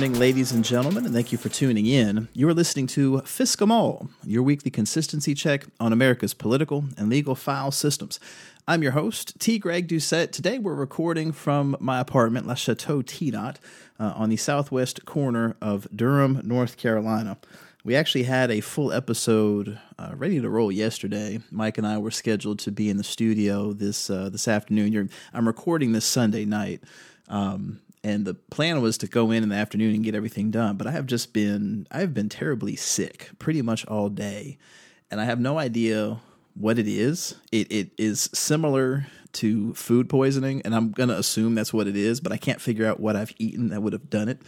Morning, 0.00 0.18
ladies 0.18 0.50
and 0.50 0.64
gentlemen, 0.64 1.04
and 1.04 1.14
thank 1.14 1.30
you 1.30 1.36
for 1.36 1.50
tuning 1.50 1.84
in. 1.84 2.28
You 2.32 2.48
are 2.48 2.54
listening 2.54 2.86
to 2.86 3.20
Fiscom 3.26 4.08
your 4.24 4.42
weekly 4.42 4.70
consistency 4.70 5.34
check 5.34 5.66
on 5.78 5.92
America's 5.92 6.32
political 6.32 6.84
and 6.96 7.10
legal 7.10 7.34
file 7.34 7.70
systems. 7.70 8.18
I'm 8.66 8.82
your 8.82 8.92
host, 8.92 9.38
T. 9.38 9.58
Greg 9.58 9.88
Doucette. 9.88 10.32
Today 10.32 10.58
we're 10.58 10.72
recording 10.72 11.32
from 11.32 11.76
my 11.80 12.00
apartment, 12.00 12.46
La 12.46 12.54
Chateau 12.54 13.02
T. 13.02 13.30
uh, 13.36 13.52
on 13.98 14.30
the 14.30 14.38
southwest 14.38 15.04
corner 15.04 15.54
of 15.60 15.86
Durham, 15.94 16.40
North 16.44 16.78
Carolina. 16.78 17.36
We 17.84 17.94
actually 17.94 18.24
had 18.24 18.50
a 18.50 18.62
full 18.62 18.94
episode 18.94 19.78
uh, 19.98 20.12
ready 20.14 20.40
to 20.40 20.48
roll 20.48 20.72
yesterday. 20.72 21.40
Mike 21.50 21.76
and 21.76 21.86
I 21.86 21.98
were 21.98 22.10
scheduled 22.10 22.60
to 22.60 22.72
be 22.72 22.88
in 22.88 22.96
the 22.96 23.04
studio 23.04 23.74
this 23.74 24.08
uh, 24.08 24.30
this 24.30 24.48
afternoon. 24.48 24.94
You're, 24.94 25.08
I'm 25.34 25.46
recording 25.46 25.92
this 25.92 26.06
Sunday 26.06 26.46
night. 26.46 26.82
Um, 27.28 27.80
and 28.02 28.24
the 28.24 28.34
plan 28.34 28.80
was 28.80 28.96
to 28.98 29.06
go 29.06 29.30
in 29.30 29.42
in 29.42 29.48
the 29.50 29.56
afternoon 29.56 29.94
and 29.94 30.04
get 30.04 30.14
everything 30.14 30.50
done 30.50 30.76
but 30.76 30.86
i 30.86 30.90
have 30.90 31.06
just 31.06 31.32
been 31.32 31.86
i've 31.90 32.14
been 32.14 32.28
terribly 32.28 32.76
sick 32.76 33.30
pretty 33.38 33.62
much 33.62 33.86
all 33.86 34.08
day 34.08 34.58
and 35.10 35.20
i 35.20 35.24
have 35.24 35.40
no 35.40 35.58
idea 35.58 36.20
what 36.54 36.78
it 36.78 36.88
is. 36.88 37.34
It, 37.52 37.70
it 37.70 37.90
is 37.96 38.28
similar 38.32 39.06
to 39.32 39.72
food 39.74 40.08
poisoning 40.08 40.60
and 40.64 40.74
i'm 40.74 40.90
going 40.90 41.08
to 41.08 41.16
assume 41.16 41.54
that's 41.54 41.72
what 41.72 41.86
it 41.86 41.94
is 41.94 42.20
but 42.20 42.32
i 42.32 42.36
can't 42.36 42.60
figure 42.60 42.84
out 42.84 42.98
what 42.98 43.14
i've 43.14 43.32
eaten 43.38 43.68
that 43.68 43.80
would 43.80 43.92
have 43.92 44.10
done 44.10 44.28
it. 44.28 44.42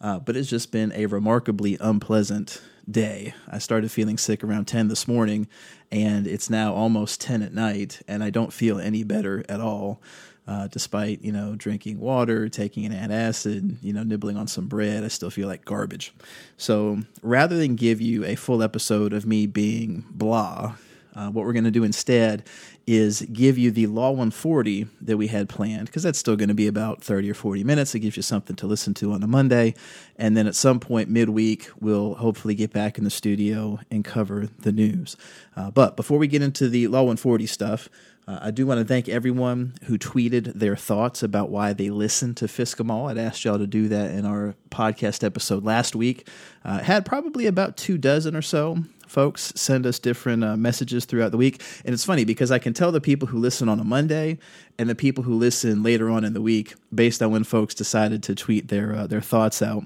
Uh, 0.00 0.18
but 0.18 0.36
it's 0.36 0.50
just 0.50 0.70
been 0.70 0.92
a 0.92 1.06
remarkably 1.06 1.76
unpleasant 1.80 2.62
day. 2.88 3.34
I 3.48 3.58
started 3.58 3.90
feeling 3.90 4.16
sick 4.16 4.44
around 4.44 4.66
10 4.66 4.86
this 4.86 5.08
morning 5.08 5.48
and 5.90 6.26
it's 6.26 6.48
now 6.48 6.72
almost 6.72 7.20
10 7.22 7.42
at 7.42 7.54
night 7.54 8.02
and 8.06 8.22
i 8.22 8.30
don't 8.30 8.52
feel 8.52 8.78
any 8.78 9.02
better 9.02 9.44
at 9.48 9.60
all 9.60 10.00
uh, 10.48 10.66
despite 10.68 11.22
you 11.22 11.30
know 11.30 11.54
drinking 11.54 12.00
water, 12.00 12.48
taking 12.48 12.86
an 12.86 12.92
antacid, 12.92 13.76
you 13.82 13.92
know 13.92 14.02
nibbling 14.02 14.36
on 14.36 14.48
some 14.48 14.66
bread, 14.66 15.04
I 15.04 15.08
still 15.08 15.30
feel 15.30 15.46
like 15.46 15.64
garbage. 15.64 16.12
So 16.56 17.00
rather 17.22 17.58
than 17.58 17.76
give 17.76 18.00
you 18.00 18.24
a 18.24 18.34
full 18.34 18.62
episode 18.62 19.12
of 19.12 19.26
me 19.26 19.46
being 19.46 20.06
blah, 20.10 20.74
uh, 21.14 21.30
what 21.30 21.44
we're 21.44 21.52
going 21.52 21.64
to 21.64 21.70
do 21.70 21.84
instead 21.84 22.44
is 22.86 23.20
give 23.32 23.58
you 23.58 23.70
the 23.70 23.86
Law 23.86 24.10
140 24.10 24.86
that 25.02 25.18
we 25.18 25.26
had 25.26 25.48
planned, 25.48 25.86
because 25.86 26.02
that's 26.02 26.18
still 26.18 26.36
going 26.36 26.48
to 26.48 26.54
be 26.54 26.66
about 26.66 27.02
30 27.02 27.30
or 27.30 27.34
40 27.34 27.62
minutes. 27.64 27.94
It 27.94 28.00
gives 28.00 28.16
you 28.16 28.22
something 28.22 28.56
to 28.56 28.66
listen 28.66 28.94
to 28.94 29.12
on 29.12 29.22
a 29.22 29.26
Monday. 29.26 29.74
And 30.16 30.34
then 30.34 30.46
at 30.46 30.54
some 30.54 30.80
point 30.80 31.10
midweek, 31.10 31.68
we'll 31.80 32.14
hopefully 32.14 32.54
get 32.54 32.72
back 32.72 32.96
in 32.96 33.04
the 33.04 33.10
studio 33.10 33.78
and 33.90 34.04
cover 34.04 34.48
the 34.60 34.72
news. 34.72 35.16
Uh, 35.54 35.70
but 35.70 35.96
before 35.96 36.16
we 36.16 36.28
get 36.28 36.40
into 36.40 36.68
the 36.68 36.86
Law 36.86 37.00
140 37.00 37.44
stuff, 37.46 37.90
uh, 38.28 38.40
I 38.42 38.50
do 38.50 38.66
want 38.66 38.78
to 38.78 38.84
thank 38.84 39.08
everyone 39.08 39.72
who 39.84 39.96
tweeted 39.96 40.52
their 40.52 40.76
thoughts 40.76 41.22
about 41.22 41.48
why 41.48 41.72
they 41.72 41.88
listened 41.88 42.36
to 42.36 42.44
Fiscom 42.44 43.08
I'd 43.08 43.16
asked 43.16 43.42
y'all 43.44 43.56
to 43.56 43.66
do 43.66 43.88
that 43.88 44.10
in 44.10 44.26
our 44.26 44.54
podcast 44.70 45.24
episode 45.24 45.64
last 45.64 45.96
week. 45.96 46.28
Uh, 46.62 46.80
had 46.80 47.06
probably 47.06 47.46
about 47.46 47.78
two 47.78 47.96
dozen 47.96 48.36
or 48.36 48.42
so 48.42 48.84
folks 49.06 49.54
send 49.56 49.86
us 49.86 49.98
different 49.98 50.44
uh, 50.44 50.54
messages 50.58 51.06
throughout 51.06 51.30
the 51.30 51.38
week. 51.38 51.62
And 51.86 51.94
it's 51.94 52.04
funny 52.04 52.26
because 52.26 52.50
I 52.50 52.58
can 52.58 52.74
tell 52.74 52.92
the 52.92 53.00
people 53.00 53.28
who 53.28 53.38
listen 53.38 53.66
on 53.66 53.80
a 53.80 53.84
Monday 53.84 54.38
and 54.78 54.90
the 54.90 54.94
people 54.94 55.24
who 55.24 55.34
listen 55.34 55.82
later 55.82 56.10
on 56.10 56.22
in 56.22 56.34
the 56.34 56.42
week 56.42 56.74
based 56.94 57.22
on 57.22 57.30
when 57.30 57.44
folks 57.44 57.74
decided 57.74 58.22
to 58.24 58.34
tweet 58.34 58.68
their, 58.68 58.94
uh, 58.94 59.06
their 59.06 59.22
thoughts 59.22 59.62
out. 59.62 59.84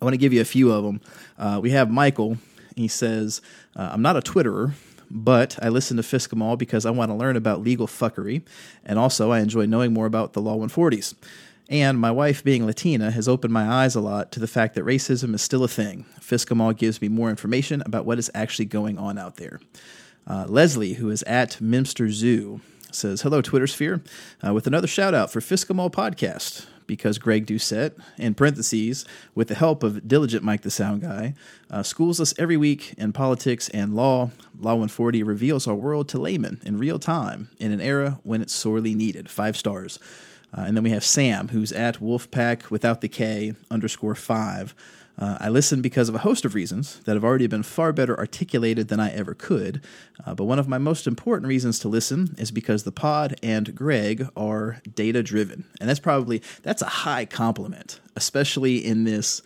I 0.00 0.04
want 0.04 0.14
to 0.14 0.18
give 0.18 0.32
you 0.32 0.40
a 0.40 0.46
few 0.46 0.72
of 0.72 0.82
them. 0.82 1.00
Uh, 1.38 1.60
we 1.62 1.70
have 1.70 1.88
Michael. 1.88 2.38
He 2.74 2.88
says, 2.88 3.40
uh, 3.76 3.90
I'm 3.92 4.02
not 4.02 4.16
a 4.16 4.20
Twitterer 4.20 4.72
but 5.10 5.58
I 5.60 5.68
listen 5.68 5.96
to 5.96 6.02
Fiscom 6.02 6.56
because 6.56 6.86
I 6.86 6.90
want 6.90 7.10
to 7.10 7.14
learn 7.16 7.36
about 7.36 7.62
legal 7.62 7.86
fuckery, 7.86 8.42
and 8.84 8.98
also 8.98 9.32
I 9.32 9.40
enjoy 9.40 9.66
knowing 9.66 9.92
more 9.92 10.06
about 10.06 10.32
the 10.32 10.40
Law 10.40 10.56
140s. 10.56 11.14
And 11.68 12.00
my 12.00 12.10
wife, 12.10 12.42
being 12.42 12.66
Latina, 12.66 13.10
has 13.12 13.28
opened 13.28 13.52
my 13.52 13.68
eyes 13.68 13.94
a 13.94 14.00
lot 14.00 14.32
to 14.32 14.40
the 14.40 14.48
fact 14.48 14.74
that 14.74 14.84
racism 14.84 15.34
is 15.34 15.42
still 15.42 15.62
a 15.62 15.68
thing. 15.68 16.04
Fiscom 16.20 16.76
gives 16.76 17.00
me 17.00 17.08
more 17.08 17.30
information 17.30 17.82
about 17.86 18.04
what 18.04 18.18
is 18.18 18.30
actually 18.34 18.64
going 18.64 18.98
on 18.98 19.18
out 19.18 19.36
there. 19.36 19.60
Uh, 20.26 20.46
Leslie, 20.48 20.94
who 20.94 21.10
is 21.10 21.22
at 21.24 21.60
Minster 21.60 22.10
Zoo, 22.10 22.60
says, 22.90 23.22
Hello, 23.22 23.40
Twitter 23.40 23.68
sphere, 23.68 24.02
uh, 24.44 24.52
with 24.52 24.66
another 24.66 24.88
shout 24.88 25.14
out 25.14 25.30
for 25.30 25.40
Fiscom 25.40 25.90
Podcast 25.92 26.66
because 26.90 27.18
Greg 27.18 27.46
Doucette, 27.46 27.92
in 28.18 28.34
parentheses, 28.34 29.04
with 29.32 29.46
the 29.46 29.54
help 29.54 29.84
of 29.84 30.08
diligent 30.08 30.42
Mike 30.42 30.62
the 30.62 30.72
Sound 30.72 31.02
Guy, 31.02 31.34
uh, 31.70 31.84
schools 31.84 32.18
us 32.18 32.34
every 32.36 32.56
week 32.56 32.94
in 32.98 33.12
politics 33.12 33.68
and 33.68 33.94
law. 33.94 34.32
Law 34.58 34.72
140 34.72 35.22
reveals 35.22 35.68
our 35.68 35.74
world 35.76 36.08
to 36.08 36.18
laymen 36.18 36.60
in 36.64 36.78
real 36.78 36.98
time 36.98 37.48
in 37.60 37.70
an 37.70 37.80
era 37.80 38.18
when 38.24 38.42
it's 38.42 38.52
sorely 38.52 38.92
needed. 38.92 39.30
Five 39.30 39.56
stars. 39.56 40.00
Uh, 40.52 40.62
and 40.62 40.76
then 40.76 40.82
we 40.82 40.90
have 40.90 41.04
Sam, 41.04 41.50
who's 41.50 41.70
at 41.70 42.00
Wolfpack 42.00 42.70
without 42.70 43.02
the 43.02 43.08
K 43.08 43.54
underscore 43.70 44.16
five. 44.16 44.74
Uh, 45.20 45.36
I 45.38 45.50
listen 45.50 45.82
because 45.82 46.08
of 46.08 46.14
a 46.14 46.18
host 46.18 46.46
of 46.46 46.54
reasons 46.54 46.98
that 47.00 47.14
have 47.14 47.24
already 47.24 47.46
been 47.46 47.62
far 47.62 47.92
better 47.92 48.18
articulated 48.18 48.88
than 48.88 48.98
I 48.98 49.10
ever 49.10 49.34
could. 49.34 49.82
Uh, 50.24 50.34
but 50.34 50.44
one 50.44 50.58
of 50.58 50.66
my 50.66 50.78
most 50.78 51.06
important 51.06 51.46
reasons 51.46 51.78
to 51.80 51.88
listen 51.88 52.34
is 52.38 52.50
because 52.50 52.84
the 52.84 52.92
pod 52.92 53.36
and 53.42 53.74
Greg 53.74 54.26
are 54.34 54.80
data 54.94 55.22
driven, 55.22 55.66
and 55.78 55.88
that's 55.88 56.00
probably 56.00 56.42
that's 56.62 56.80
a 56.80 56.86
high 56.86 57.26
compliment, 57.26 58.00
especially 58.16 58.84
in 58.84 59.04
this. 59.04 59.42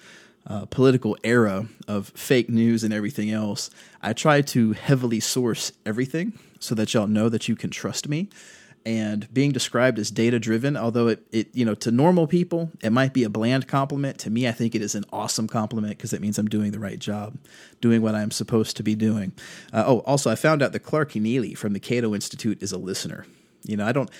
Uh, 0.46 0.66
political 0.66 1.16
era 1.24 1.66
of 1.88 2.08
fake 2.08 2.50
news 2.50 2.84
and 2.84 2.92
everything 2.92 3.30
else, 3.30 3.70
I 4.02 4.12
try 4.12 4.42
to 4.42 4.74
heavily 4.74 5.18
source 5.18 5.72
everything 5.86 6.38
so 6.58 6.74
that 6.74 6.92
y'all 6.92 7.06
know 7.06 7.30
that 7.30 7.48
you 7.48 7.56
can 7.56 7.70
trust 7.70 8.10
me 8.10 8.28
and 8.86 9.32
being 9.32 9.50
described 9.50 9.98
as 9.98 10.10
data 10.10 10.38
driven 10.38 10.76
although 10.76 11.08
it, 11.08 11.26
it 11.32 11.48
you 11.54 11.64
know 11.64 11.74
to 11.74 11.90
normal 11.90 12.26
people 12.26 12.70
it 12.82 12.90
might 12.90 13.12
be 13.12 13.24
a 13.24 13.28
bland 13.30 13.66
compliment. 13.66 14.18
To 14.18 14.30
me 14.30 14.46
i 14.46 14.52
think 14.52 14.74
it 14.74 14.82
is 14.82 14.94
an 14.94 15.04
awesome 15.12 15.48
compliment 15.48 15.96
because 15.96 16.12
it 16.12 16.20
means 16.20 16.38
i'm 16.38 16.48
doing 16.48 16.72
the 16.72 16.78
right 16.78 16.98
job 16.98 17.36
doing 17.80 18.02
what 18.02 18.14
i'm 18.14 18.30
supposed 18.30 18.76
to 18.76 18.82
be 18.82 18.94
doing. 18.94 19.32
Uh, 19.72 19.84
oh 19.86 19.98
also 20.00 20.30
i 20.30 20.34
found 20.34 20.62
out 20.62 20.72
that 20.72 20.80
Clark 20.80 21.12
Neily 21.12 21.56
from 21.56 21.72
the 21.72 21.80
cato 21.80 22.14
institute 22.14 22.62
is 22.62 22.72
a 22.72 22.78
listener. 22.78 23.26
You 23.62 23.76
know 23.76 23.86
i 23.86 23.92
don't 23.92 24.10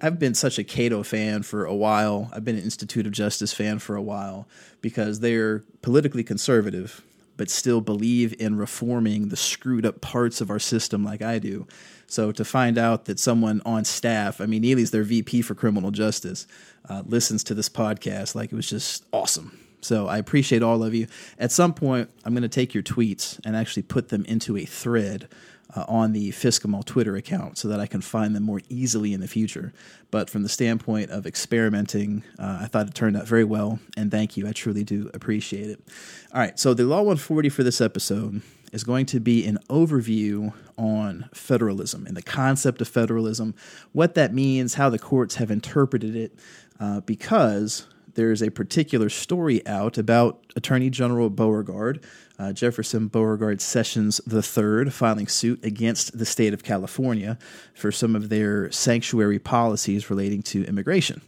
i've 0.00 0.18
been 0.18 0.34
such 0.34 0.58
a 0.58 0.64
cato 0.64 1.02
fan 1.02 1.42
for 1.42 1.64
a 1.64 1.74
while. 1.74 2.30
I've 2.32 2.44
been 2.44 2.56
an 2.56 2.62
institute 2.62 3.06
of 3.06 3.12
justice 3.12 3.52
fan 3.52 3.78
for 3.80 3.96
a 3.96 4.02
while 4.02 4.46
because 4.80 5.20
they're 5.20 5.64
politically 5.82 6.22
conservative 6.22 7.02
but 7.36 7.50
still 7.50 7.80
believe 7.80 8.38
in 8.38 8.56
reforming 8.56 9.28
the 9.28 9.36
screwed 9.36 9.86
up 9.86 10.00
parts 10.00 10.40
of 10.40 10.50
our 10.50 10.58
system 10.58 11.02
like 11.02 11.22
i 11.22 11.38
do 11.38 11.66
so 12.12 12.30
to 12.30 12.44
find 12.44 12.76
out 12.76 13.06
that 13.06 13.18
someone 13.18 13.62
on 13.64 13.86
staff, 13.86 14.42
I 14.42 14.44
mean, 14.44 14.60
Neily's 14.60 14.90
their 14.90 15.02
VP 15.02 15.40
for 15.40 15.54
criminal 15.54 15.90
justice, 15.90 16.46
uh, 16.86 17.02
listens 17.06 17.42
to 17.44 17.54
this 17.54 17.70
podcast, 17.70 18.34
like 18.34 18.52
it 18.52 18.54
was 18.54 18.68
just 18.68 19.06
awesome. 19.14 19.58
So 19.80 20.08
I 20.08 20.18
appreciate 20.18 20.62
all 20.62 20.84
of 20.84 20.94
you. 20.94 21.06
At 21.38 21.52
some 21.52 21.72
point, 21.72 22.10
I'm 22.26 22.34
going 22.34 22.42
to 22.42 22.50
take 22.50 22.74
your 22.74 22.82
tweets 22.82 23.40
and 23.46 23.56
actually 23.56 23.84
put 23.84 24.10
them 24.10 24.26
into 24.26 24.58
a 24.58 24.66
thread 24.66 25.26
uh, 25.74 25.86
on 25.88 26.12
the 26.12 26.32
Fiscom 26.32 26.84
Twitter 26.84 27.16
account 27.16 27.56
so 27.56 27.68
that 27.68 27.80
I 27.80 27.86
can 27.86 28.02
find 28.02 28.36
them 28.36 28.42
more 28.42 28.60
easily 28.68 29.14
in 29.14 29.20
the 29.22 29.26
future. 29.26 29.72
But 30.10 30.28
from 30.28 30.42
the 30.42 30.50
standpoint 30.50 31.10
of 31.10 31.26
experimenting, 31.26 32.24
uh, 32.38 32.58
I 32.60 32.66
thought 32.66 32.88
it 32.88 32.94
turned 32.94 33.16
out 33.16 33.26
very 33.26 33.44
well, 33.44 33.78
and 33.96 34.10
thank 34.10 34.36
you. 34.36 34.46
I 34.46 34.52
truly 34.52 34.84
do 34.84 35.10
appreciate 35.14 35.70
it. 35.70 35.80
All 36.34 36.40
right, 36.40 36.58
so 36.58 36.74
the 36.74 36.84
Law 36.84 36.98
140 36.98 37.48
for 37.48 37.62
this 37.62 37.80
episode 37.80 38.42
is 38.72 38.84
going 38.84 39.06
to 39.06 39.20
be 39.20 39.46
an 39.46 39.58
overview 39.68 40.52
on 40.76 41.28
federalism 41.34 42.06
and 42.06 42.16
the 42.16 42.22
concept 42.22 42.80
of 42.80 42.88
federalism, 42.88 43.54
what 43.92 44.14
that 44.14 44.34
means, 44.34 44.74
how 44.74 44.90
the 44.90 44.98
courts 44.98 45.36
have 45.36 45.50
interpreted 45.50 46.16
it, 46.16 46.34
uh, 46.80 47.00
because 47.00 47.86
there's 48.14 48.42
a 48.42 48.50
particular 48.50 49.08
story 49.08 49.66
out 49.66 49.96
about 49.98 50.40
Attorney 50.56 50.90
General 50.90 51.30
Beauregard, 51.30 52.02
uh, 52.38 52.52
Jefferson 52.52 53.08
Beauregard 53.08 53.60
Sessions 53.60 54.20
III, 54.30 54.90
filing 54.90 55.28
suit 55.28 55.64
against 55.64 56.18
the 56.18 56.26
state 56.26 56.52
of 56.52 56.62
California 56.62 57.38
for 57.74 57.92
some 57.92 58.16
of 58.16 58.28
their 58.28 58.70
sanctuary 58.70 59.38
policies 59.38 60.10
relating 60.10 60.42
to 60.42 60.64
immigration. 60.64 61.22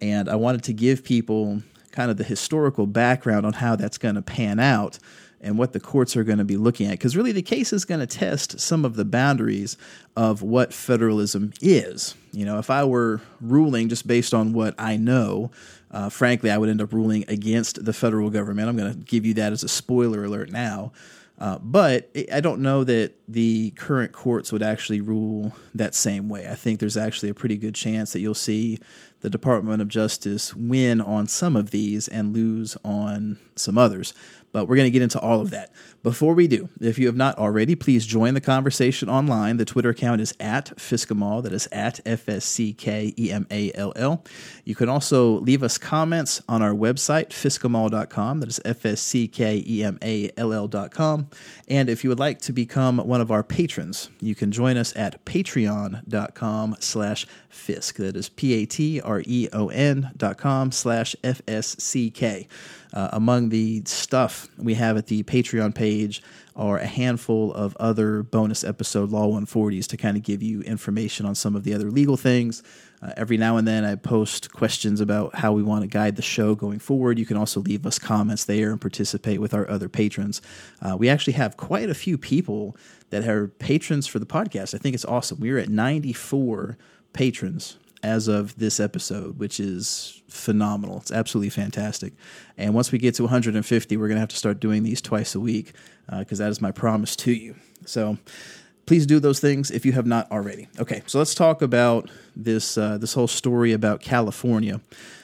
And 0.00 0.28
I 0.28 0.36
wanted 0.36 0.62
to 0.64 0.72
give 0.72 1.04
people 1.04 1.62
kind 1.90 2.10
of 2.10 2.16
the 2.16 2.24
historical 2.24 2.86
background 2.86 3.44
on 3.44 3.52
how 3.52 3.76
that's 3.76 3.98
going 3.98 4.14
to 4.14 4.22
pan 4.22 4.58
out 4.58 4.98
and 5.42 5.58
what 5.58 5.72
the 5.72 5.80
courts 5.80 6.16
are 6.16 6.24
going 6.24 6.38
to 6.38 6.44
be 6.44 6.56
looking 6.56 6.86
at. 6.86 6.92
Because 6.92 7.16
really, 7.16 7.32
the 7.32 7.42
case 7.42 7.72
is 7.72 7.84
going 7.84 8.00
to 8.00 8.06
test 8.06 8.60
some 8.60 8.84
of 8.84 8.94
the 8.96 9.04
boundaries 9.04 9.76
of 10.16 10.42
what 10.42 10.72
federalism 10.72 11.52
is. 11.60 12.14
You 12.32 12.44
know, 12.44 12.58
if 12.58 12.70
I 12.70 12.84
were 12.84 13.20
ruling 13.40 13.88
just 13.88 14.06
based 14.06 14.32
on 14.32 14.52
what 14.52 14.74
I 14.78 14.96
know, 14.96 15.50
uh, 15.90 16.08
frankly, 16.08 16.50
I 16.50 16.58
would 16.58 16.68
end 16.68 16.80
up 16.80 16.92
ruling 16.92 17.24
against 17.28 17.84
the 17.84 17.92
federal 17.92 18.30
government. 18.30 18.68
I'm 18.68 18.76
going 18.76 18.92
to 18.92 18.98
give 18.98 19.26
you 19.26 19.34
that 19.34 19.52
as 19.52 19.62
a 19.62 19.68
spoiler 19.68 20.24
alert 20.24 20.50
now. 20.50 20.92
Uh, 21.38 21.58
but 21.58 22.08
I 22.32 22.40
don't 22.40 22.60
know 22.60 22.84
that 22.84 23.14
the 23.26 23.70
current 23.72 24.12
courts 24.12 24.52
would 24.52 24.62
actually 24.62 25.00
rule 25.00 25.52
that 25.74 25.92
same 25.92 26.28
way. 26.28 26.48
I 26.48 26.54
think 26.54 26.78
there's 26.78 26.96
actually 26.96 27.30
a 27.30 27.34
pretty 27.34 27.56
good 27.56 27.74
chance 27.74 28.12
that 28.12 28.20
you'll 28.20 28.34
see 28.34 28.78
the 29.22 29.30
Department 29.30 29.80
of 29.80 29.88
Justice 29.88 30.54
win 30.54 31.00
on 31.00 31.26
some 31.26 31.56
of 31.56 31.70
these 31.70 32.08
and 32.08 32.34
lose 32.34 32.76
on 32.84 33.38
some 33.56 33.78
others. 33.78 34.12
But 34.52 34.66
we're 34.66 34.76
going 34.76 34.86
to 34.86 34.90
get 34.90 35.00
into 35.00 35.18
all 35.18 35.40
of 35.40 35.50
that. 35.50 35.72
Before 36.02 36.34
we 36.34 36.46
do, 36.46 36.68
if 36.78 36.98
you 36.98 37.06
have 37.06 37.16
not 37.16 37.38
already, 37.38 37.74
please 37.74 38.04
join 38.04 38.34
the 38.34 38.40
conversation 38.40 39.08
online. 39.08 39.56
The 39.56 39.64
Twitter 39.64 39.90
account 39.90 40.20
is 40.20 40.34
at 40.38 40.76
FSCKemall. 40.76 41.42
That 41.44 41.54
is 41.54 41.68
at 41.72 42.00
F 42.04 42.28
S 42.28 42.44
C 42.44 42.74
K 42.74 43.14
E 43.18 43.32
M 43.32 43.46
A 43.50 43.72
L 43.74 43.94
L. 43.96 44.22
You 44.64 44.74
can 44.74 44.90
also 44.90 45.38
leave 45.38 45.62
us 45.62 45.78
comments 45.78 46.42
on 46.48 46.60
our 46.60 46.72
website, 46.72 47.28
fsckemall.com. 47.28 48.40
That 48.40 48.48
is 48.48 48.60
F 48.64 48.84
S 48.84 49.00
C 49.00 49.26
K 49.26 49.64
E 49.66 49.82
M 49.82 49.98
A 50.02 50.30
L 50.36 50.52
L.com. 50.52 51.28
And 51.68 51.88
if 51.88 52.04
you 52.04 52.10
would 52.10 52.20
like 52.20 52.40
to 52.42 52.52
become 52.52 52.98
one 52.98 53.22
of 53.22 53.30
our 53.30 53.42
patrons, 53.42 54.10
you 54.20 54.34
can 54.34 54.52
join 54.52 54.76
us 54.76 54.94
at 54.96 55.24
patreon.com 55.24 56.76
slash 56.80 57.26
Fisk. 57.48 57.96
That 57.96 58.16
is 58.16 58.28
P 58.28 58.54
A 58.54 58.66
T 58.66 59.00
R 59.00 59.11
E 59.26 59.48
O 59.52 59.68
N 59.68 60.10
dot 60.16 60.38
com 60.38 60.72
slash 60.72 61.14
F 61.22 61.42
S 61.46 61.76
C 61.78 62.10
K. 62.10 62.48
Uh, 62.92 63.08
among 63.12 63.48
the 63.48 63.82
stuff 63.86 64.48
we 64.58 64.74
have 64.74 64.96
at 64.96 65.06
the 65.06 65.22
Patreon 65.22 65.74
page 65.74 66.22
are 66.54 66.76
a 66.76 66.86
handful 66.86 67.52
of 67.54 67.74
other 67.76 68.22
bonus 68.22 68.62
episode 68.62 69.10
Law 69.10 69.28
140s 69.28 69.86
to 69.86 69.96
kind 69.96 70.16
of 70.16 70.22
give 70.22 70.42
you 70.42 70.60
information 70.62 71.24
on 71.24 71.34
some 71.34 71.56
of 71.56 71.64
the 71.64 71.72
other 71.72 71.90
legal 71.90 72.18
things. 72.18 72.62
Uh, 73.02 73.12
every 73.16 73.38
now 73.38 73.56
and 73.56 73.66
then, 73.66 73.84
I 73.84 73.94
post 73.94 74.52
questions 74.52 75.00
about 75.00 75.34
how 75.34 75.52
we 75.52 75.62
want 75.62 75.82
to 75.82 75.88
guide 75.88 76.16
the 76.16 76.22
show 76.22 76.54
going 76.54 76.78
forward. 76.78 77.18
You 77.18 77.24
can 77.26 77.38
also 77.38 77.60
leave 77.60 77.86
us 77.86 77.98
comments 77.98 78.44
there 78.44 78.70
and 78.70 78.80
participate 78.80 79.40
with 79.40 79.54
our 79.54 79.68
other 79.68 79.88
patrons. 79.88 80.42
Uh, 80.82 80.96
we 80.96 81.08
actually 81.08 81.32
have 81.32 81.56
quite 81.56 81.88
a 81.88 81.94
few 81.94 82.18
people 82.18 82.76
that 83.10 83.26
are 83.26 83.48
patrons 83.48 84.06
for 84.06 84.18
the 84.18 84.26
podcast. 84.26 84.74
I 84.74 84.78
think 84.78 84.94
it's 84.94 85.04
awesome. 85.04 85.40
We're 85.40 85.58
at 85.58 85.68
94 85.68 86.76
patrons 87.12 87.78
as 88.02 88.28
of 88.28 88.56
this 88.58 88.80
episode, 88.80 89.38
which 89.38 89.60
is 89.60 90.22
phenomenal. 90.28 90.98
It's 90.98 91.12
absolutely 91.12 91.50
fantastic. 91.50 92.12
And 92.56 92.74
once 92.74 92.90
we 92.90 92.98
get 92.98 93.14
to 93.16 93.22
150, 93.22 93.96
we're 93.96 94.08
going 94.08 94.16
to 94.16 94.20
have 94.20 94.28
to 94.30 94.36
start 94.36 94.60
doing 94.60 94.82
these 94.82 95.00
twice 95.00 95.34
a 95.34 95.40
week 95.40 95.72
because 96.18 96.40
uh, 96.40 96.44
that 96.44 96.50
is 96.50 96.60
my 96.60 96.72
promise 96.72 97.14
to 97.16 97.32
you. 97.32 97.54
So 97.86 98.18
please 98.86 99.06
do 99.06 99.20
those 99.20 99.40
things 99.40 99.70
if 99.70 99.86
you 99.86 99.92
have 99.92 100.06
not 100.06 100.30
already. 100.30 100.68
Okay, 100.78 101.02
so 101.06 101.18
let's 101.18 101.34
talk 101.34 101.62
about 101.62 102.10
this 102.34 102.76
uh, 102.76 102.98
this 102.98 103.14
whole 103.14 103.28
story 103.28 103.72
about 103.72 104.00
California. 104.00 104.80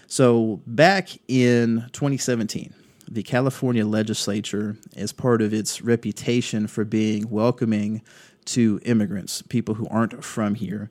So 0.06 0.60
back 0.66 1.10
in 1.28 1.86
2017, 1.92 2.72
the 3.10 3.22
California 3.22 3.86
legislature, 3.86 4.76
as 4.96 5.12
part 5.12 5.42
of 5.42 5.52
its 5.52 5.82
reputation 5.82 6.66
for 6.66 6.84
being 6.84 7.28
welcoming 7.28 8.02
to 8.46 8.80
immigrants, 8.84 9.42
people 9.42 9.74
who 9.74 9.86
aren't 9.88 10.24
from 10.24 10.54
here, 10.54 10.90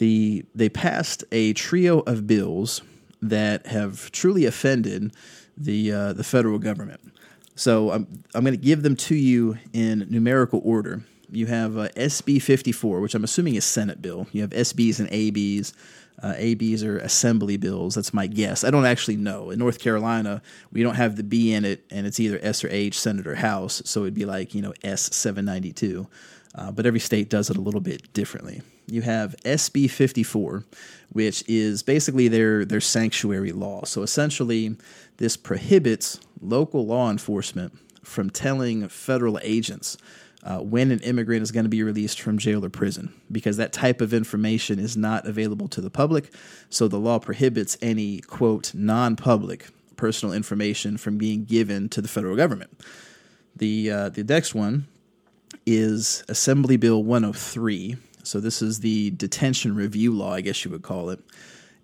the 0.00 0.44
they 0.54 0.70
passed 0.70 1.22
a 1.30 1.52
trio 1.52 2.00
of 2.00 2.26
bills 2.26 2.80
that 3.20 3.66
have 3.66 4.10
truly 4.10 4.46
offended 4.46 5.14
the 5.56 5.92
uh, 5.92 6.12
the 6.14 6.24
federal 6.24 6.58
government. 6.58 7.00
So 7.54 7.92
I'm 7.92 8.08
I'm 8.34 8.42
going 8.42 8.58
to 8.58 8.64
give 8.64 8.82
them 8.82 8.96
to 8.96 9.14
you 9.14 9.58
in 9.72 10.06
numerical 10.08 10.62
order. 10.64 11.04
You 11.30 11.46
have 11.46 11.76
uh, 11.76 11.88
SB 11.90 12.42
54, 12.42 13.00
which 13.00 13.14
I'm 13.14 13.22
assuming 13.22 13.54
is 13.54 13.64
Senate 13.64 14.02
bill. 14.02 14.26
You 14.32 14.40
have 14.40 14.50
SBs 14.50 14.98
and 14.98 15.08
ABs. 15.12 15.74
Uh, 16.22 16.34
ABs 16.36 16.82
are 16.82 16.98
assembly 16.98 17.56
bills. 17.56 17.94
That's 17.94 18.12
my 18.12 18.26
guess. 18.26 18.64
I 18.64 18.70
don't 18.70 18.84
actually 18.84 19.16
know. 19.16 19.50
In 19.50 19.58
North 19.58 19.78
Carolina, 19.78 20.42
we 20.72 20.82
don't 20.82 20.96
have 20.96 21.16
the 21.16 21.22
B 21.22 21.52
in 21.52 21.64
it, 21.64 21.84
and 21.90 22.06
it's 22.06 22.18
either 22.18 22.38
S 22.42 22.64
or 22.64 22.68
H, 22.70 22.98
Senate 22.98 23.26
or 23.26 23.36
House. 23.36 23.80
So 23.84 24.00
it'd 24.02 24.14
be 24.14 24.24
like 24.24 24.54
you 24.54 24.62
know 24.62 24.72
S 24.82 25.14
792. 25.14 26.08
Uh, 26.54 26.70
but 26.72 26.84
every 26.84 27.00
state 27.00 27.30
does 27.30 27.48
it 27.48 27.56
a 27.56 27.60
little 27.60 27.80
bit 27.80 28.12
differently 28.12 28.60
you 28.90 29.02
have 29.02 29.36
SB 29.44 29.90
54, 29.90 30.64
which 31.12 31.44
is 31.48 31.82
basically 31.82 32.28
their, 32.28 32.64
their 32.64 32.80
sanctuary 32.80 33.52
law. 33.52 33.84
So 33.84 34.02
essentially, 34.02 34.76
this 35.18 35.36
prohibits 35.36 36.20
local 36.40 36.86
law 36.86 37.10
enforcement 37.10 37.78
from 38.02 38.30
telling 38.30 38.88
federal 38.88 39.38
agents 39.42 39.96
uh, 40.42 40.58
when 40.58 40.90
an 40.90 41.00
immigrant 41.00 41.42
is 41.42 41.52
going 41.52 41.64
to 41.64 41.70
be 41.70 41.82
released 41.82 42.20
from 42.20 42.38
jail 42.38 42.64
or 42.64 42.70
prison 42.70 43.12
because 43.30 43.58
that 43.58 43.72
type 43.72 44.00
of 44.00 44.14
information 44.14 44.78
is 44.78 44.96
not 44.96 45.26
available 45.26 45.68
to 45.68 45.82
the 45.82 45.90
public. 45.90 46.32
So 46.70 46.88
the 46.88 46.98
law 46.98 47.18
prohibits 47.18 47.76
any, 47.82 48.20
quote, 48.20 48.72
non 48.74 49.16
public 49.16 49.68
personal 49.96 50.34
information 50.34 50.96
from 50.96 51.18
being 51.18 51.44
given 51.44 51.90
to 51.90 52.00
the 52.00 52.08
federal 52.08 52.36
government. 52.36 52.70
The, 53.54 53.90
uh, 53.90 54.08
the 54.08 54.24
next 54.24 54.54
one 54.54 54.86
is 55.66 56.24
Assembly 56.28 56.76
Bill 56.76 57.02
103, 57.02 57.96
so 58.22 58.40
this 58.40 58.62
is 58.62 58.80
the 58.80 59.10
detention 59.10 59.74
review 59.74 60.12
law, 60.12 60.34
I 60.34 60.40
guess 60.40 60.64
you 60.64 60.70
would 60.70 60.82
call 60.82 61.10
it. 61.10 61.20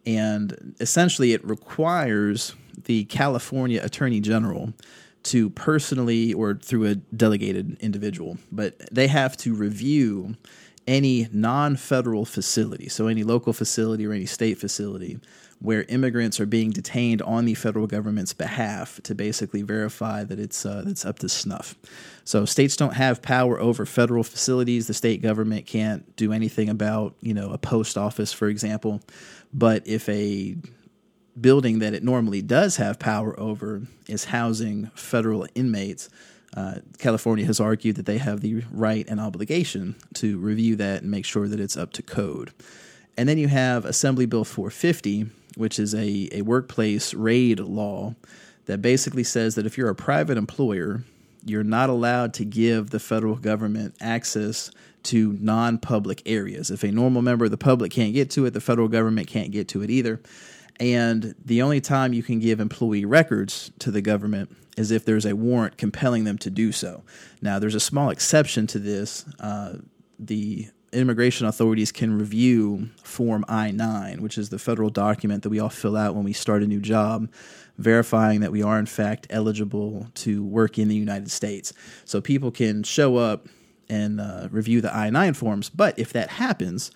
And 0.05 0.75
essentially, 0.81 1.33
it 1.33 1.45
requires 1.45 2.55
the 2.85 3.05
California 3.05 3.81
Attorney 3.83 4.21
General 4.21 4.73
to 5.25 5.51
personally 5.51 6.33
or 6.33 6.55
through 6.55 6.87
a 6.87 6.95
delegated 6.95 7.77
individual, 7.81 8.39
but 8.53 8.79
they 8.93 9.09
have 9.09 9.37
to 9.39 9.55
review 9.55 10.37
any 10.87 11.29
non 11.33 11.77
federal 11.77 12.25
facility, 12.25 12.89
so 12.89 13.09
any 13.09 13.25
local 13.25 13.53
facility 13.53 14.07
or 14.07 14.13
any 14.13 14.27
state 14.27 14.59
facility 14.59 15.19
where 15.61 15.85
immigrants 15.85 16.39
are 16.39 16.47
being 16.47 16.71
detained 16.71 17.23
on 17.23 17.45
the 17.45 17.55
federal 17.55 17.87
government's 17.87 18.35
behalf 18.35 19.01
to 19.03 19.15
basically 19.15 19.63
verify 19.63 20.23
that 20.23 20.39
it's 20.39 20.67
uh, 20.67 20.83
that's 20.85 21.05
up 21.05 21.19
to 21.21 21.29
snuff. 21.29 21.75
So 22.25 22.45
states 22.45 22.77
don't 22.77 22.95
have 22.95 23.23
power 23.23 23.59
over 23.59 23.87
federal 23.87 24.23
facilities. 24.23 24.87
The 24.87 24.95
state 24.95 25.23
government 25.23 25.67
can't 25.67 26.15
do 26.17 26.33
anything 26.33 26.69
about 26.69 27.15
you 27.21 27.35
know 27.35 27.51
a 27.51 27.59
post 27.59 27.97
office, 27.97 28.33
for 28.33 28.49
example. 28.49 29.01
But 29.53 29.87
if 29.87 30.09
a 30.09 30.57
building 31.41 31.79
that 31.81 31.95
it 31.95 32.03
normally 32.03 32.43
does 32.43 32.77
have 32.77 32.99
power 32.99 33.39
over 33.39 33.83
is 34.09 34.27
housing 34.27 34.91
federal 34.95 35.47
inmates, 35.55 36.09
uh, 36.57 36.77
California 36.99 37.45
has 37.45 37.61
argued 37.61 37.97
that 37.97 38.07
they 38.07 38.19
have 38.19 38.41
the 38.41 38.63
right 38.71 39.07
and 39.09 39.21
obligation 39.21 39.95
to 40.15 40.39
review 40.39 40.77
that 40.77 41.03
and 41.03 41.11
make 41.11 41.25
sure 41.25 41.49
that 41.49 41.61
it's 41.61 41.77
up 41.77 41.93
to 41.93 42.03
code. 42.03 42.53
And 43.19 43.29
then 43.29 43.39
you 43.39 43.49
have 43.49 43.85
Assembly 43.85 44.27
Bill 44.27 44.45
450, 44.45 45.27
which 45.57 45.79
is 45.79 45.95
a, 45.95 46.29
a 46.33 46.43
workplace 46.43 47.15
raid 47.15 47.59
law 47.59 48.15
that 48.67 48.83
basically 48.83 49.25
says 49.25 49.55
that 49.55 49.67
if 49.67 49.77
you're 49.79 49.89
a 49.89 49.95
private 49.95 50.37
employer, 50.37 51.03
you're 51.45 51.65
not 51.65 51.89
allowed 51.89 52.35
to 52.35 52.45
give 52.45 52.91
the 52.91 53.01
federal 53.01 53.37
government 53.37 53.95
access 54.01 54.71
to 55.05 55.37
non 55.41 55.79
public 55.79 56.21
areas. 56.27 56.71
If 56.71 56.83
a 56.83 56.91
normal 56.91 57.23
member 57.23 57.45
of 57.45 57.51
the 57.51 57.57
public 57.57 57.93
can't 57.93 58.13
get 58.13 58.31
to 58.33 58.45
it, 58.45 58.51
the 58.51 58.61
federal 58.61 58.89
government 58.89 59.29
can't 59.29 59.53
get 59.53 59.69
to 59.69 59.83
it 59.83 59.91
either. 59.91 60.21
And 60.79 61.35
the 61.43 61.63
only 61.63 61.81
time 61.81 62.13
you 62.13 62.23
can 62.23 62.39
give 62.39 62.61
employee 62.61 63.05
records 63.05 63.71
to 63.79 63.91
the 63.91 64.03
government 64.03 64.55
is 64.77 64.91
if 64.91 65.05
there's 65.05 65.25
a 65.25 65.35
warrant 65.35 65.79
compelling 65.79 66.25
them 66.25 66.37
to 66.39 66.51
do 66.51 66.71
so. 66.71 67.03
Now, 67.41 67.59
there's 67.59 67.75
a 67.75 67.81
small 67.81 68.11
exception 68.11 68.67
to 68.69 68.79
this. 68.79 69.25
Uh, 69.41 69.77
the 70.19 70.69
immigration 70.97 71.47
authorities 71.47 71.93
can 71.93 72.19
review 72.19 72.89
Form 73.03 73.45
I 73.49 73.71
9, 73.71 74.23
which 74.23 74.39
is 74.39 74.49
the 74.49 74.59
federal 74.59 74.91
document 74.91 75.43
that 75.43 75.51
we 75.51 75.61
all 75.61 75.69
fill 75.69 75.97
out 75.97 76.15
when 76.15 76.25
we 76.25 76.33
start 76.33 76.63
a 76.63 76.67
new 76.67 76.81
job, 76.81 77.31
verifying 77.79 78.41
that 78.41 78.53
we 78.53 78.63
are, 78.63 78.79
in 78.79 78.87
fact, 78.87 79.27
eligible 79.31 80.09
to 80.15 80.43
work 80.45 80.79
in 80.79 80.89
the 80.89 80.97
United 80.97 81.31
States. 81.31 81.73
So 82.05 82.21
people 82.21 82.51
can 82.51 82.83
show 82.83 83.17
up 83.17 83.47
and 83.89 84.21
uh, 84.21 84.49
review 84.51 84.81
the 84.81 84.95
I 84.95 85.11
9 85.11 85.35
forms. 85.35 85.69
But 85.69 85.99
if 85.99 86.13
that 86.15 86.31
happens, 86.31 86.91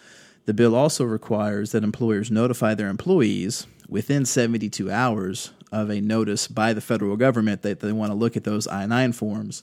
the 0.46 0.54
bill 0.54 0.74
also 0.74 1.04
requires 1.04 1.72
that 1.72 1.84
employers 1.84 2.30
notify 2.30 2.74
their 2.74 2.88
employees 2.88 3.66
within 3.88 4.24
72 4.24 4.90
hours 4.90 5.52
of 5.70 5.90
a 5.90 6.00
notice 6.00 6.48
by 6.48 6.72
the 6.72 6.80
federal 6.80 7.16
government 7.16 7.62
that 7.62 7.80
they 7.80 7.92
want 7.92 8.10
to 8.10 8.16
look 8.16 8.36
at 8.36 8.44
those 8.44 8.66
I 8.66 8.86
9 8.86 9.12
forms 9.12 9.62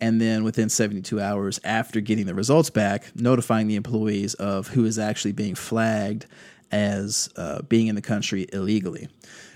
and 0.00 0.20
then 0.20 0.44
within 0.44 0.68
72 0.68 1.20
hours 1.20 1.60
after 1.64 2.00
getting 2.00 2.26
the 2.26 2.34
results 2.34 2.70
back, 2.70 3.10
notifying 3.14 3.66
the 3.66 3.76
employees 3.76 4.34
of 4.34 4.68
who 4.68 4.84
is 4.84 4.98
actually 4.98 5.32
being 5.32 5.54
flagged 5.54 6.26
as 6.70 7.28
uh, 7.36 7.62
being 7.62 7.86
in 7.86 7.94
the 7.94 8.02
country 8.02 8.46
illegally. 8.52 9.08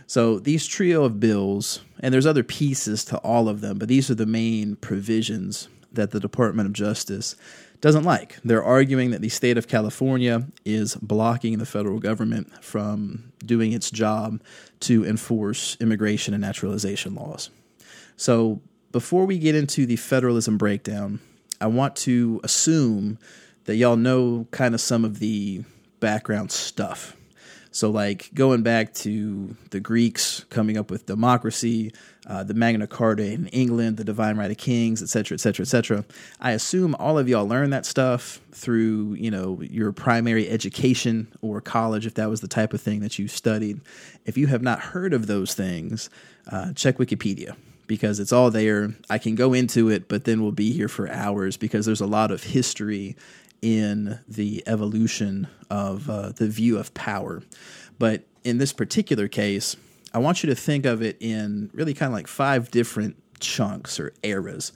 So 0.06 0.38
these 0.38 0.66
trio 0.66 1.04
of 1.04 1.20
bills, 1.20 1.80
and 2.00 2.12
there's 2.12 2.26
other 2.26 2.42
pieces 2.42 3.04
to 3.06 3.18
all 3.18 3.48
of 3.48 3.60
them, 3.60 3.78
but 3.78 3.88
these 3.88 4.10
are 4.10 4.14
the 4.14 4.26
main 4.26 4.76
provisions 4.76 5.68
that 5.92 6.10
the 6.10 6.20
Department 6.20 6.66
of 6.66 6.72
Justice 6.72 7.36
doesn't 7.80 8.04
like. 8.04 8.38
They're 8.44 8.62
arguing 8.62 9.10
that 9.10 9.20
the 9.20 9.28
state 9.28 9.58
of 9.58 9.68
California 9.68 10.46
is 10.64 10.94
blocking 10.96 11.58
the 11.58 11.66
federal 11.66 11.98
government 11.98 12.64
from 12.64 13.32
doing 13.44 13.72
its 13.72 13.90
job 13.90 14.40
to 14.80 15.04
enforce 15.04 15.76
immigration 15.80 16.32
and 16.32 16.40
naturalization 16.40 17.14
laws. 17.14 17.50
So 18.16 18.60
before 18.92 19.24
we 19.24 19.38
get 19.38 19.54
into 19.54 19.86
the 19.86 19.96
federalism 19.96 20.58
breakdown, 20.58 21.20
I 21.60 21.66
want 21.66 21.96
to 21.96 22.40
assume 22.44 23.18
that 23.64 23.76
y'all 23.76 23.96
know 23.96 24.46
kind 24.50 24.74
of 24.74 24.80
some 24.80 25.04
of 25.04 25.18
the 25.18 25.64
background 26.00 26.52
stuff. 26.52 27.16
So, 27.74 27.88
like 27.88 28.28
going 28.34 28.62
back 28.62 28.92
to 28.94 29.56
the 29.70 29.80
Greeks 29.80 30.44
coming 30.50 30.76
up 30.76 30.90
with 30.90 31.06
democracy, 31.06 31.92
uh, 32.26 32.44
the 32.44 32.52
Magna 32.52 32.86
Carta 32.86 33.24
in 33.24 33.46
England, 33.46 33.96
the 33.96 34.04
Divine 34.04 34.36
Right 34.36 34.50
of 34.50 34.58
Kings, 34.58 35.02
et 35.02 35.08
cetera, 35.08 35.36
et 35.36 35.40
cetera, 35.40 35.64
et 35.64 35.68
cetera. 35.68 36.04
I 36.38 36.50
assume 36.50 36.94
all 36.96 37.18
of 37.18 37.30
y'all 37.30 37.46
learned 37.46 37.72
that 37.72 37.86
stuff 37.86 38.42
through, 38.52 39.14
you 39.14 39.30
know, 39.30 39.62
your 39.62 39.90
primary 39.92 40.50
education 40.50 41.32
or 41.40 41.62
college, 41.62 42.04
if 42.04 42.12
that 42.14 42.28
was 42.28 42.42
the 42.42 42.48
type 42.48 42.74
of 42.74 42.82
thing 42.82 43.00
that 43.00 43.18
you 43.18 43.26
studied. 43.26 43.80
If 44.26 44.36
you 44.36 44.48
have 44.48 44.60
not 44.60 44.80
heard 44.80 45.14
of 45.14 45.26
those 45.26 45.54
things, 45.54 46.10
uh, 46.50 46.74
check 46.74 46.98
Wikipedia 46.98 47.56
because 47.86 48.20
it's 48.20 48.32
all 48.32 48.50
there. 48.50 48.94
I 49.10 49.18
can 49.18 49.34
go 49.34 49.52
into 49.52 49.88
it, 49.88 50.08
but 50.08 50.24
then 50.24 50.42
we'll 50.42 50.52
be 50.52 50.72
here 50.72 50.88
for 50.88 51.08
hours 51.10 51.56
because 51.56 51.86
there's 51.86 52.00
a 52.00 52.06
lot 52.06 52.30
of 52.30 52.44
history 52.44 53.16
in 53.60 54.18
the 54.26 54.62
evolution 54.66 55.46
of 55.70 56.10
uh, 56.10 56.30
the 56.30 56.48
view 56.48 56.78
of 56.78 56.92
power. 56.94 57.42
But 57.98 58.24
in 58.44 58.58
this 58.58 58.72
particular 58.72 59.28
case, 59.28 59.76
I 60.12 60.18
want 60.18 60.42
you 60.42 60.48
to 60.48 60.54
think 60.54 60.84
of 60.84 61.00
it 61.02 61.16
in 61.20 61.70
really 61.72 61.94
kind 61.94 62.10
of 62.12 62.14
like 62.14 62.26
five 62.26 62.70
different 62.70 63.16
chunks 63.40 63.98
or 63.98 64.12
eras. 64.22 64.72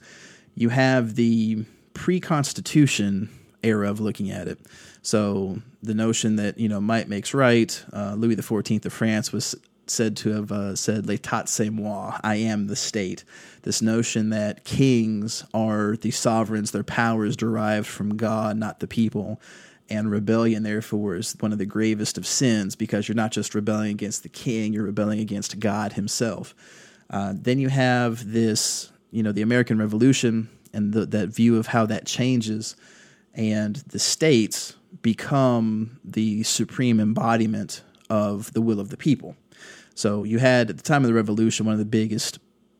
You 0.55 0.69
have 0.69 1.15
the 1.15 1.65
pre 1.93 2.19
Constitution 2.19 3.29
era 3.63 3.89
of 3.89 3.99
looking 3.99 4.31
at 4.31 4.47
it. 4.47 4.59
So 5.01 5.61
the 5.83 5.93
notion 5.93 6.37
that 6.37 6.57
you 6.57 6.69
know 6.69 6.81
might 6.81 7.07
makes 7.09 7.33
right. 7.33 7.83
Uh, 7.93 8.15
Louis 8.15 8.35
XIV 8.35 8.85
of 8.85 8.93
France 8.93 9.31
was 9.31 9.55
said 9.89 10.17
to 10.17 10.29
have 10.31 10.51
uh, 10.51 10.75
said 10.75 11.05
"L'état 11.05 11.47
c'est 11.47 11.69
moi," 11.69 12.19
I 12.23 12.35
am 12.35 12.67
the 12.67 12.75
state. 12.75 13.23
This 13.63 13.81
notion 13.81 14.29
that 14.29 14.63
kings 14.63 15.45
are 15.53 15.97
the 15.97 16.11
sovereigns, 16.11 16.71
their 16.71 16.83
power 16.83 17.25
is 17.25 17.35
derived 17.35 17.87
from 17.87 18.17
God, 18.17 18.57
not 18.57 18.79
the 18.79 18.87
people, 18.87 19.41
and 19.89 20.11
rebellion 20.11 20.63
therefore 20.63 21.15
is 21.15 21.35
one 21.39 21.51
of 21.51 21.57
the 21.57 21.65
gravest 21.65 22.17
of 22.17 22.25
sins 22.25 22.75
because 22.75 23.07
you're 23.07 23.15
not 23.15 23.31
just 23.31 23.55
rebelling 23.55 23.91
against 23.91 24.23
the 24.23 24.29
king, 24.29 24.73
you're 24.73 24.83
rebelling 24.83 25.19
against 25.19 25.59
God 25.59 25.93
Himself. 25.93 26.55
Uh, 27.09 27.33
then 27.35 27.59
you 27.59 27.69
have 27.69 28.31
this, 28.31 28.91
you 29.11 29.23
know, 29.23 29.31
the 29.31 29.41
American 29.41 29.79
Revolution 29.79 30.49
and 30.73 30.93
the, 30.93 31.05
that 31.05 31.29
view 31.29 31.57
of 31.57 31.67
how 31.67 31.85
that 31.85 32.05
changes, 32.05 32.75
and 33.33 33.77
the 33.87 33.99
states 33.99 34.75
become 35.01 35.99
the 36.03 36.43
supreme 36.43 36.99
embodiment 36.99 37.83
of 38.09 38.51
the 38.53 38.61
will 38.61 38.79
of 38.79 38.89
the 38.89 38.97
people. 38.97 39.35
So 39.97 40.23
you 40.23 40.37
had 40.37 40.69
at 40.69 40.77
the 40.77 40.83
time 40.83 41.03
of 41.03 41.07
the 41.07 41.15
revolution 41.15 41.65
one 41.65 41.73
of 41.73 41.79
the 41.79 41.85
biggest 41.85 42.37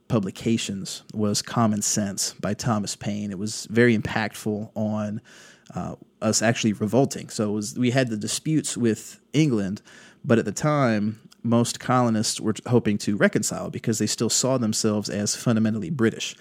publications 0.07 1.01
was 1.15 1.41
Common 1.41 1.81
Sense 1.81 2.35
by 2.35 2.53
Thomas 2.53 2.95
Paine. 2.95 3.31
It 3.31 3.39
was 3.39 3.65
very 3.71 3.97
impactful 3.97 4.69
on 4.75 5.21
uh, 5.73 5.95
us 6.21 6.43
actually 6.43 6.73
revolting. 6.73 7.29
So 7.29 7.53
was, 7.53 7.75
we 7.75 7.89
had 7.89 8.09
the 8.09 8.17
disputes 8.17 8.77
with 8.77 9.19
England, 9.33 9.81
but 10.23 10.37
at 10.37 10.45
the 10.45 10.51
time 10.51 11.19
most 11.41 11.79
colonists 11.79 12.39
were 12.39 12.53
hoping 12.67 12.99
to 12.99 13.17
reconcile 13.17 13.71
because 13.71 13.97
they 13.97 14.05
still 14.05 14.29
saw 14.29 14.59
themselves 14.59 15.09
as 15.09 15.35
fundamentally 15.35 15.89
British. 15.89 16.35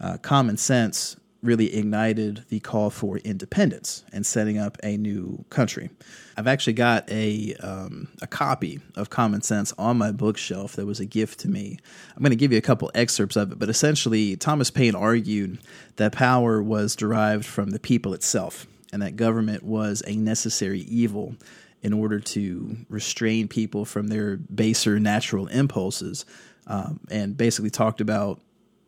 Uh, 0.00 0.16
common 0.18 0.56
sense 0.56 1.16
really 1.42 1.74
ignited 1.74 2.44
the 2.48 2.60
call 2.60 2.90
for 2.90 3.18
independence 3.18 4.04
and 4.12 4.26
setting 4.26 4.58
up 4.58 4.76
a 4.82 4.96
new 4.96 5.44
country. 5.50 5.90
I've 6.36 6.46
actually 6.46 6.74
got 6.74 7.10
a 7.10 7.54
um, 7.56 8.08
a 8.22 8.26
copy 8.26 8.80
of 8.96 9.10
Common 9.10 9.42
Sense 9.42 9.72
on 9.78 9.98
my 9.98 10.12
bookshelf 10.12 10.76
that 10.76 10.86
was 10.86 11.00
a 11.00 11.06
gift 11.06 11.40
to 11.40 11.48
me. 11.48 11.78
I'm 12.16 12.22
going 12.22 12.30
to 12.30 12.36
give 12.36 12.52
you 12.52 12.58
a 12.58 12.62
couple 12.62 12.90
excerpts 12.94 13.36
of 13.36 13.52
it, 13.52 13.58
but 13.58 13.68
essentially, 13.68 14.36
Thomas 14.36 14.70
Paine 14.70 14.94
argued 14.94 15.58
that 15.96 16.12
power 16.12 16.62
was 16.62 16.96
derived 16.96 17.44
from 17.44 17.70
the 17.70 17.80
people 17.80 18.14
itself, 18.14 18.66
and 18.92 19.02
that 19.02 19.16
government 19.16 19.62
was 19.62 20.02
a 20.06 20.16
necessary 20.16 20.80
evil 20.80 21.36
in 21.82 21.92
order 21.94 22.20
to 22.20 22.76
restrain 22.88 23.48
people 23.48 23.84
from 23.84 24.08
their 24.08 24.36
baser 24.36 25.00
natural 25.00 25.46
impulses, 25.46 26.26
um, 26.66 27.00
and 27.10 27.36
basically 27.36 27.70
talked 27.70 28.00
about 28.00 28.40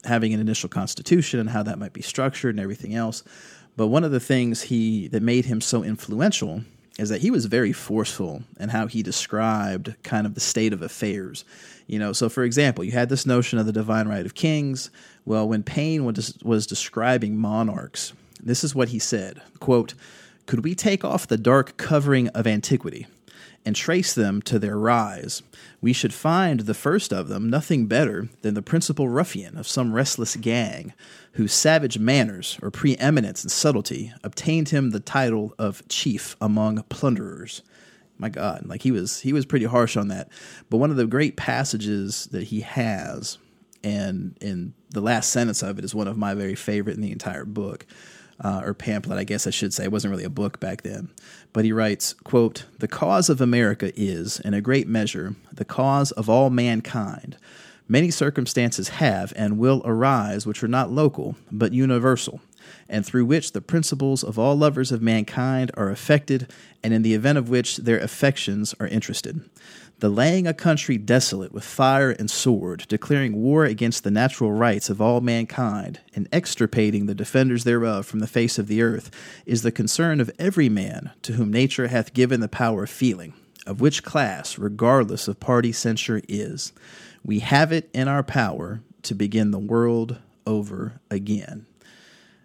having 0.04 0.34
an 0.34 0.40
initial 0.40 0.68
constitution 0.68 1.40
and 1.40 1.50
how 1.50 1.62
that 1.62 1.78
might 1.78 1.92
be 1.92 2.02
structured 2.02 2.54
and 2.54 2.60
everything 2.60 2.94
else. 2.94 3.22
But 3.76 3.88
one 3.88 4.04
of 4.04 4.10
the 4.10 4.20
things 4.20 4.62
he 4.62 5.08
that 5.08 5.22
made 5.22 5.46
him 5.46 5.60
so 5.60 5.82
influential 5.82 6.62
is 6.98 7.08
that 7.08 7.22
he 7.22 7.30
was 7.30 7.46
very 7.46 7.72
forceful 7.72 8.42
in 8.60 8.68
how 8.68 8.86
he 8.86 9.02
described 9.02 9.94
kind 10.02 10.26
of 10.26 10.34
the 10.34 10.40
state 10.40 10.72
of 10.72 10.82
affairs. 10.82 11.44
You 11.86 11.98
know, 11.98 12.12
so 12.12 12.28
for 12.28 12.44
example, 12.44 12.84
you 12.84 12.92
had 12.92 13.08
this 13.08 13.24
notion 13.24 13.58
of 13.58 13.66
the 13.66 13.72
divine 13.72 14.08
right 14.08 14.26
of 14.26 14.34
kings. 14.34 14.90
Well, 15.24 15.48
when 15.48 15.62
Paine 15.62 16.04
was, 16.04 16.36
was 16.42 16.66
describing 16.66 17.36
monarchs, 17.36 18.12
this 18.42 18.62
is 18.62 18.74
what 18.74 18.88
he 18.88 18.98
said, 18.98 19.40
quote, 19.60 19.94
"Could 20.46 20.64
we 20.64 20.74
take 20.74 21.04
off 21.04 21.26
the 21.26 21.38
dark 21.38 21.76
covering 21.76 22.28
of 22.28 22.46
antiquity 22.46 23.06
and 23.64 23.76
trace 23.76 24.12
them 24.14 24.42
to 24.42 24.58
their 24.58 24.78
rise, 24.78 25.42
we 25.80 25.92
should 25.92 26.12
find 26.12 26.60
the 26.60 26.74
first 26.74 27.12
of 27.12 27.28
them 27.28 27.48
nothing 27.48 27.86
better 27.86 28.28
than 28.42 28.54
the 28.54 28.62
principal 28.62 29.08
ruffian 29.08 29.56
of 29.56 29.68
some 29.68 29.92
restless 29.92 30.36
gang, 30.36 30.92
whose 31.32 31.52
savage 31.52 31.98
manners 31.98 32.58
or 32.62 32.70
preeminence 32.70 33.42
and 33.42 33.52
subtlety 33.52 34.12
obtained 34.22 34.70
him 34.70 34.90
the 34.90 35.00
title 35.00 35.54
of 35.58 35.86
chief 35.88 36.36
among 36.40 36.82
plunderers. 36.84 37.62
My 38.18 38.28
God, 38.28 38.66
like 38.66 38.82
he 38.82 38.92
was 38.92 39.20
he 39.20 39.32
was 39.32 39.46
pretty 39.46 39.64
harsh 39.64 39.96
on 39.96 40.08
that. 40.08 40.28
But 40.70 40.76
one 40.76 40.90
of 40.90 40.96
the 40.96 41.06
great 41.06 41.36
passages 41.36 42.26
that 42.30 42.44
he 42.44 42.60
has, 42.60 43.38
and 43.82 44.36
in 44.40 44.74
the 44.90 45.00
last 45.00 45.30
sentence 45.30 45.62
of 45.62 45.78
it 45.78 45.84
is 45.84 45.94
one 45.94 46.06
of 46.06 46.16
my 46.16 46.34
very 46.34 46.54
favorite 46.54 46.96
in 46.96 47.02
the 47.02 47.10
entire 47.10 47.44
book 47.44 47.86
uh, 48.42 48.62
or 48.64 48.74
pamphlet, 48.74 49.18
I 49.18 49.24
guess 49.24 49.46
I 49.46 49.50
should 49.50 49.72
say. 49.72 49.84
It 49.84 49.92
wasn't 49.92 50.10
really 50.10 50.24
a 50.24 50.30
book 50.30 50.60
back 50.60 50.82
then. 50.82 51.10
But 51.52 51.64
he 51.64 51.72
writes, 51.72 52.14
quote, 52.24 52.64
The 52.78 52.88
cause 52.88 53.28
of 53.28 53.40
America 53.40 53.92
is, 53.94 54.40
in 54.40 54.54
a 54.54 54.60
great 54.60 54.88
measure, 54.88 55.36
the 55.52 55.64
cause 55.64 56.10
of 56.12 56.28
all 56.28 56.50
mankind. 56.50 57.36
Many 57.88 58.10
circumstances 58.10 58.88
have 58.88 59.32
and 59.36 59.58
will 59.58 59.82
arise 59.84 60.46
which 60.46 60.62
are 60.62 60.68
not 60.68 60.90
local, 60.90 61.36
but 61.50 61.72
universal, 61.72 62.40
and 62.88 63.04
through 63.04 63.26
which 63.26 63.52
the 63.52 63.60
principles 63.60 64.22
of 64.22 64.38
all 64.38 64.56
lovers 64.56 64.92
of 64.92 65.02
mankind 65.02 65.70
are 65.74 65.90
affected, 65.90 66.50
and 66.82 66.94
in 66.94 67.02
the 67.02 67.14
event 67.14 67.38
of 67.38 67.48
which 67.48 67.78
their 67.78 67.98
affections 67.98 68.74
are 68.80 68.86
interested 68.86 69.42
the 70.02 70.08
laying 70.08 70.48
a 70.48 70.52
country 70.52 70.98
desolate 70.98 71.52
with 71.52 71.62
fire 71.62 72.10
and 72.10 72.28
sword, 72.28 72.84
declaring 72.88 73.36
war 73.36 73.64
against 73.64 74.02
the 74.02 74.10
natural 74.10 74.50
rights 74.50 74.90
of 74.90 75.00
all 75.00 75.20
mankind, 75.20 76.00
and 76.12 76.28
extirpating 76.32 77.06
the 77.06 77.14
defenders 77.14 77.62
thereof 77.62 78.04
from 78.04 78.18
the 78.18 78.26
face 78.26 78.58
of 78.58 78.66
the 78.66 78.82
earth, 78.82 79.12
is 79.46 79.62
the 79.62 79.70
concern 79.70 80.20
of 80.20 80.28
every 80.40 80.68
man 80.68 81.12
to 81.22 81.34
whom 81.34 81.52
nature 81.52 81.86
hath 81.86 82.14
given 82.14 82.40
the 82.40 82.48
power 82.48 82.82
of 82.82 82.90
feeling, 82.90 83.32
of 83.64 83.80
which 83.80 84.02
class, 84.02 84.58
regardless 84.58 85.28
of 85.28 85.38
party 85.38 85.70
censure, 85.70 86.20
is. 86.28 86.72
We 87.24 87.38
have 87.38 87.70
it 87.70 87.88
in 87.94 88.08
our 88.08 88.24
power 88.24 88.80
to 89.02 89.14
begin 89.14 89.52
the 89.52 89.60
world 89.60 90.18
over 90.44 91.00
again 91.12 91.66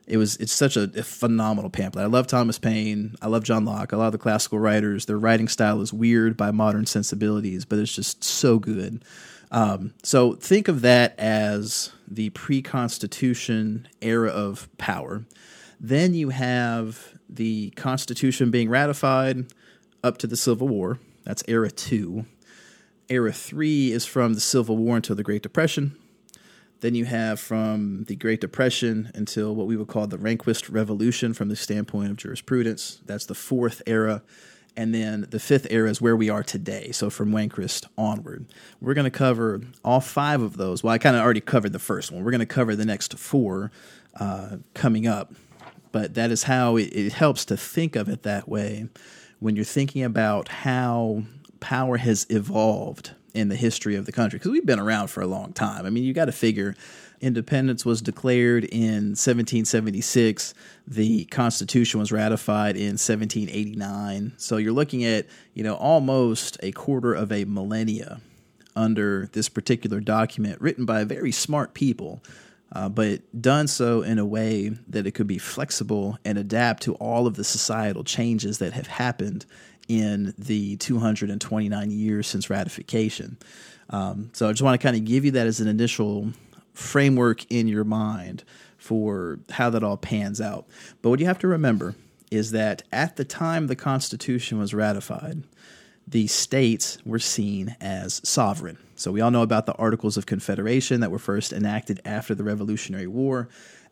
it 0.08 0.18
was 0.18 0.38
it's 0.38 0.54
such 0.54 0.78
a, 0.78 0.84
a, 0.96 1.04
phenomenal 1.04 1.70
pamphlet. 1.70 2.06
I 2.06 2.08
love 2.08 2.28
Thomas 2.28 2.58
Paine. 2.58 3.16
I 3.22 3.28
love 3.28 3.44
John 3.44 3.66
Locke. 3.66 3.92
A 3.92 3.98
lot 3.98 4.08
of 4.08 4.12
the 4.14 4.18
classical 4.18 4.58
writers. 4.58 5.06
Their 5.06 5.20
writing 5.20 5.50
style 5.50 5.82
is 5.82 5.92
weird 5.92 6.38
by 6.38 6.52
modern 6.52 6.86
sensibilities, 6.86 7.66
but 7.66 7.78
it's 7.78 7.94
just 7.94 8.24
so 8.24 8.58
good. 8.58 9.04
Um, 9.52 9.94
so 10.04 10.34
think 10.34 10.68
of 10.68 10.82
that 10.82 11.18
as 11.20 11.92
the 12.08 12.30
pre-Constitution 12.32 13.88
era 14.02 14.30
of 14.30 14.70
power. 14.78 15.26
Then 15.80 16.14
you 16.14 16.30
have 16.30 17.18
the 17.30 17.72
Constitution 17.72 18.50
being 18.50 18.70
ratified 18.70 19.46
up 20.04 20.18
to 20.20 20.28
the 20.28 20.38
Civil 20.38 20.70
War. 20.70 21.00
That's 21.24 21.44
era 21.48 21.70
two. 21.70 22.26
Era 23.10 23.32
three 23.32 23.92
is 23.92 24.06
from 24.06 24.34
the 24.34 24.42
Civil 24.42 24.78
War 24.78 24.96
until 24.96 25.16
the 25.16 25.24
Great 25.24 25.44
Depression. 25.44 25.98
Then 26.80 26.94
you 26.94 27.06
have 27.06 27.40
from 27.40 28.04
the 28.04 28.16
Great 28.16 28.42
Depression 28.42 29.12
until 29.16 29.56
what 29.56 29.68
we 29.68 29.76
would 29.76 29.88
call 29.88 30.08
the 30.08 30.18
Rehnquist 30.18 30.72
Revolution 30.72 31.34
from 31.34 31.50
the 31.50 31.56
standpoint 31.56 32.12
of 32.12 32.18
jurisprudence. 32.18 33.00
That's 33.06 33.26
the 33.26 33.36
fourth 33.36 33.82
era. 33.88 34.22
And 34.76 34.94
then 34.94 35.26
the 35.32 35.40
fifth 35.40 35.66
era 35.72 35.90
is 35.90 36.00
where 36.02 36.16
we 36.16 36.30
are 36.30 36.44
today. 36.44 36.92
So 36.92 37.10
from 37.10 37.32
Rehnquist 37.32 37.88
onward. 37.98 38.46
We're 38.80 38.94
going 38.94 39.06
to 39.06 39.12
cover 39.12 39.62
all 39.84 40.02
five 40.02 40.42
of 40.42 40.58
those. 40.58 40.84
Well, 40.84 40.94
I 40.94 41.00
kind 41.00 41.16
of 41.16 41.24
already 41.24 41.42
covered 41.42 41.74
the 41.74 41.80
first 41.80 42.12
one. 42.12 42.24
We're 42.24 42.32
going 42.32 42.40
to 42.40 42.46
cover 42.46 42.76
the 42.76 42.86
next 42.86 43.18
four 43.18 43.72
uh, 44.20 44.58
coming 44.76 45.08
up. 45.08 45.34
But 45.92 46.14
that 46.14 46.30
is 46.30 46.44
how 46.44 46.76
it, 46.76 46.94
it 46.94 47.14
helps 47.14 47.44
to 47.46 47.58
think 47.58 47.96
of 47.96 48.08
it 48.08 48.22
that 48.22 48.48
way 48.48 48.88
when 49.40 49.56
you're 49.56 49.66
thinking 49.66 50.04
about 50.04 50.48
how 50.48 51.24
power 51.60 51.98
has 51.98 52.28
evolved 52.30 53.16
in 53.34 53.50
the 53.50 53.56
history 53.56 53.96
of 53.96 54.06
the 54.06 54.12
country 54.12 54.40
because 54.40 54.52
we've 54.52 54.66
been 54.66 54.80
around 54.80 55.08
for 55.08 55.22
a 55.22 55.28
long 55.28 55.54
time. 55.54 55.86
I 55.86 55.90
mean, 55.90 56.04
you 56.04 56.14
got 56.14 56.26
to 56.26 56.32
figure 56.32 56.76
independence 57.22 57.86
was 57.86 58.02
declared 58.02 58.66
in 58.66 59.16
1776, 59.16 60.54
the 60.88 61.26
Constitution 61.26 62.00
was 62.00 62.12
ratified 62.12 62.76
in 62.76 62.98
1789. 62.98 64.34
So 64.38 64.58
you're 64.58 64.72
looking 64.72 65.04
at, 65.04 65.26
you 65.54 65.64
know, 65.64 65.76
almost 65.76 66.58
a 66.62 66.72
quarter 66.72 67.14
of 67.14 67.32
a 67.32 67.46
millennia 67.46 68.22
under 68.76 69.28
this 69.34 69.50
particular 69.50 70.00
document 70.00 70.62
written 70.62 70.86
by 70.86 71.04
very 71.04 71.32
smart 71.32 71.74
people. 71.74 72.24
Uh, 72.74 72.90
but 72.90 73.22
done 73.42 73.66
so 73.66 74.02
in 74.02 74.20
a 74.20 74.26
way 74.26 74.70
that 74.90 75.08
it 75.08 75.12
could 75.12 75.26
be 75.26 75.38
flexible 75.38 76.18
and 76.26 76.38
adapt 76.38 76.84
to 76.84 76.94
all 76.96 77.26
of 77.26 77.36
the 77.36 77.44
societal 77.44 78.04
changes 78.04 78.58
that 78.58 78.74
have 78.74 78.88
happened 78.88 79.46
in 79.88 80.34
the 80.38 80.75
229 80.77 81.91
years 81.91 82.27
since 82.27 82.50
ratification. 82.50 83.38
Um, 83.89 84.29
so 84.34 84.48
I 84.48 84.51
just 84.51 84.62
want 84.62 84.79
to 84.79 84.86
kind 84.86 84.98
of 84.98 85.06
give 85.06 85.25
you 85.25 85.32
that 85.32 85.48
as 85.48 85.60
an 85.60 85.67
initial 85.67 86.34
framework 86.74 87.50
in 87.51 87.67
your 87.67 87.84
mind 87.84 88.44
for 88.77 89.39
how 89.51 89.70
that 89.70 89.84
all 89.84 89.98
pans 89.98 90.39
out. 90.39 90.67
But 91.01 91.10
what 91.10 91.20
you 91.20 91.25
have 91.25 91.39
to 91.39 91.48
remember 91.48 91.96
is 92.29 92.51
that 92.51 92.84
at 92.91 93.15
the 93.15 93.25
time 93.25 93.67
the 93.67 93.75
Constitution 93.75 94.60
was 94.60 94.74
ratified, 94.74 95.44
the 96.08 96.27
states 96.27 96.98
were 97.06 97.20
seen 97.20 97.75
as 97.82 98.22
sovereign. 98.27 98.77
So 98.96 99.12
we 99.12 99.22
all 99.22 99.32
know 99.32 99.41
about 99.41 99.65
the 99.65 99.74
Articles 99.74 100.17
of 100.17 100.25
Confederation 100.25 101.01
that 101.01 101.12
were 101.12 101.20
first 101.20 101.51
enacted 101.51 102.01
after 102.06 102.34
the 102.34 102.44
Revolutionary 102.44 103.08
War. 103.08 103.50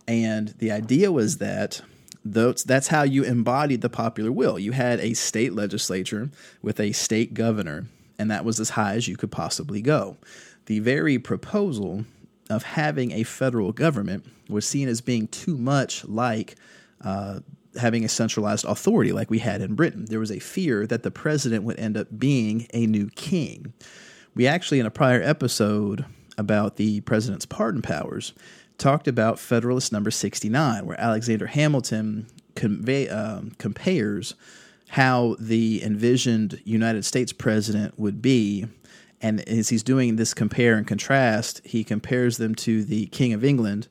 And 0.07 0.49
the 0.59 0.71
idea 0.71 1.11
was 1.11 1.37
that 1.37 1.81
that's 2.25 2.87
how 2.87 3.03
you 3.03 3.23
embodied 3.23 3.81
the 3.81 3.89
popular 3.89 4.31
will. 4.31 4.57
You 4.57 4.71
had 4.71 4.99
a 4.99 5.13
state 5.13 5.53
legislature 5.53 6.29
with 6.61 6.79
a 6.79 6.91
state 6.91 7.33
governor, 7.33 7.85
and 8.17 8.31
that 8.31 8.43
was 8.43 8.59
as 8.59 8.71
high 8.71 8.95
as 8.95 9.07
you 9.07 9.15
could 9.15 9.31
possibly 9.31 9.81
go. 9.81 10.17
The 10.65 10.79
very 10.79 11.19
proposal 11.19 12.05
of 12.49 12.63
having 12.63 13.11
a 13.11 13.23
federal 13.23 13.71
government 13.71 14.25
was 14.49 14.65
seen 14.65 14.87
as 14.87 15.01
being 15.01 15.27
too 15.27 15.57
much 15.57 16.05
like 16.05 16.55
uh, 17.01 17.39
having 17.79 18.03
a 18.03 18.09
centralized 18.09 18.65
authority 18.65 19.11
like 19.11 19.29
we 19.29 19.39
had 19.39 19.61
in 19.61 19.75
Britain. 19.75 20.05
There 20.05 20.19
was 20.19 20.31
a 20.31 20.39
fear 20.39 20.87
that 20.87 21.03
the 21.03 21.11
president 21.11 21.63
would 21.63 21.79
end 21.79 21.97
up 21.97 22.07
being 22.17 22.67
a 22.73 22.87
new 22.87 23.09
king. 23.15 23.73
We 24.33 24.47
actually, 24.47 24.79
in 24.79 24.85
a 24.85 24.91
prior 24.91 25.21
episode 25.21 26.05
about 26.37 26.75
the 26.75 27.01
president's 27.01 27.45
pardon 27.45 27.81
powers, 27.81 28.33
talked 28.77 29.07
about 29.07 29.39
Federalist 29.39 29.91
number 29.91 30.11
69, 30.11 30.85
where 30.85 30.99
Alexander 30.99 31.47
Hamilton 31.47 32.27
convey, 32.55 33.07
um, 33.09 33.51
compares 33.57 34.35
how 34.89 35.35
the 35.39 35.83
envisioned 35.83 36.61
United 36.63 37.03
States 37.05 37.33
president 37.33 37.97
would 37.99 38.21
be. 38.21 38.67
And 39.21 39.47
as 39.47 39.69
he's 39.69 39.83
doing 39.83 40.15
this 40.15 40.33
compare 40.33 40.75
and 40.75 40.85
contrast, 40.85 41.61
he 41.65 41.83
compares 41.83 42.37
them 42.37 42.53
to 42.55 42.83
the 42.83 43.07
King 43.07 43.33
of 43.33 43.43
England 43.43 43.87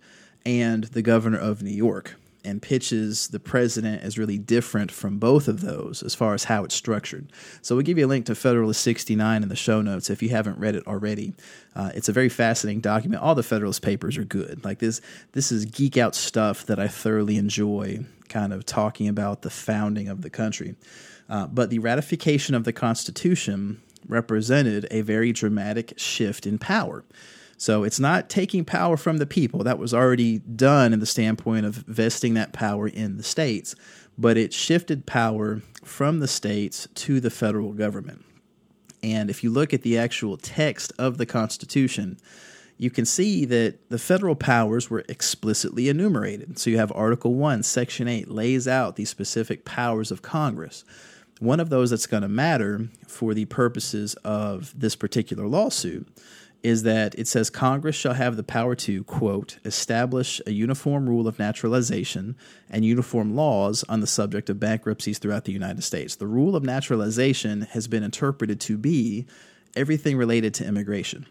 and 0.46 0.84
the 0.84 1.02
governor 1.02 1.38
of 1.38 1.62
New 1.62 1.70
York 1.70 2.14
and 2.44 2.60
pitches 2.60 3.28
the 3.28 3.40
president 3.40 4.02
as 4.02 4.18
really 4.18 4.38
different 4.38 4.90
from 4.90 5.18
both 5.18 5.48
of 5.48 5.60
those 5.60 6.02
as 6.02 6.14
far 6.14 6.34
as 6.34 6.44
how 6.44 6.64
it's 6.64 6.74
structured. 6.74 7.32
So 7.62 7.74
we'll 7.74 7.84
give 7.84 7.98
you 7.98 8.06
a 8.06 8.08
link 8.08 8.26
to 8.26 8.34
Federalist 8.34 8.82
69 8.82 9.42
in 9.42 9.48
the 9.48 9.56
show 9.56 9.80
notes 9.82 10.10
if 10.10 10.22
you 10.22 10.30
haven't 10.30 10.58
read 10.58 10.74
it 10.74 10.86
already. 10.86 11.34
Uh, 11.74 11.90
it's 11.94 12.08
a 12.08 12.12
very 12.12 12.28
fascinating 12.28 12.80
document. 12.80 13.22
All 13.22 13.34
the 13.34 13.42
Federalist 13.42 13.82
papers 13.82 14.16
are 14.16 14.24
good. 14.24 14.64
Like 14.64 14.78
this, 14.78 15.00
this 15.32 15.50
is 15.50 15.64
geek 15.64 15.96
out 15.96 16.14
stuff 16.14 16.66
that 16.66 16.78
I 16.78 16.88
thoroughly 16.88 17.36
enjoy. 17.36 18.04
Kind 18.28 18.52
of 18.52 18.66
talking 18.66 19.06
about 19.06 19.42
the 19.42 19.50
founding 19.50 20.08
of 20.08 20.22
the 20.22 20.30
country, 20.30 20.74
uh, 21.28 21.46
but 21.46 21.70
the 21.70 21.78
ratification 21.78 22.54
of 22.54 22.64
the 22.64 22.72
Constitution 22.72 23.80
represented 24.08 24.86
a 24.90 25.02
very 25.02 25.32
dramatic 25.32 25.94
shift 25.96 26.46
in 26.46 26.58
power. 26.58 27.04
So 27.64 27.82
it's 27.82 27.98
not 27.98 28.28
taking 28.28 28.66
power 28.66 28.98
from 28.98 29.16
the 29.16 29.24
people. 29.24 29.64
That 29.64 29.78
was 29.78 29.94
already 29.94 30.40
done 30.40 30.92
in 30.92 31.00
the 31.00 31.06
standpoint 31.06 31.64
of 31.64 31.76
vesting 31.76 32.34
that 32.34 32.52
power 32.52 32.86
in 32.86 33.16
the 33.16 33.22
states, 33.22 33.74
but 34.18 34.36
it 34.36 34.52
shifted 34.52 35.06
power 35.06 35.62
from 35.82 36.20
the 36.20 36.28
states 36.28 36.86
to 36.94 37.20
the 37.20 37.30
federal 37.30 37.72
government. 37.72 38.22
And 39.02 39.30
if 39.30 39.42
you 39.42 39.48
look 39.48 39.72
at 39.72 39.80
the 39.80 39.96
actual 39.96 40.36
text 40.36 40.92
of 40.98 41.16
the 41.16 41.24
Constitution, 41.24 42.18
you 42.76 42.90
can 42.90 43.06
see 43.06 43.46
that 43.46 43.88
the 43.88 43.98
federal 43.98 44.34
powers 44.34 44.90
were 44.90 45.02
explicitly 45.08 45.88
enumerated. 45.88 46.58
So 46.58 46.68
you 46.68 46.76
have 46.76 46.92
Article 46.94 47.32
1, 47.32 47.62
Section 47.62 48.08
8 48.08 48.28
lays 48.30 48.68
out 48.68 48.96
the 48.96 49.06
specific 49.06 49.64
powers 49.64 50.10
of 50.10 50.20
Congress. 50.20 50.84
One 51.40 51.60
of 51.60 51.70
those 51.70 51.88
that's 51.88 52.06
going 52.06 52.24
to 52.24 52.28
matter 52.28 52.88
for 53.08 53.32
the 53.32 53.46
purposes 53.46 54.16
of 54.16 54.78
this 54.78 54.96
particular 54.96 55.46
lawsuit 55.46 56.06
is 56.64 56.82
that 56.82 57.14
it 57.18 57.28
says 57.28 57.50
Congress 57.50 57.94
shall 57.94 58.14
have 58.14 58.36
the 58.36 58.42
power 58.42 58.74
to, 58.74 59.04
quote, 59.04 59.58
establish 59.66 60.40
a 60.46 60.50
uniform 60.50 61.06
rule 61.06 61.28
of 61.28 61.38
naturalization 61.38 62.34
and 62.70 62.86
uniform 62.86 63.36
laws 63.36 63.84
on 63.86 64.00
the 64.00 64.06
subject 64.06 64.48
of 64.48 64.58
bankruptcies 64.58 65.18
throughout 65.18 65.44
the 65.44 65.52
United 65.52 65.84
States. 65.84 66.16
The 66.16 66.26
rule 66.26 66.56
of 66.56 66.64
naturalization 66.64 67.62
has 67.72 67.86
been 67.86 68.02
interpreted 68.02 68.60
to 68.62 68.78
be 68.78 69.26
everything 69.76 70.16
related 70.16 70.54
to 70.54 70.66
immigration. 70.66 71.26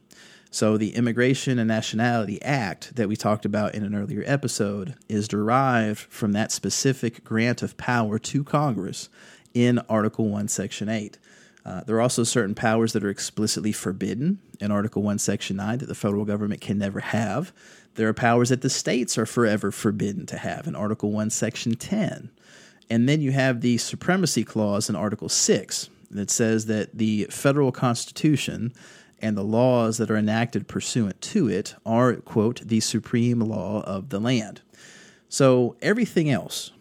So, 0.52 0.78
the 0.78 0.94
Immigration 0.94 1.58
and 1.58 1.68
Nationality 1.68 2.40
Act 2.44 2.96
that 2.96 3.08
we 3.08 3.16
talked 3.16 3.44
about 3.44 3.74
in 3.74 3.84
an 3.84 3.96
earlier 3.96 4.24
episode 4.28 4.94
is 5.10 5.28
derived 5.28 5.98
from 5.98 6.34
that 6.34 6.52
specific 6.52 7.24
grant 7.24 7.64
of 7.64 7.76
power 7.76 8.20
to 8.20 8.44
Congress 8.44 9.10
in 9.56 9.80
Article 9.90 10.28
1, 10.30 10.48
Section 10.48 10.90
8. 10.90 11.18
Uh, 11.66 11.82
there 11.84 11.96
are 11.96 12.02
also 12.02 12.24
certain 12.24 12.56
powers 12.56 12.94
that 12.94 13.04
are 13.04 13.10
explicitly 13.10 13.72
forbidden 13.72 14.40
in 14.60 14.72
Article 14.72 15.02
1, 15.02 15.18
Section 15.18 15.56
9 15.58 15.78
that 15.78 15.86
the 15.86 15.96
federal 15.96 16.26
government 16.26 16.62
can 16.62 16.78
never 16.78 17.00
have. 17.00 17.54
There 17.96 18.08
are 18.08 18.14
powers 18.14 18.50
that 18.50 18.62
the 18.62 18.70
states 18.70 19.18
are 19.18 19.26
forever 19.26 19.72
forbidden 19.72 20.26
to 20.28 20.38
have 20.38 20.68
in 20.68 20.76
Article 20.76 21.12
1, 21.12 21.30
Section 21.30 21.76
10. 21.76 22.32
And 22.90 23.08
then 23.08 23.22
you 23.22 23.32
have 23.32 23.62
the 23.62 23.78
Supremacy 23.78 24.44
Clause 24.44 24.90
in 24.90 24.96
Article 24.96 25.30
6 25.30 25.90
that 26.12 26.30
says 26.30 26.66
that 26.66 26.98
the 26.98 27.26
federal 27.30 27.72
Constitution 27.72 28.74
and 29.22 29.38
the 29.38 29.44
laws 29.44 29.98
that 29.98 30.12
are 30.12 30.18
enacted 30.18 30.68
pursuant 30.68 31.20
to 31.22 31.48
it 31.48 31.76
are, 31.86 32.16
quote, 32.16 32.60
the 32.68 32.82
supreme 32.82 33.40
law 33.40 33.82
of 33.84 34.10
the 34.10 34.20
land. 34.20 34.62
So 35.30 35.78
everything 35.82 36.30
else, 36.30 36.72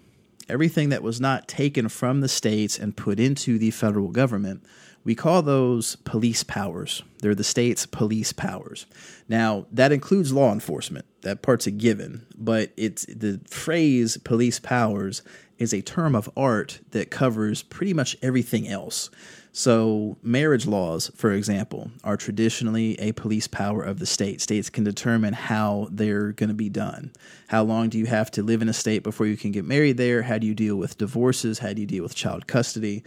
everything 0.48 0.88
that 0.90 1.02
was 1.02 1.20
not 1.20 1.48
taken 1.48 1.88
from 1.88 2.20
the 2.20 2.28
states 2.28 2.78
and 2.78 2.96
put 2.96 3.20
into 3.20 3.58
the 3.58 3.70
federal 3.70 4.08
government, 4.08 4.64
we 5.04 5.14
call 5.14 5.42
those 5.42 5.96
police 5.96 6.44
powers. 6.44 7.02
They're 7.20 7.34
the 7.34 7.44
state's 7.44 7.86
police 7.86 8.32
powers. 8.32 8.86
Now, 9.28 9.66
that 9.72 9.92
includes 9.92 10.32
law 10.32 10.52
enforcement. 10.52 11.06
That 11.22 11.42
part's 11.42 11.66
a 11.66 11.70
given, 11.70 12.26
but 12.36 12.72
it's 12.76 13.06
the 13.06 13.40
phrase 13.48 14.16
police 14.18 14.60
powers 14.60 15.22
is 15.58 15.72
a 15.72 15.82
term 15.82 16.14
of 16.14 16.30
art 16.36 16.80
that 16.90 17.10
covers 17.10 17.62
pretty 17.62 17.94
much 17.94 18.16
everything 18.22 18.68
else. 18.68 19.10
So, 19.54 20.16
marriage 20.22 20.66
laws, 20.66 21.10
for 21.14 21.30
example, 21.30 21.90
are 22.04 22.16
traditionally 22.16 22.98
a 22.98 23.12
police 23.12 23.46
power 23.46 23.82
of 23.82 23.98
the 23.98 24.06
state. 24.06 24.40
States 24.40 24.70
can 24.70 24.82
determine 24.82 25.34
how 25.34 25.88
they're 25.90 26.32
going 26.32 26.48
to 26.48 26.54
be 26.54 26.70
done. 26.70 27.12
How 27.48 27.62
long 27.62 27.90
do 27.90 27.98
you 27.98 28.06
have 28.06 28.30
to 28.30 28.42
live 28.42 28.62
in 28.62 28.70
a 28.70 28.72
state 28.72 29.02
before 29.02 29.26
you 29.26 29.36
can 29.36 29.52
get 29.52 29.66
married 29.66 29.98
there? 29.98 30.22
How 30.22 30.38
do 30.38 30.46
you 30.46 30.54
deal 30.54 30.76
with 30.76 30.96
divorces? 30.96 31.58
How 31.58 31.74
do 31.74 31.82
you 31.82 31.86
deal 31.86 32.02
with 32.02 32.14
child 32.14 32.46
custody? 32.46 33.04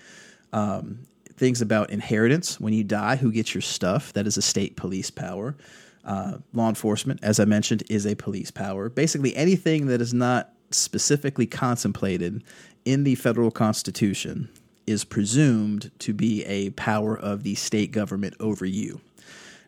Um, 0.54 1.08
things 1.36 1.62
about 1.62 1.90
inheritance. 1.90 2.60
When 2.60 2.74
you 2.74 2.84
die, 2.84 3.16
who 3.16 3.32
gets 3.32 3.56
your 3.56 3.64
stuff? 3.64 4.14
That 4.14 4.28
is 4.28 4.38
a 4.38 4.44
state 4.44 4.78
police 4.78 5.10
power. 5.10 5.58
Uh, 6.04 6.38
law 6.54 6.70
enforcement, 6.70 7.22
as 7.24 7.40
I 7.40 7.46
mentioned, 7.46 7.82
is 7.90 8.06
a 8.06 8.14
police 8.14 8.52
power. 8.52 8.88
Basically, 8.90 9.36
anything 9.36 9.88
that 9.88 10.00
is 10.00 10.14
not 10.14 10.52
specifically 10.70 11.48
contemplated 11.48 12.44
in 12.86 13.04
the 13.04 13.16
federal 13.16 13.50
constitution 13.50 14.50
is 14.88 15.04
presumed 15.04 15.92
to 16.00 16.14
be 16.14 16.44
a 16.46 16.70
power 16.72 17.18
of 17.18 17.44
the 17.44 17.56
state 17.56 17.92
government 17.92 18.36
over 18.40 18.66
you. 18.66 19.02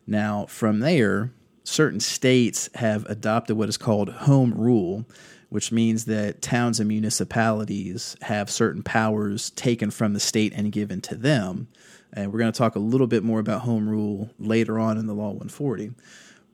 Now, 0.06 0.46
from 0.46 0.80
there, 0.80 1.32
certain 1.64 2.00
states 2.00 2.70
have 2.74 3.04
adopted 3.06 3.56
what 3.56 3.68
is 3.68 3.76
called 3.76 4.08
home 4.08 4.54
rule, 4.54 5.04
which 5.50 5.72
means 5.72 6.06
that 6.06 6.42
towns 6.42 6.80
and 6.80 6.88
municipalities 6.88 8.16
have 8.22 8.50
certain 8.50 8.82
powers 8.82 9.50
taken 9.50 9.90
from 9.90 10.12
the 10.12 10.20
state 10.20 10.52
and 10.54 10.72
given 10.72 11.00
to 11.02 11.14
them. 11.14 11.68
And 12.12 12.32
we're 12.32 12.38
going 12.38 12.52
to 12.52 12.58
talk 12.58 12.74
a 12.74 12.80
little 12.80 13.06
bit 13.06 13.22
more 13.22 13.40
about 13.40 13.62
home 13.62 13.88
rule 13.88 14.30
later 14.38 14.78
on 14.78 14.98
in 14.98 15.06
the 15.06 15.14
Law 15.14 15.28
140. 15.28 15.92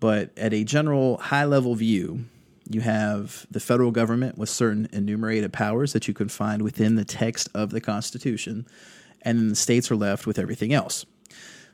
But 0.01 0.37
at 0.37 0.53
a 0.53 0.65
general 0.65 1.19
high 1.19 1.45
level 1.45 1.75
view, 1.75 2.25
you 2.69 2.81
have 2.81 3.47
the 3.51 3.61
federal 3.61 3.91
government 3.91 4.39
with 4.39 4.49
certain 4.49 4.89
enumerated 4.93 5.53
powers 5.53 5.93
that 5.93 6.09
you 6.09 6.15
can 6.15 6.29
find 6.29 6.63
within 6.63 6.95
the 6.97 7.05
text 7.05 7.49
of 7.55 7.71
the 7.71 7.81
Constitution, 7.81 8.67
and 9.23 9.39
then 9.39 9.49
the 9.49 9.57
states 9.57 9.91
are 9.91 9.97
left 9.97 10.27
with 10.27 10.39
everything 10.39 10.73
else. 10.73 11.05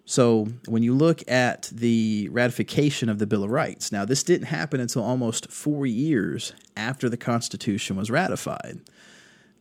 So 0.05 0.49
when 0.67 0.83
you 0.83 0.95
look 0.95 1.23
at 1.31 1.71
the 1.73 2.29
ratification 2.33 3.09
of 3.09 3.21
the 3.21 3.27
Bill 3.27 3.45
of 3.45 3.51
Rights, 3.51 3.93
now 3.93 4.05
this 4.05 4.25
didn't 4.25 4.49
happen 4.49 4.81
until 4.81 5.05
almost 5.05 5.53
four 5.53 5.87
years 5.87 6.53
after 6.77 7.09
the 7.09 7.17
Constitution 7.17 7.97
was 7.97 8.11
ratified. 8.11 8.81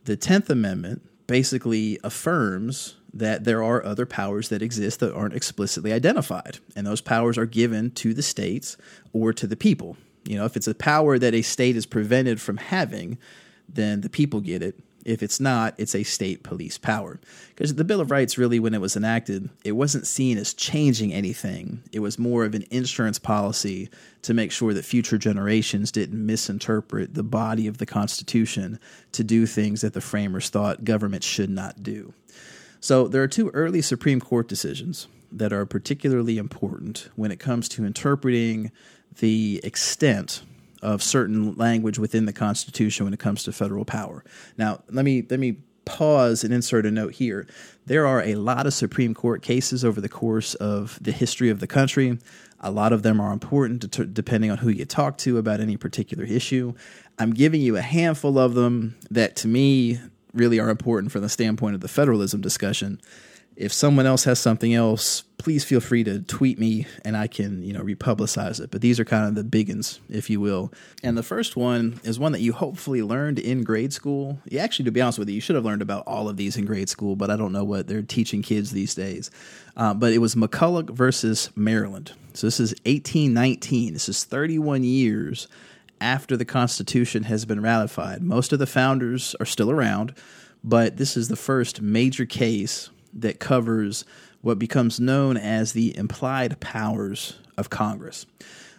The 0.04 0.16
10th 0.16 0.50
Amendment 0.50 1.02
basically 1.28 2.00
affirms 2.02 2.96
that 3.14 3.44
there 3.44 3.62
are 3.62 3.84
other 3.84 4.06
powers 4.06 4.48
that 4.48 4.62
exist 4.62 4.98
that 5.00 5.14
aren't 5.14 5.34
explicitly 5.34 5.92
identified, 5.92 6.58
and 6.74 6.86
those 6.86 7.00
powers 7.00 7.38
are 7.38 7.46
given 7.46 7.90
to 7.92 8.12
the 8.14 8.22
states 8.22 8.76
or 9.12 9.32
to 9.32 9.46
the 9.46 9.56
people. 9.56 9.96
You 10.24 10.36
know, 10.36 10.44
if 10.44 10.56
it's 10.56 10.68
a 10.68 10.74
power 10.74 11.18
that 11.18 11.34
a 11.34 11.42
state 11.42 11.76
is 11.76 11.86
prevented 11.86 12.40
from 12.40 12.58
having, 12.58 13.18
then 13.68 14.00
the 14.00 14.10
people 14.10 14.40
get 14.40 14.62
it. 14.62 14.78
If 15.04 15.22
it's 15.22 15.40
not, 15.40 15.74
it's 15.78 15.94
a 15.94 16.02
state 16.02 16.42
police 16.42 16.76
power. 16.76 17.20
Because 17.48 17.74
the 17.74 17.84
Bill 17.84 18.02
of 18.02 18.10
Rights, 18.10 18.36
really, 18.36 18.60
when 18.60 18.74
it 18.74 18.82
was 18.82 18.96
enacted, 18.96 19.48
it 19.64 19.72
wasn't 19.72 20.06
seen 20.06 20.36
as 20.36 20.52
changing 20.52 21.12
anything. 21.12 21.82
It 21.90 22.00
was 22.00 22.18
more 22.18 22.44
of 22.44 22.54
an 22.54 22.66
insurance 22.70 23.18
policy 23.18 23.88
to 24.22 24.34
make 24.34 24.52
sure 24.52 24.74
that 24.74 24.84
future 24.84 25.16
generations 25.16 25.90
didn't 25.90 26.24
misinterpret 26.24 27.14
the 27.14 27.22
body 27.22 27.66
of 27.66 27.78
the 27.78 27.86
Constitution 27.86 28.78
to 29.12 29.24
do 29.24 29.46
things 29.46 29.80
that 29.80 29.94
the 29.94 30.02
framers 30.02 30.50
thought 30.50 30.84
government 30.84 31.24
should 31.24 31.50
not 31.50 31.82
do. 31.82 32.12
So 32.80 33.08
there 33.08 33.22
are 33.22 33.28
two 33.28 33.48
early 33.50 33.80
Supreme 33.82 34.20
Court 34.20 34.48
decisions 34.48 35.08
that 35.32 35.52
are 35.52 35.64
particularly 35.64 36.38
important 36.38 37.08
when 37.16 37.30
it 37.30 37.38
comes 37.38 37.68
to 37.70 37.84
interpreting 37.84 38.70
the 39.18 39.60
extent 39.64 40.42
of 40.82 41.02
certain 41.02 41.54
language 41.56 41.98
within 41.98 42.24
the 42.24 42.32
Constitution 42.32 43.04
when 43.04 43.12
it 43.12 43.20
comes 43.20 43.44
to 43.44 43.52
federal 43.52 43.84
power. 43.84 44.24
Now, 44.56 44.82
let 44.88 45.04
me 45.04 45.24
let 45.28 45.40
me 45.40 45.58
pause 45.84 46.44
and 46.44 46.54
insert 46.54 46.86
a 46.86 46.90
note 46.90 47.14
here. 47.14 47.46
There 47.86 48.06
are 48.06 48.22
a 48.22 48.36
lot 48.36 48.66
of 48.66 48.74
Supreme 48.74 49.14
Court 49.14 49.42
cases 49.42 49.84
over 49.84 50.00
the 50.00 50.08
course 50.08 50.54
of 50.54 50.98
the 51.02 51.12
history 51.12 51.50
of 51.50 51.60
the 51.60 51.66
country. 51.66 52.18
A 52.60 52.70
lot 52.70 52.92
of 52.92 53.02
them 53.02 53.20
are 53.20 53.32
important 53.32 54.14
depending 54.14 54.50
on 54.50 54.58
who 54.58 54.68
you 54.68 54.84
talk 54.84 55.18
to 55.18 55.38
about 55.38 55.60
any 55.60 55.76
particular 55.76 56.24
issue. 56.24 56.74
I'm 57.18 57.32
giving 57.32 57.60
you 57.60 57.76
a 57.76 57.82
handful 57.82 58.38
of 58.38 58.54
them 58.54 58.96
that 59.10 59.36
to 59.36 59.48
me 59.48 59.98
really 60.32 60.60
are 60.60 60.70
important 60.70 61.10
from 61.12 61.22
the 61.22 61.28
standpoint 61.28 61.74
of 61.74 61.80
the 61.80 61.88
federalism 61.88 62.40
discussion. 62.40 63.00
If 63.56 63.72
someone 63.72 64.06
else 64.06 64.24
has 64.24 64.38
something 64.38 64.72
else, 64.72 65.22
please 65.36 65.64
feel 65.64 65.80
free 65.80 66.04
to 66.04 66.20
tweet 66.20 66.58
me 66.58 66.86
and 67.04 67.16
I 67.16 67.26
can, 67.26 67.62
you 67.62 67.72
know, 67.72 67.82
republicize 67.82 68.60
it. 68.60 68.70
But 68.70 68.80
these 68.80 69.00
are 69.00 69.04
kind 69.04 69.26
of 69.26 69.34
the 69.34 69.44
big 69.44 69.68
ones, 69.68 70.00
if 70.08 70.30
you 70.30 70.40
will. 70.40 70.72
And 71.02 71.16
the 71.16 71.22
first 71.22 71.56
one 71.56 72.00
is 72.04 72.18
one 72.18 72.32
that 72.32 72.40
you 72.40 72.52
hopefully 72.52 73.02
learned 73.02 73.38
in 73.38 73.62
grade 73.62 73.92
school. 73.92 74.38
You 74.50 74.58
actually, 74.58 74.84
to 74.86 74.92
be 74.92 75.00
honest 75.00 75.18
with 75.18 75.28
you, 75.28 75.34
you 75.34 75.40
should 75.40 75.56
have 75.56 75.64
learned 75.64 75.82
about 75.82 76.06
all 76.06 76.28
of 76.28 76.36
these 76.36 76.56
in 76.56 76.64
grade 76.64 76.88
school, 76.88 77.16
but 77.16 77.30
I 77.30 77.36
don't 77.36 77.52
know 77.52 77.64
what 77.64 77.86
they're 77.86 78.02
teaching 78.02 78.42
kids 78.42 78.70
these 78.70 78.94
days. 78.94 79.30
Uh, 79.76 79.94
but 79.94 80.12
it 80.12 80.18
was 80.18 80.34
McCulloch 80.34 80.90
versus 80.90 81.50
Maryland. 81.56 82.12
So 82.34 82.46
this 82.46 82.60
is 82.60 82.72
1819. 82.84 83.94
This 83.94 84.08
is 84.08 84.24
31 84.24 84.84
years 84.84 85.48
after 86.00 86.36
the 86.36 86.44
Constitution 86.44 87.24
has 87.24 87.44
been 87.44 87.60
ratified. 87.60 88.22
Most 88.22 88.52
of 88.52 88.58
the 88.58 88.66
founders 88.66 89.34
are 89.40 89.46
still 89.46 89.70
around, 89.70 90.14
but 90.64 90.96
this 90.96 91.16
is 91.16 91.28
the 91.28 91.36
first 91.36 91.80
major 91.80 92.26
case 92.26 92.90
that 93.14 93.40
covers 93.40 94.04
what 94.40 94.58
becomes 94.58 94.98
known 94.98 95.36
as 95.36 95.72
the 95.72 95.96
implied 95.96 96.60
powers 96.60 97.38
of 97.56 97.70
Congress. 97.70 98.26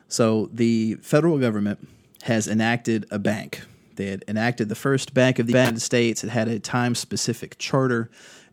So 0.08 0.50
the 0.52 0.96
federal 0.96 1.38
government 1.38 1.88
has 2.24 2.48
enacted 2.48 3.06
a 3.12 3.20
bank. 3.20 3.62
They 3.96 4.08
had 4.08 4.24
enacted 4.28 4.70
the 4.70 4.76
first 4.76 5.14
bank 5.14 5.40
of 5.40 5.48
the 5.48 5.54
United 5.54 5.82
States. 5.82 6.24
It 6.24 6.30
had 6.30 6.48
a 6.48 6.60
time 6.60 6.96
specific 6.96 7.58
charter. 7.58 8.10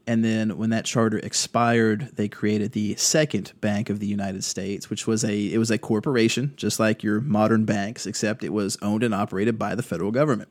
And 0.07 0.25
then 0.25 0.57
when 0.57 0.71
that 0.71 0.85
charter 0.85 1.19
expired, 1.19 2.13
they 2.15 2.29
created 2.29 2.73
the 2.73 2.97
second 2.97 3.53
Bank 3.61 3.91
of 3.91 4.01
the 4.01 4.07
United 4.07 4.43
States, 4.43 4.89
which 4.89 5.07
was 5.07 5.23
a 5.23 5.37
it 5.37 5.59
was 5.59 5.71
a 5.71 5.77
corporation, 5.77 6.55
just 6.57 6.81
like 6.81 7.03
your 7.03 7.21
modern 7.21 7.67
banks, 7.67 8.07
except 8.07 8.43
it 8.43 8.53
was 8.53 8.79
owned 8.81 9.03
and 9.03 9.15
operated 9.15 9.59
by 9.59 9.75
the 9.75 9.83
federal 9.83 10.11
government. 10.11 10.49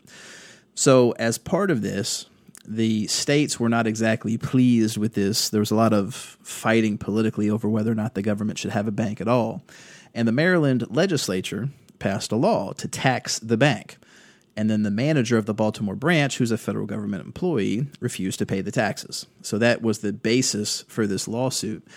So 0.75 1.11
as 1.13 1.39
part 1.39 1.71
of 1.71 1.81
this, 1.81 2.27
the 2.67 3.08
states 3.08 3.60
were 3.60 3.69
not 3.69 3.88
exactly 3.88 4.38
pleased 4.38 4.97
with 4.97 5.13
this. 5.13 5.49
There 5.49 5.62
was 5.62 5.71
a 5.71 5.75
lot 5.75 5.93
of 5.93 6.13
fighting 6.13 6.97
politically 6.97 7.49
over 7.49 7.69
whether 7.69 7.91
or 7.91 7.95
not 7.95 8.13
the 8.13 8.21
government 8.21 8.60
should 8.60 8.71
have 8.71 8.88
a 8.88 8.91
bank 8.91 9.21
at 9.21 9.27
all. 9.27 9.63
And 10.13 10.27
the 10.27 10.34
Maryland 10.34 10.86
legislature 10.89 11.69
passed 11.99 12.32
a 12.32 12.36
law 12.36 12.73
to 12.73 12.88
tax 12.88 13.39
the 13.39 13.58
bank. 13.58 13.97
And 14.58 14.69
then 14.69 14.84
the 14.84 14.91
manager 14.91 15.38
of 15.38 15.45
the 15.45 15.53
Baltimore 15.53 15.95
branch, 15.95 16.38
who's 16.38 16.51
a 16.51 16.58
federal 16.58 16.88
government 16.88 17.23
employee, 17.23 17.88
refused 17.99 18.39
to 18.39 18.45
pay 18.45 18.62
the 18.62 18.71
taxes. 18.71 19.27
So 19.43 19.60
that 19.60 19.82
was 19.82 19.99
the 19.99 20.12
basis 20.12 20.84
for 20.88 21.06
this 21.06 21.27
lawsuit. 21.27 21.88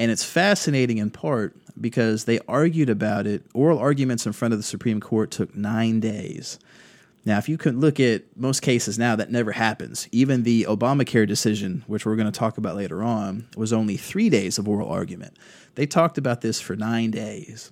And 0.00 0.10
it's 0.10 0.24
fascinating 0.24 0.98
in 0.98 1.10
part 1.10 1.56
because 1.80 2.24
they 2.24 2.40
argued 2.48 2.90
about 2.90 3.26
it. 3.26 3.44
Oral 3.54 3.78
arguments 3.78 4.26
in 4.26 4.32
front 4.32 4.52
of 4.52 4.58
the 4.58 4.64
Supreme 4.64 5.00
Court 5.00 5.30
took 5.30 5.54
nine 5.54 6.00
days. 6.00 6.58
Now, 7.28 7.36
if 7.36 7.46
you 7.46 7.58
can 7.58 7.78
look 7.78 8.00
at 8.00 8.22
most 8.38 8.62
cases 8.62 8.98
now, 8.98 9.14
that 9.14 9.30
never 9.30 9.52
happens. 9.52 10.08
Even 10.12 10.44
the 10.44 10.64
Obamacare 10.66 11.28
decision, 11.28 11.84
which 11.86 12.06
we're 12.06 12.16
going 12.16 12.32
to 12.32 12.38
talk 12.38 12.56
about 12.56 12.74
later 12.74 13.02
on, 13.02 13.46
was 13.54 13.70
only 13.70 13.98
three 13.98 14.30
days 14.30 14.56
of 14.56 14.66
oral 14.66 14.88
argument. 14.88 15.36
They 15.74 15.84
talked 15.84 16.16
about 16.16 16.40
this 16.40 16.58
for 16.58 16.74
nine 16.74 17.10
days. 17.10 17.70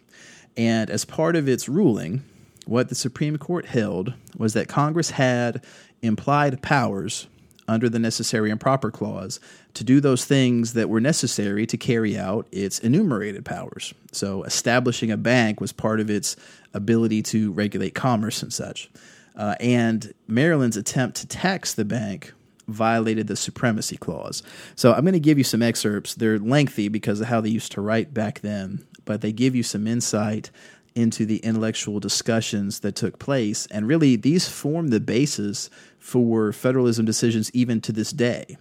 And 0.58 0.90
as 0.90 1.06
part 1.06 1.36
of 1.36 1.48
its 1.48 1.70
ruling, 1.70 2.22
what 2.66 2.90
the 2.90 2.94
Supreme 2.94 3.38
Court 3.38 3.64
held 3.64 4.12
was 4.36 4.52
that 4.52 4.68
Congress 4.68 5.12
had 5.12 5.64
implied 6.02 6.60
powers 6.60 7.26
under 7.66 7.88
the 7.88 7.98
necessary 7.98 8.50
and 8.50 8.60
proper 8.60 8.90
clause 8.90 9.40
to 9.72 9.84
do 9.84 10.02
those 10.02 10.26
things 10.26 10.74
that 10.74 10.90
were 10.90 11.00
necessary 11.00 11.66
to 11.66 11.78
carry 11.78 12.18
out 12.18 12.46
its 12.52 12.78
enumerated 12.80 13.46
powers. 13.46 13.94
So, 14.12 14.42
establishing 14.42 15.10
a 15.10 15.16
bank 15.16 15.62
was 15.62 15.72
part 15.72 15.98
of 15.98 16.10
its 16.10 16.36
ability 16.74 17.22
to 17.22 17.52
regulate 17.52 17.94
commerce 17.94 18.42
and 18.42 18.52
such. 18.52 18.90
Uh, 19.36 19.54
and 19.60 20.14
Maryland's 20.26 20.76
attempt 20.76 21.18
to 21.18 21.26
tax 21.26 21.74
the 21.74 21.84
bank 21.84 22.32
violated 22.68 23.26
the 23.26 23.36
supremacy 23.36 23.96
clause. 23.96 24.42
So 24.74 24.92
I'm 24.92 25.02
going 25.02 25.12
to 25.12 25.20
give 25.20 25.38
you 25.38 25.44
some 25.44 25.62
excerpts. 25.62 26.14
They're 26.14 26.38
lengthy 26.38 26.88
because 26.88 27.20
of 27.20 27.28
how 27.28 27.40
they 27.40 27.48
used 27.48 27.72
to 27.72 27.80
write 27.80 28.12
back 28.12 28.40
then, 28.40 28.84
but 29.04 29.20
they 29.20 29.32
give 29.32 29.54
you 29.54 29.62
some 29.62 29.86
insight 29.86 30.50
into 30.94 31.26
the 31.26 31.36
intellectual 31.38 32.00
discussions 32.00 32.80
that 32.80 32.96
took 32.96 33.18
place. 33.18 33.66
And 33.66 33.86
really, 33.86 34.16
these 34.16 34.48
form 34.48 34.88
the 34.88 34.98
basis 34.98 35.68
for 35.98 36.52
federalism 36.52 37.04
decisions 37.04 37.50
even 37.52 37.80
to 37.82 37.92
this 37.92 38.10
day. 38.10 38.56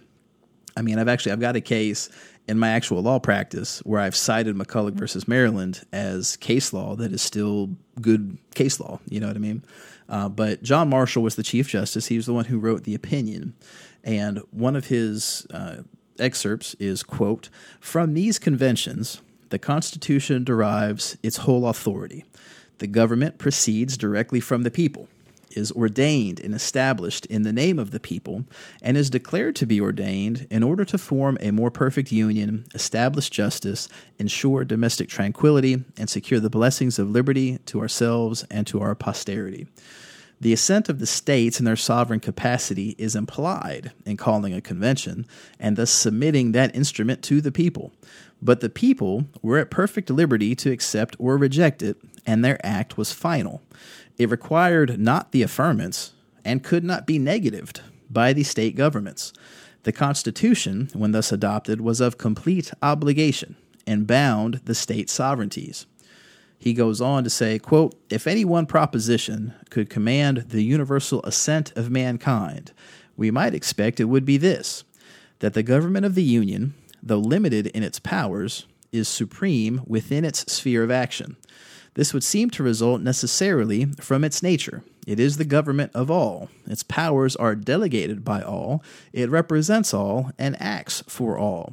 I 0.76 0.82
mean, 0.82 0.98
I've 0.98 1.08
actually 1.08 1.32
I've 1.32 1.40
got 1.40 1.56
a 1.56 1.60
case 1.60 2.08
in 2.48 2.58
my 2.58 2.70
actual 2.70 3.02
law 3.02 3.18
practice 3.18 3.80
where 3.80 4.00
I've 4.00 4.14
cited 4.14 4.56
McCulloch 4.56 4.92
versus 4.92 5.26
Maryland 5.26 5.84
as 5.92 6.36
case 6.36 6.72
law 6.72 6.94
that 6.96 7.12
is 7.12 7.22
still 7.22 7.70
good 8.00 8.38
case 8.54 8.78
law. 8.78 9.00
You 9.08 9.20
know 9.20 9.26
what 9.26 9.36
I 9.36 9.40
mean? 9.40 9.64
Uh, 10.08 10.28
but 10.28 10.62
John 10.62 10.88
Marshall 10.88 11.22
was 11.22 11.34
the 11.34 11.42
Chief 11.42 11.68
Justice. 11.68 12.06
He 12.06 12.16
was 12.16 12.26
the 12.26 12.32
one 12.32 12.44
who 12.44 12.58
wrote 12.58 12.84
the 12.84 12.94
opinion. 12.94 13.54
And 14.04 14.40
one 14.52 14.76
of 14.76 14.86
his 14.86 15.46
uh, 15.52 15.78
excerpts 16.18 16.74
is, 16.74 17.02
quote, 17.02 17.48
From 17.80 18.14
these 18.14 18.38
conventions, 18.38 19.20
the 19.48 19.58
Constitution 19.58 20.44
derives 20.44 21.16
its 21.22 21.38
whole 21.38 21.66
authority. 21.66 22.24
The 22.78 22.86
government 22.86 23.38
proceeds 23.38 23.96
directly 23.96 24.38
from 24.38 24.62
the 24.62 24.70
people 24.70 25.08
is 25.56 25.72
ordained 25.72 26.38
and 26.40 26.54
established 26.54 27.26
in 27.26 27.42
the 27.42 27.52
name 27.52 27.78
of 27.78 27.90
the 27.90 27.98
people, 27.98 28.44
and 28.82 28.96
is 28.96 29.10
declared 29.10 29.56
to 29.56 29.66
be 29.66 29.80
ordained 29.80 30.46
in 30.50 30.62
order 30.62 30.84
to 30.84 30.98
form 30.98 31.38
a 31.40 31.50
more 31.50 31.70
perfect 31.70 32.12
union, 32.12 32.66
establish 32.74 33.30
justice, 33.30 33.88
ensure 34.18 34.64
domestic 34.64 35.08
tranquility, 35.08 35.84
and 35.96 36.10
secure 36.10 36.40
the 36.40 36.50
blessings 36.50 36.98
of 36.98 37.10
liberty 37.10 37.58
to 37.66 37.80
ourselves 37.80 38.44
and 38.50 38.66
to 38.66 38.80
our 38.80 38.94
posterity. 38.94 39.66
The 40.38 40.52
assent 40.52 40.90
of 40.90 40.98
the 40.98 41.06
states 41.06 41.58
in 41.58 41.64
their 41.64 41.76
sovereign 41.76 42.20
capacity 42.20 42.94
is 42.98 43.16
implied 43.16 43.92
in 44.04 44.18
calling 44.18 44.52
a 44.52 44.60
convention, 44.60 45.26
and 45.58 45.76
thus 45.76 45.90
submitting 45.90 46.52
that 46.52 46.76
instrument 46.76 47.22
to 47.22 47.40
the 47.40 47.50
people. 47.50 47.92
But 48.42 48.60
the 48.60 48.68
people 48.68 49.24
were 49.40 49.58
at 49.58 49.70
perfect 49.70 50.10
liberty 50.10 50.54
to 50.56 50.70
accept 50.70 51.16
or 51.18 51.38
reject 51.38 51.82
it, 51.82 51.96
and 52.26 52.44
their 52.44 52.64
act 52.64 52.98
was 52.98 53.12
final. 53.12 53.62
It 54.18 54.30
required 54.30 54.98
not 54.98 55.32
the 55.32 55.42
affirmance 55.42 56.10
and 56.44 56.62
could 56.62 56.84
not 56.84 57.06
be 57.06 57.18
negatived 57.18 57.80
by 58.08 58.32
the 58.32 58.44
state 58.44 58.76
governments. 58.76 59.32
The 59.82 59.92
Constitution, 59.92 60.88
when 60.94 61.12
thus 61.12 61.32
adopted, 61.32 61.80
was 61.80 62.00
of 62.00 62.18
complete 62.18 62.72
obligation 62.82 63.56
and 63.86 64.06
bound 64.06 64.62
the 64.64 64.74
state 64.74 65.10
sovereignties. 65.10 65.86
He 66.58 66.72
goes 66.72 67.00
on 67.00 67.24
to 67.24 67.30
say, 67.30 67.58
quote, 67.58 67.94
If 68.10 68.26
any 68.26 68.44
one 68.44 68.66
proposition 68.66 69.54
could 69.70 69.90
command 69.90 70.46
the 70.48 70.62
universal 70.62 71.22
assent 71.22 71.72
of 71.76 71.90
mankind, 71.90 72.72
we 73.16 73.30
might 73.30 73.54
expect 73.54 74.00
it 74.00 74.04
would 74.04 74.24
be 74.24 74.36
this 74.36 74.84
that 75.40 75.52
the 75.52 75.62
government 75.62 76.06
of 76.06 76.14
the 76.14 76.22
Union, 76.22 76.72
though 77.02 77.18
limited 77.18 77.66
in 77.68 77.82
its 77.82 77.98
powers, 77.98 78.66
is 78.90 79.06
supreme 79.06 79.82
within 79.86 80.24
its 80.24 80.50
sphere 80.50 80.82
of 80.82 80.90
action, 80.90 81.36
this 81.96 82.12
would 82.12 82.22
seem 82.22 82.50
to 82.50 82.62
result 82.62 83.00
necessarily 83.00 83.86
from 84.00 84.22
its 84.22 84.42
nature. 84.42 84.82
It 85.06 85.18
is 85.18 85.38
the 85.38 85.46
government 85.46 85.92
of 85.94 86.10
all. 86.10 86.50
Its 86.66 86.82
powers 86.82 87.34
are 87.36 87.54
delegated 87.54 88.22
by 88.22 88.42
all. 88.42 88.84
It 89.14 89.30
represents 89.30 89.94
all 89.94 90.30
and 90.38 90.60
acts 90.60 91.02
for 91.08 91.38
all. 91.38 91.72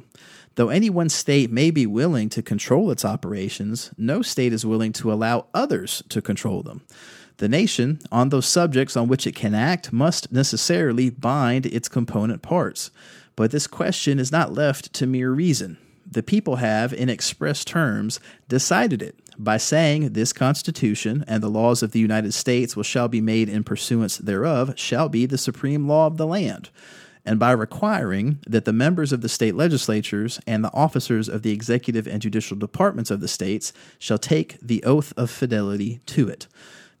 Though 0.54 0.70
any 0.70 0.88
one 0.88 1.10
state 1.10 1.50
may 1.50 1.70
be 1.70 1.84
willing 1.84 2.30
to 2.30 2.42
control 2.42 2.90
its 2.90 3.04
operations, 3.04 3.90
no 3.98 4.22
state 4.22 4.54
is 4.54 4.64
willing 4.64 4.94
to 4.94 5.12
allow 5.12 5.46
others 5.52 6.02
to 6.08 6.22
control 6.22 6.62
them. 6.62 6.82
The 7.36 7.48
nation, 7.48 7.98
on 8.10 8.30
those 8.30 8.46
subjects 8.46 8.96
on 8.96 9.08
which 9.08 9.26
it 9.26 9.34
can 9.34 9.54
act, 9.54 9.92
must 9.92 10.32
necessarily 10.32 11.10
bind 11.10 11.66
its 11.66 11.88
component 11.88 12.40
parts. 12.40 12.90
But 13.36 13.50
this 13.50 13.66
question 13.66 14.18
is 14.18 14.32
not 14.32 14.54
left 14.54 14.94
to 14.94 15.06
mere 15.06 15.32
reason. 15.32 15.76
The 16.10 16.22
people 16.22 16.56
have, 16.56 16.94
in 16.94 17.08
express 17.10 17.64
terms, 17.64 18.20
decided 18.48 19.02
it 19.02 19.16
by 19.38 19.56
saying 19.56 20.12
this 20.12 20.32
Constitution 20.32 21.24
and 21.26 21.42
the 21.42 21.48
laws 21.48 21.82
of 21.82 21.92
the 21.92 22.00
United 22.00 22.34
States 22.34 22.76
which 22.76 22.86
shall 22.86 23.08
be 23.08 23.20
made 23.20 23.48
in 23.48 23.64
pursuance 23.64 24.16
thereof 24.18 24.72
shall 24.76 25.08
be 25.08 25.26
the 25.26 25.38
supreme 25.38 25.88
law 25.88 26.06
of 26.06 26.16
the 26.16 26.26
land, 26.26 26.70
and 27.24 27.38
by 27.38 27.52
requiring 27.52 28.38
that 28.46 28.64
the 28.64 28.72
members 28.72 29.12
of 29.12 29.20
the 29.20 29.28
state 29.28 29.54
legislatures 29.54 30.40
and 30.46 30.62
the 30.62 30.72
officers 30.72 31.28
of 31.28 31.42
the 31.42 31.52
executive 31.52 32.06
and 32.06 32.20
judicial 32.20 32.56
departments 32.56 33.10
of 33.10 33.20
the 33.20 33.28
states 33.28 33.72
shall 33.98 34.18
take 34.18 34.58
the 34.60 34.82
oath 34.84 35.12
of 35.16 35.30
fidelity 35.30 36.00
to 36.06 36.28
it. 36.28 36.46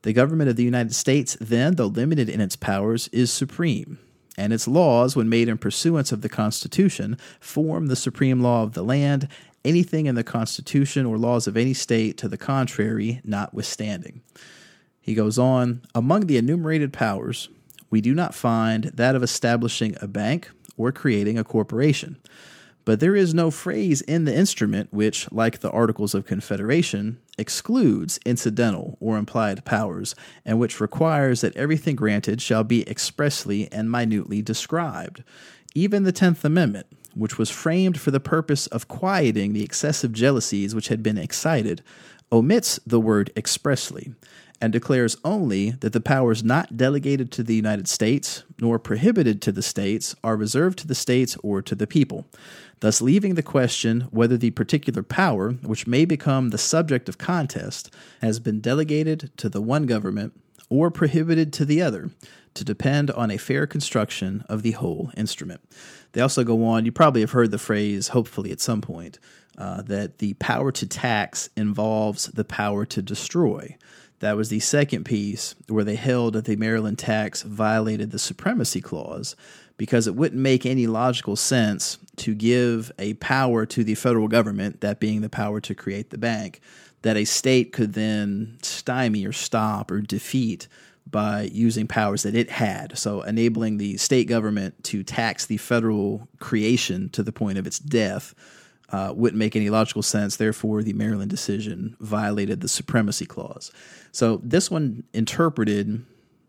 The 0.02 0.12
government 0.12 0.50
of 0.50 0.56
the 0.56 0.64
United 0.64 0.94
States, 0.94 1.36
then, 1.40 1.76
though 1.76 1.86
limited 1.86 2.28
in 2.28 2.40
its 2.40 2.56
powers, 2.56 3.08
is 3.08 3.32
supreme, 3.32 3.98
and 4.36 4.52
its 4.52 4.68
laws, 4.68 5.16
when 5.16 5.28
made 5.28 5.48
in 5.48 5.58
pursuance 5.58 6.12
of 6.12 6.20
the 6.20 6.28
Constitution, 6.28 7.16
form 7.40 7.86
the 7.86 7.96
supreme 7.96 8.40
law 8.40 8.62
of 8.62 8.72
the 8.72 8.82
land 8.82 9.28
anything 9.64 10.06
in 10.06 10.14
the 10.14 10.24
Constitution 10.24 11.06
or 11.06 11.18
laws 11.18 11.46
of 11.46 11.56
any 11.56 11.74
state 11.74 12.16
to 12.18 12.28
the 12.28 12.36
contrary 12.36 13.20
notwithstanding. 13.24 14.22
He 15.00 15.14
goes 15.14 15.38
on, 15.38 15.82
among 15.94 16.26
the 16.26 16.36
enumerated 16.36 16.92
powers 16.92 17.48
we 17.94 18.00
do 18.00 18.12
not 18.12 18.34
find 18.34 18.84
that 18.86 19.14
of 19.14 19.22
establishing 19.22 19.94
a 20.00 20.08
bank 20.08 20.50
or 20.76 20.90
creating 20.90 21.38
a 21.38 21.44
corporation. 21.44 22.16
But 22.84 22.98
there 22.98 23.14
is 23.14 23.32
no 23.32 23.52
phrase 23.52 24.00
in 24.00 24.24
the 24.24 24.34
instrument 24.34 24.92
which, 24.92 25.30
like 25.30 25.60
the 25.60 25.70
Articles 25.70 26.12
of 26.12 26.26
Confederation, 26.26 27.20
excludes 27.38 28.18
incidental 28.26 28.98
or 28.98 29.16
implied 29.16 29.64
powers, 29.64 30.16
and 30.44 30.58
which 30.58 30.80
requires 30.80 31.40
that 31.42 31.56
everything 31.56 31.94
granted 31.94 32.42
shall 32.42 32.64
be 32.64 32.82
expressly 32.90 33.70
and 33.70 33.92
minutely 33.92 34.42
described. 34.42 35.22
Even 35.76 36.02
the 36.02 36.10
Tenth 36.10 36.44
Amendment, 36.44 36.88
which 37.14 37.38
was 37.38 37.50
framed 37.50 38.00
for 38.00 38.10
the 38.10 38.20
purpose 38.20 38.66
of 38.68 38.88
quieting 38.88 39.52
the 39.52 39.64
excessive 39.64 40.12
jealousies 40.12 40.74
which 40.74 40.88
had 40.88 41.02
been 41.02 41.18
excited, 41.18 41.82
omits 42.32 42.80
the 42.86 43.00
word 43.00 43.30
expressly 43.36 44.14
and 44.60 44.72
declares 44.72 45.16
only 45.24 45.70
that 45.70 45.92
the 45.92 46.00
powers 46.00 46.42
not 46.42 46.76
delegated 46.76 47.30
to 47.30 47.42
the 47.42 47.54
United 47.54 47.88
States 47.88 48.44
nor 48.60 48.78
prohibited 48.78 49.42
to 49.42 49.52
the 49.52 49.62
states 49.62 50.14
are 50.24 50.36
reserved 50.36 50.78
to 50.78 50.86
the 50.86 50.94
states 50.94 51.36
or 51.42 51.60
to 51.60 51.74
the 51.74 51.86
people, 51.86 52.26
thus 52.80 53.02
leaving 53.02 53.34
the 53.34 53.42
question 53.42 54.02
whether 54.10 54.36
the 54.36 54.52
particular 54.52 55.02
power, 55.02 55.50
which 55.50 55.86
may 55.86 56.04
become 56.04 56.50
the 56.50 56.58
subject 56.58 57.08
of 57.08 57.18
contest, 57.18 57.92
has 58.22 58.40
been 58.40 58.60
delegated 58.60 59.30
to 59.36 59.48
the 59.48 59.60
one 59.60 59.86
government 59.86 60.32
or 60.70 60.90
prohibited 60.90 61.52
to 61.52 61.64
the 61.64 61.82
other, 61.82 62.10
to 62.54 62.64
depend 62.64 63.10
on 63.10 63.30
a 63.30 63.36
fair 63.36 63.66
construction 63.66 64.44
of 64.48 64.62
the 64.62 64.72
whole 64.72 65.10
instrument. 65.16 65.60
They 66.12 66.20
also 66.20 66.44
go 66.44 66.64
on, 66.64 66.84
you 66.84 66.92
probably 66.92 67.20
have 67.20 67.32
heard 67.32 67.50
the 67.50 67.58
phrase, 67.58 68.08
hopefully 68.08 68.52
at 68.52 68.60
some 68.60 68.80
point, 68.80 69.18
uh, 69.58 69.82
that 69.82 70.18
the 70.18 70.34
power 70.34 70.72
to 70.72 70.86
tax 70.86 71.48
involves 71.56 72.26
the 72.26 72.44
power 72.44 72.84
to 72.86 73.02
destroy. 73.02 73.76
That 74.20 74.36
was 74.36 74.48
the 74.48 74.60
second 74.60 75.04
piece 75.04 75.54
where 75.68 75.84
they 75.84 75.96
held 75.96 76.34
that 76.34 76.44
the 76.44 76.56
Maryland 76.56 76.98
tax 76.98 77.42
violated 77.42 78.10
the 78.10 78.18
supremacy 78.18 78.80
clause 78.80 79.36
because 79.76 80.06
it 80.06 80.14
wouldn't 80.14 80.40
make 80.40 80.64
any 80.64 80.86
logical 80.86 81.36
sense 81.36 81.98
to 82.16 82.34
give 82.34 82.92
a 82.98 83.14
power 83.14 83.66
to 83.66 83.82
the 83.82 83.96
federal 83.96 84.28
government, 84.28 84.80
that 84.80 85.00
being 85.00 85.20
the 85.20 85.28
power 85.28 85.60
to 85.60 85.74
create 85.74 86.10
the 86.10 86.18
bank, 86.18 86.60
that 87.02 87.16
a 87.16 87.24
state 87.24 87.72
could 87.72 87.92
then 87.94 88.56
stymie 88.62 89.26
or 89.26 89.32
stop 89.32 89.90
or 89.90 90.00
defeat 90.00 90.68
by 91.08 91.42
using 91.52 91.86
powers 91.86 92.22
that 92.22 92.34
it 92.34 92.50
had. 92.50 92.96
So, 92.98 93.22
enabling 93.22 93.78
the 93.78 93.96
state 93.96 94.26
government 94.26 94.82
to 94.84 95.02
tax 95.02 95.46
the 95.46 95.58
federal 95.58 96.28
creation 96.40 97.08
to 97.10 97.22
the 97.22 97.32
point 97.32 97.58
of 97.58 97.66
its 97.66 97.78
death 97.78 98.34
uh, 98.90 99.12
wouldn't 99.14 99.38
make 99.38 99.56
any 99.56 99.70
logical 99.70 100.02
sense. 100.02 100.36
Therefore, 100.36 100.82
the 100.82 100.92
Maryland 100.92 101.30
decision 101.30 101.96
violated 102.00 102.60
the 102.60 102.68
supremacy 102.68 103.26
clause. 103.26 103.70
So, 104.12 104.40
this 104.42 104.70
one 104.70 105.04
interpreted 105.12 106.04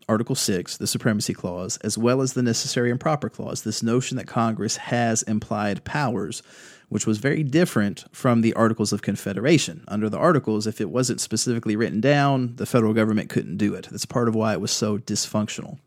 Article 0.08 0.36
6, 0.36 0.76
the 0.76 0.86
Supremacy 0.86 1.34
Clause, 1.34 1.78
as 1.78 1.98
well 1.98 2.20
as 2.22 2.34
the 2.34 2.42
Necessary 2.42 2.92
and 2.92 3.00
Proper 3.00 3.28
Clause, 3.28 3.62
this 3.62 3.82
notion 3.82 4.16
that 4.16 4.28
Congress 4.28 4.76
has 4.76 5.22
implied 5.22 5.84
powers, 5.84 6.42
which 6.88 7.06
was 7.06 7.18
very 7.18 7.42
different 7.42 8.04
from 8.12 8.40
the 8.40 8.54
Articles 8.54 8.92
of 8.92 9.02
Confederation. 9.02 9.84
Under 9.88 10.08
the 10.08 10.18
Articles, 10.18 10.66
if 10.66 10.80
it 10.80 10.90
wasn't 10.90 11.20
specifically 11.20 11.76
written 11.76 12.00
down, 12.00 12.56
the 12.56 12.66
federal 12.66 12.94
government 12.94 13.30
couldn't 13.30 13.56
do 13.56 13.74
it. 13.74 13.88
That's 13.90 14.06
part 14.06 14.28
of 14.28 14.34
why 14.34 14.52
it 14.52 14.60
was 14.60 14.70
so 14.70 14.98
dysfunctional. 14.98 15.78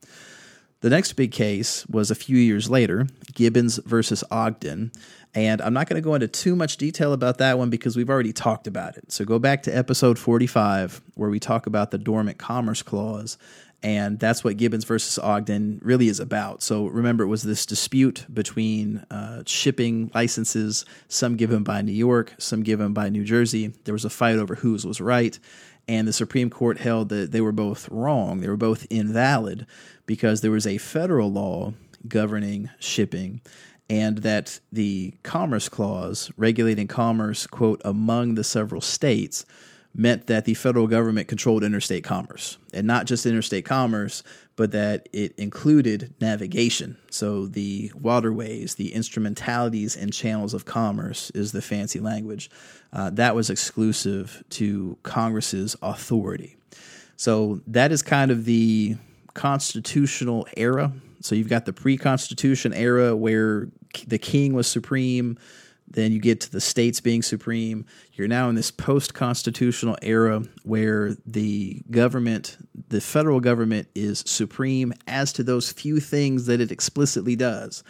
The 0.81 0.89
next 0.89 1.13
big 1.13 1.33
case 1.33 1.85
was 1.88 2.09
a 2.09 2.15
few 2.15 2.38
years 2.38 2.69
later, 2.69 3.07
Gibbons 3.33 3.79
versus 3.85 4.23
Ogden. 4.31 4.91
And 5.35 5.62
I'm 5.62 5.73
not 5.73 5.88
going 5.88 6.01
to 6.01 6.05
go 6.05 6.15
into 6.15 6.27
too 6.27 6.55
much 6.55 6.77
detail 6.77 7.12
about 7.12 7.38
that 7.39 7.57
one 7.57 7.69
because 7.69 7.97
we've 7.97 8.09
already 8.09 8.33
talked 8.33 8.65
about 8.65 8.97
it. 8.97 9.12
So 9.12 9.25
go 9.25 9.39
back 9.39 9.63
to 9.63 9.77
episode 9.77 10.17
45, 10.17 11.01
where 11.15 11.29
we 11.29 11.39
talk 11.39 11.67
about 11.67 11.91
the 11.91 11.97
Dormant 11.97 12.38
Commerce 12.38 12.81
Clause 12.81 13.38
and 13.82 14.20
that's 14.20 14.44
what 14.44 14.58
Gibbons 14.58 14.84
versus 14.84 15.18
Ogden 15.18 15.80
really 15.82 16.10
is 16.10 16.20
about. 16.20 16.62
So 16.62 16.88
remember, 16.88 17.24
it 17.24 17.28
was 17.28 17.44
this 17.44 17.65
dispute 17.65 18.26
between 18.34 19.06
uh, 19.10 19.44
shipping 19.46 20.12
licenses, 20.13 20.86
some 21.08 21.38
given 21.38 21.63
by 21.63 21.82
New 21.82 21.94
York, 21.94 22.34
some 22.38 22.63
given 22.63 22.94
by 22.94 23.10
New 23.10 23.24
Jersey. 23.24 23.74
There 23.86 23.94
was 23.94 24.06
a 24.06 24.10
fight 24.10 24.38
over 24.38 24.56
whose 24.56 24.86
was 24.86 25.00
right, 25.00 25.39
and 25.88 26.08
the 26.08 26.13
Supreme 26.13 26.50
Court 26.50 26.78
held 26.78 27.10
that 27.10 27.32
they 27.32 27.42
were 27.42 27.52
both 27.54 27.88
wrong. 27.89 28.42
They 28.42 28.50
were 28.50 28.58
both 28.58 28.86
invalid 28.89 29.65
because 30.06 30.42
there 30.42 30.52
was 30.52 30.68
a 30.68 30.78
federal 30.78 31.32
law 31.32 31.74
governing 32.08 32.70
shipping. 32.80 33.42
And 33.92 34.20
that 34.20 34.60
the 34.72 35.15
Commerce 35.24 35.68
Clause, 35.68 36.32
regulating 36.38 36.88
commerce, 36.88 37.48
quote, 37.48 37.82
among 37.84 38.36
the 38.36 38.44
several 38.44 38.82
states, 38.82 39.48
meant 39.95 40.28
that 40.28 40.45
the 40.45 40.54
federal 40.54 40.88
government 40.88 41.28
controlled 41.28 41.63
interstate 41.63 42.04
commerce 42.04 42.58
and 42.73 42.86
not 42.86 43.06
just 43.06 43.25
interstate 43.25 43.65
commerce 43.65 44.23
but 44.56 44.71
that 44.71 45.08
it 45.13 45.34
included 45.38 46.13
navigation. 46.19 46.97
So 47.10 47.47
the 47.47 47.91
waterways 47.99 48.75
the 48.75 48.93
instrumentalities 48.93 49.95
and 49.95 50.13
channels 50.13 50.54
of 50.54 50.65
commerce 50.65 51.32
is 51.32 51.52
the 51.52 51.62
fancy 51.62 51.99
language 51.99 52.52
uh, 52.91 53.10
that 53.12 53.36
was 53.36 53.49
exclusive 53.49 54.43
to 54.49 54.97
congress's 55.04 55.75
authority. 55.82 56.58
So 57.15 57.62
that 57.67 57.91
is 57.91 58.02
kind 58.02 58.32
of 58.32 58.45
the 58.45 58.97
constitutional 59.34 60.47
era. 60.58 60.91
So 61.21 61.36
you've 61.36 61.49
got 61.49 61.65
the 61.65 61.73
pre-constitution 61.73 62.73
era 62.73 63.15
where 63.15 63.69
the 64.08 64.17
king 64.17 64.54
was 64.54 64.67
supreme 64.67 65.38
then 65.91 66.12
you 66.12 66.19
get 66.19 66.41
to 66.41 66.52
the 66.52 66.62
states 66.62 66.99
being 67.02 67.21
supreme. 67.21 67.86
You're 68.13 68.28
now 68.28 68.49
in 68.49 68.56
this 68.56 68.71
post 68.71 69.13
constitutional 69.13 69.97
era 70.02 70.43
where 70.63 71.15
the 71.25 71.82
government, 71.89 72.58
the 72.89 73.02
federal 73.02 73.39
government, 73.39 73.88
is 73.95 74.23
supreme 74.25 74.93
as 75.08 75.34
to 75.34 75.43
those 75.43 75.71
few 75.71 75.99
things 75.99 76.45
that 76.45 76.62
it 76.62 76.71
explicitly 76.71 77.36
does. 77.36 77.84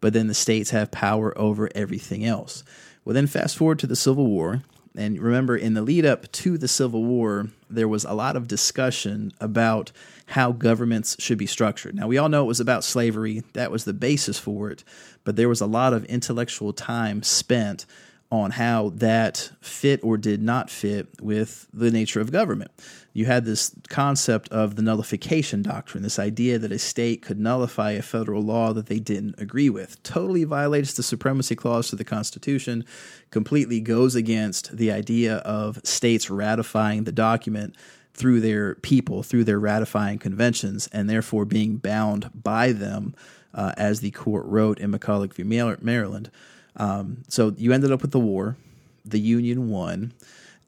But 0.00 0.12
then 0.12 0.26
the 0.26 0.34
states 0.34 0.70
have 0.70 0.90
power 0.90 1.36
over 1.36 1.68
everything 1.74 2.24
else. 2.24 2.62
Well, 3.04 3.14
then 3.14 3.26
fast 3.26 3.56
forward 3.56 3.78
to 3.80 3.86
the 3.86 3.96
Civil 3.96 4.26
War. 4.26 4.62
And 4.98 5.20
remember, 5.20 5.56
in 5.56 5.74
the 5.74 5.82
lead 5.82 6.04
up 6.04 6.30
to 6.32 6.58
the 6.58 6.66
Civil 6.66 7.04
War, 7.04 7.50
there 7.70 7.86
was 7.86 8.04
a 8.04 8.14
lot 8.14 8.34
of 8.34 8.48
discussion 8.48 9.32
about 9.40 9.92
how 10.26 10.50
governments 10.50 11.14
should 11.20 11.38
be 11.38 11.46
structured. 11.46 11.94
Now, 11.94 12.08
we 12.08 12.18
all 12.18 12.28
know 12.28 12.42
it 12.42 12.48
was 12.48 12.58
about 12.58 12.82
slavery, 12.82 13.44
that 13.52 13.70
was 13.70 13.84
the 13.84 13.92
basis 13.92 14.40
for 14.40 14.72
it, 14.72 14.82
but 15.22 15.36
there 15.36 15.48
was 15.48 15.60
a 15.60 15.66
lot 15.66 15.92
of 15.92 16.04
intellectual 16.06 16.72
time 16.72 17.22
spent 17.22 17.86
on 18.30 18.50
how 18.50 18.90
that 18.90 19.50
fit 19.60 20.00
or 20.02 20.18
did 20.18 20.42
not 20.42 20.68
fit 20.68 21.08
with 21.20 21.66
the 21.72 21.90
nature 21.90 22.20
of 22.20 22.30
government. 22.30 22.70
You 23.14 23.24
had 23.24 23.46
this 23.46 23.74
concept 23.88 24.50
of 24.50 24.76
the 24.76 24.82
nullification 24.82 25.62
doctrine, 25.62 26.02
this 26.02 26.18
idea 26.18 26.58
that 26.58 26.70
a 26.70 26.78
state 26.78 27.22
could 27.22 27.40
nullify 27.40 27.92
a 27.92 28.02
federal 28.02 28.42
law 28.42 28.74
that 28.74 28.86
they 28.86 28.98
didn't 28.98 29.40
agree 29.40 29.70
with. 29.70 30.02
Totally 30.02 30.44
violates 30.44 30.92
the 30.92 31.02
supremacy 31.02 31.56
clause 31.56 31.88
to 31.88 31.96
the 31.96 32.04
Constitution, 32.04 32.84
completely 33.30 33.80
goes 33.80 34.14
against 34.14 34.76
the 34.76 34.92
idea 34.92 35.36
of 35.38 35.80
states 35.82 36.28
ratifying 36.28 37.04
the 37.04 37.12
document 37.12 37.74
through 38.12 38.40
their 38.40 38.74
people, 38.76 39.22
through 39.22 39.44
their 39.44 39.60
ratifying 39.60 40.18
conventions, 40.18 40.86
and 40.92 41.08
therefore 41.08 41.44
being 41.44 41.76
bound 41.76 42.30
by 42.34 42.72
them, 42.72 43.14
uh, 43.54 43.72
as 43.76 44.00
the 44.00 44.10
court 44.10 44.44
wrote 44.44 44.78
in 44.78 44.92
McCulloch 44.92 45.32
v. 45.32 45.44
Maryland. 45.44 46.30
Um, 46.78 47.24
so 47.28 47.54
you 47.56 47.72
ended 47.72 47.92
up 47.92 48.02
with 48.02 48.12
the 48.12 48.20
war. 48.20 48.56
The 49.04 49.20
Union 49.20 49.68
won. 49.68 50.12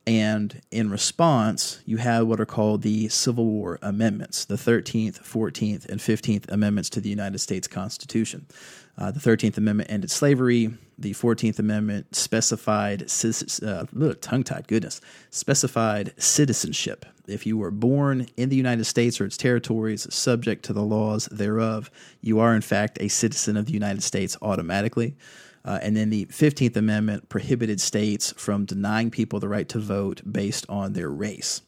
And 0.07 0.61
in 0.71 0.91
response, 0.91 1.81
you 1.85 1.99
had 1.99 2.23
what 2.23 2.41
are 2.41 2.47
called 2.47 2.83
the 2.83 3.09
Civil 3.09 3.47
War 3.47 3.79
Amendments, 3.83 4.45
the 4.45 4.57
13th, 4.57 5.21
14th, 5.21 5.87
and 5.89 6.01
15th 6.01 6.51
Amendments 6.51 6.91
to 6.91 7.01
the 7.01 7.11
United 7.11 7.39
States 7.39 7.69
Constitution. 7.69 8.47
Uh, 8.99 9.11
the 9.11 9.21
13th 9.21 9.57
Amendment 9.57 9.91
ended 9.91 10.11
slavery. 10.11 10.73
The 10.99 11.13
14th 11.13 11.59
Amendment 11.59 12.17
specified, 12.17 13.03
uh, 13.63 13.85
tongue 14.21 14.43
tied, 14.43 14.69
goodness, 14.69 15.01
specified 15.31 16.13
citizenship. 16.17 17.07
If 17.27 17.47
you 17.47 17.57
were 17.57 17.71
born 17.71 18.27
in 18.37 18.49
the 18.49 18.57
United 18.57 18.85
States 18.85 19.21
or 19.21 19.27
its 19.27 19.37
territories, 19.37 20.13
subject 20.13 20.65
to 20.65 20.73
the 20.73 20.83
laws 20.83 21.27
thereof, 21.27 21.91
you 22.21 22.41
are 22.41 22.55
in 22.55 22.63
fact 22.63 22.99
a 23.01 23.09
citizen 23.09 23.57
of 23.57 23.67
the 23.67 23.73
United 23.73 24.03
States 24.03 24.37
automatically. 24.43 25.15
Uh, 25.65 25.79
and 25.83 25.97
then 25.97 26.11
the 26.11 26.27
15th 26.27 26.77
Amendment 26.77 27.29
prohibited 27.29 27.81
states 27.81 28.33
from 28.37 28.65
denying 28.65 29.11
people 29.11 29.41
the 29.41 29.49
right 29.49 29.69
to 29.69 29.79
vote 29.79 30.23
based 30.31 30.65
on 30.69 30.95
their 30.95 31.11
race. 31.11 31.63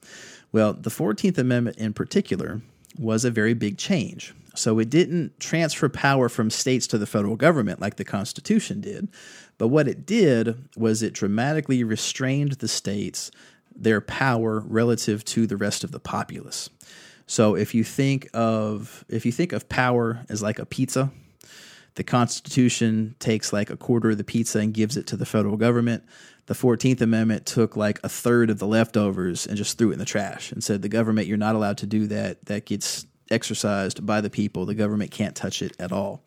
Well, 0.51 0.73
the 0.73 0.91
14th 0.91 1.39
Amendment 1.39 1.79
in 1.79 1.93
particular 1.93 2.63
was 2.99 3.25
a 3.25 3.31
very 3.31 3.55
big 3.55 3.79
change. 3.79 4.35
So 4.55 4.79
it 4.79 4.91
didn't 4.91 5.39
transfer 5.41 5.89
power 5.89 6.29
from 6.29 6.51
states 6.51 6.87
to 6.89 6.99
the 6.99 7.07
federal 7.07 7.37
government 7.37 7.81
like 7.81 7.97
the 7.97 8.05
Constitution 8.05 8.81
did. 8.81 9.09
But 9.57 9.69
what 9.69 9.89
it 9.89 10.05
did 10.05 10.69
was 10.77 11.03
it 11.03 11.15
dramatically 11.15 11.85
restrained 11.85 12.53
the 12.53 12.69
states, 12.69 13.31
their 13.75 14.01
power 14.01 14.61
relative 14.61 15.25
to 15.27 15.47
the 15.47 15.57
rest 15.57 15.85
of 15.85 15.91
the 15.91 16.01
populace. 16.01 16.69
So 17.27 17.55
if 17.55 17.75
you 17.75 17.85
think 17.85 18.29
of 18.35 19.05
if 19.09 19.25
you 19.25 19.33
think 19.33 19.53
of 19.53 19.69
power 19.69 20.25
as 20.29 20.43
like 20.43 20.59
a 20.59 20.67
pizza, 20.67 21.11
the 21.95 22.05
Constitution 22.05 23.15
takes 23.19 23.53
like 23.53 23.71
a 23.71 23.77
quarter 23.77 24.11
of 24.11 24.19
the 24.19 24.25
pizza 24.25 24.59
and 24.59 24.73
gives 24.73 24.97
it 24.97 25.07
to 25.09 25.17
the 25.17 25.27
federal 25.27 25.57
government. 25.57 26.05
The 26.47 26.55
14th 26.55 27.01
Amendment 27.01 27.47
took 27.47 27.77
like 27.77 28.01
a 28.03 28.09
third 28.09 28.51
of 28.51 28.59
the 28.59 28.67
leftovers 28.67 29.47
and 29.47 29.57
just 29.57 29.79
threw 29.79 29.91
it 29.91 29.95
in 29.95 29.99
the 29.99 30.05
trash 30.05 30.53
and 30.53 30.65
said, 30.65 30.83
the 30.83 30.89
government, 30.89 31.27
you're 31.27 31.37
not 31.37 31.55
allowed 31.55 31.79
to 31.79 31.87
do 31.87 32.07
that. 32.09 32.45
That 32.47 32.67
gets 32.67 33.07
exercised 33.31 34.05
by 34.05 34.21
the 34.21 34.31
people. 34.31 34.67
The 34.67 34.75
government 34.75 35.11
can't 35.11 35.37
touch 35.37 35.63
it 35.63 35.77
at 35.79 35.93
all. 35.93 36.23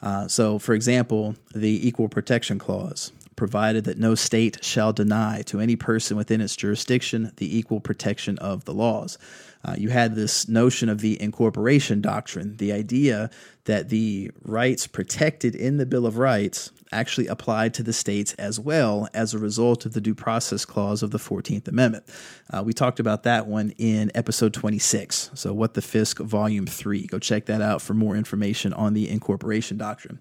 Uh, 0.00 0.28
so, 0.28 0.58
for 0.58 0.74
example, 0.74 1.34
the 1.54 1.86
Equal 1.86 2.08
Protection 2.08 2.58
Clause 2.58 3.12
provided 3.38 3.84
that 3.84 3.98
no 3.98 4.14
state 4.14 4.62
shall 4.62 4.92
deny 4.92 5.42
to 5.42 5.60
any 5.60 5.76
person 5.76 6.16
within 6.16 6.40
its 6.40 6.56
jurisdiction 6.56 7.32
the 7.36 7.56
equal 7.56 7.80
protection 7.80 8.36
of 8.38 8.64
the 8.64 8.74
laws. 8.74 9.16
Uh, 9.64 9.74
you 9.78 9.88
had 9.88 10.14
this 10.14 10.48
notion 10.48 10.88
of 10.88 11.00
the 11.00 11.20
incorporation 11.22 12.00
doctrine, 12.00 12.56
the 12.58 12.72
idea 12.72 13.30
that 13.68 13.90
the 13.90 14.30
rights 14.44 14.86
protected 14.86 15.54
in 15.54 15.76
the 15.76 15.84
Bill 15.84 16.06
of 16.06 16.16
Rights 16.16 16.72
actually 16.90 17.26
applied 17.26 17.74
to 17.74 17.82
the 17.82 17.92
states 17.92 18.32
as 18.38 18.58
well 18.58 19.06
as 19.12 19.34
a 19.34 19.38
result 19.38 19.84
of 19.84 19.92
the 19.92 20.00
Due 20.00 20.14
Process 20.14 20.64
Clause 20.64 21.02
of 21.02 21.10
the 21.10 21.18
14th 21.18 21.68
Amendment. 21.68 22.04
Uh, 22.50 22.62
we 22.64 22.72
talked 22.72 22.98
about 22.98 23.24
that 23.24 23.46
one 23.46 23.74
in 23.76 24.10
episode 24.14 24.54
26. 24.54 25.32
So, 25.34 25.52
What 25.52 25.74
the 25.74 25.82
Fisk, 25.82 26.18
Volume 26.18 26.64
3. 26.64 27.08
Go 27.08 27.18
check 27.18 27.44
that 27.44 27.60
out 27.60 27.82
for 27.82 27.92
more 27.92 28.16
information 28.16 28.72
on 28.72 28.94
the 28.94 29.06
incorporation 29.06 29.76
doctrine. 29.76 30.18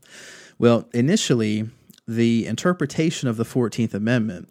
Well, 0.60 0.90
initially, 0.94 1.70
the 2.06 2.46
interpretation 2.48 3.30
of 3.30 3.38
the 3.38 3.46
14th 3.46 3.94
Amendment 3.94 4.50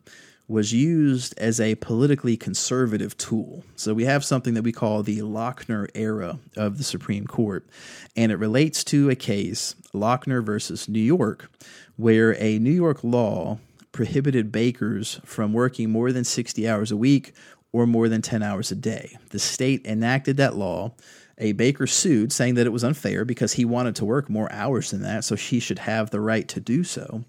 was 0.49 0.73
used 0.73 1.35
as 1.39 1.61
a 1.61 1.75
politically 1.77 2.37
conservative 2.37 3.17
tool. 3.19 3.65
So 3.75 3.95
we 3.95 4.05
have 4.05 4.25
something 4.25 4.55
that 4.55 4.63
we 4.63 4.73
call 4.73 5.03
the 5.03 5.19
Lochner 5.19 5.89
era 5.95 6.39
of 6.57 6.79
the 6.79 6.85
Supreme 6.85 7.27
Court, 7.27 7.67
and 8.15 8.31
it 8.31 8.37
relates 8.37 8.85
to 8.85 9.11
a 9.11 9.17
case, 9.17 9.75
Lochner 9.93 10.45
versus 10.45 10.89
New 10.89 11.01
York, 11.01 11.51
where 11.97 12.41
a 12.41 12.59
New 12.59 12.71
York 12.71 13.03
law 13.03 13.59
prohibited 13.91 14.53
bakers 14.53 15.21
from 15.25 15.53
working 15.53 15.91
more 15.91 16.13
than 16.13 16.23
60 16.25 16.69
hours 16.69 16.93
a 16.93 16.97
week 16.97 17.33
or 17.73 17.87
more 17.87 18.09
than 18.09 18.23
10 18.23 18.43
hours 18.43 18.71
a 18.71 18.77
day. 18.77 19.17
The 19.31 19.39
state 19.39 19.85
enacted 19.85 20.37
that 20.37 20.55
law. 20.55 20.93
A 21.39 21.53
baker 21.53 21.87
sued, 21.87 22.33
saying 22.33 22.55
that 22.55 22.67
it 22.67 22.73
was 22.73 22.85
unfair 22.85 23.25
because 23.25 23.55
he 23.55 23.65
wanted 23.67 23.97
to 23.97 24.07
work 24.07 24.31
more 24.31 24.51
hours 24.51 24.91
than 24.91 25.03
that, 25.03 25.25
so 25.25 25.35
he 25.35 25.61
should 25.61 25.81
have 25.81 26.11
the 26.11 26.21
right 26.21 26.49
to 26.49 26.61
do 26.61 26.85
so. 26.85 27.25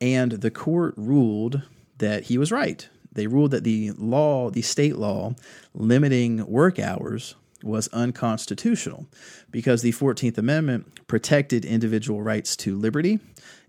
And 0.00 0.32
the 0.32 0.50
court 0.50 0.94
ruled 0.96 1.62
that 2.04 2.24
he 2.24 2.36
was 2.36 2.52
right. 2.52 2.86
They 3.12 3.26
ruled 3.26 3.52
that 3.52 3.64
the 3.64 3.92
law, 3.92 4.50
the 4.50 4.62
state 4.62 4.96
law 4.96 5.34
limiting 5.72 6.46
work 6.46 6.78
hours, 6.78 7.34
was 7.62 7.88
unconstitutional 7.88 9.06
because 9.50 9.80
the 9.80 9.92
14th 9.92 10.36
Amendment 10.36 11.06
protected 11.06 11.64
individual 11.64 12.20
rights 12.20 12.56
to 12.56 12.76
liberty. 12.76 13.20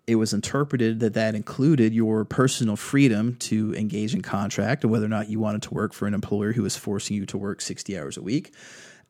It 0.05 0.15
was 0.15 0.33
interpreted 0.33 0.99
that 0.99 1.13
that 1.13 1.33
included 1.33 1.93
your 1.93 2.25
personal 2.25 2.75
freedom 2.75 3.37
to 3.37 3.73
engage 3.75 4.13
in 4.13 4.21
contract 4.21 4.83
and 4.83 4.91
whether 4.91 5.05
or 5.05 5.09
not 5.09 5.29
you 5.29 5.39
wanted 5.39 5.61
to 5.63 5.73
work 5.73 5.93
for 5.93 6.07
an 6.07 6.13
employer 6.13 6.51
who 6.51 6.63
was 6.63 6.75
forcing 6.75 7.15
you 7.15 7.25
to 7.27 7.37
work 7.37 7.61
60 7.61 7.97
hours 7.97 8.17
a 8.17 8.21
week. 8.21 8.53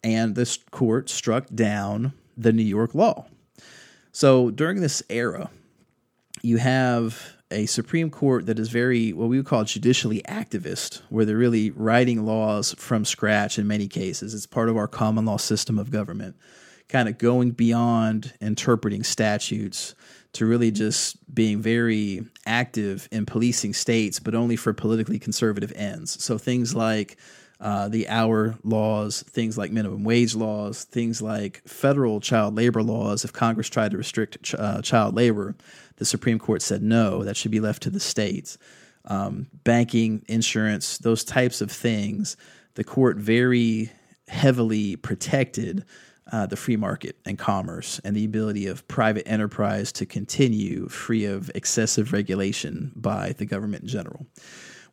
And 0.04 0.36
this 0.36 0.60
court 0.70 1.10
struck 1.10 1.48
down 1.54 2.14
the 2.38 2.54
New 2.54 2.64
York 2.64 2.94
law. 2.94 3.26
So 4.12 4.52
during 4.52 4.82
this 4.82 5.02
era, 5.10 5.50
you 6.44 6.58
have 6.58 7.35
a 7.52 7.66
Supreme 7.68 8.10
Court 8.10 8.48
that 8.48 8.60
is 8.60 8.70
very 8.70 9.14
what 9.14 9.30
we 9.30 9.38
would 9.38 9.46
call 9.46 9.64
judicially 9.64 10.22
activist, 10.28 11.02
where 11.10 11.26
they're 11.26 11.38
really 11.38 11.72
writing 11.72 12.26
laws 12.26 12.74
from 12.78 13.06
scratch 13.06 13.60
in 13.60 13.68
many 13.68 13.88
cases. 13.88 14.34
It's 14.34 14.48
part 14.48 14.70
of 14.70 14.78
our 14.78 14.88
common 14.88 15.26
law 15.26 15.38
system 15.38 15.78
of 15.78 15.92
government, 15.92 16.36
kind 16.90 17.08
of 17.08 17.18
going 17.18 17.52
beyond 17.52 18.34
interpreting 18.42 19.04
statutes 19.04 19.96
to 20.34 20.46
really 20.46 20.72
just 20.72 21.34
being 21.34 21.62
very 21.62 22.26
active 22.46 23.08
in 23.12 23.26
policing 23.26 23.74
states, 23.74 24.20
but 24.20 24.36
only 24.36 24.56
for 24.56 24.74
politically 24.74 25.20
conservative 25.20 25.72
ends. 25.76 26.22
So 26.22 26.38
things 26.38 26.76
like 26.76 27.18
uh, 27.62 27.88
the 27.88 28.10
hour 28.10 28.56
laws, 28.64 29.24
things 29.24 29.58
like 29.58 29.72
minimum 29.72 30.04
wage 30.04 30.36
laws, 30.36 30.84
things 30.84 31.22
like 31.22 31.62
federal 31.66 32.20
child 32.20 32.56
labor 32.56 32.84
laws. 32.84 33.24
If 33.24 33.32
Congress 33.32 33.70
tried 33.70 33.92
to 33.92 33.98
restrict 33.98 34.44
ch- 34.44 34.56
uh, 34.56 34.82
child 34.82 35.16
labor, 35.16 35.56
the 35.98 36.06
Supreme 36.06 36.40
Court 36.40 36.62
said 36.62 36.82
no, 36.82 37.24
that 37.24 37.38
should 37.38 37.52
be 37.52 37.60
left 37.60 37.84
to 37.84 37.90
the 37.90 38.00
states. 38.00 38.58
Um, 39.06 39.48
banking, 39.64 40.24
insurance, 40.28 40.98
those 40.98 41.24
types 41.24 41.62
of 41.62 41.72
things, 41.72 42.38
the 42.74 42.84
court 42.84 43.18
very 43.18 43.92
heavily 44.28 44.96
protected 44.96 45.86
uh, 46.32 46.46
the 46.48 46.56
free 46.56 46.76
market 46.76 47.16
and 47.26 47.38
commerce 47.38 48.02
and 48.04 48.16
the 48.16 48.26
ability 48.26 48.66
of 48.68 48.88
private 48.88 49.28
enterprise 49.28 49.92
to 49.92 50.06
continue 50.06 50.88
free 50.90 51.26
of 51.26 51.52
excessive 51.54 52.14
regulation 52.14 52.92
by 52.96 53.34
the 53.34 53.46
government 53.46 53.84
in 53.84 53.90
general. 53.90 54.26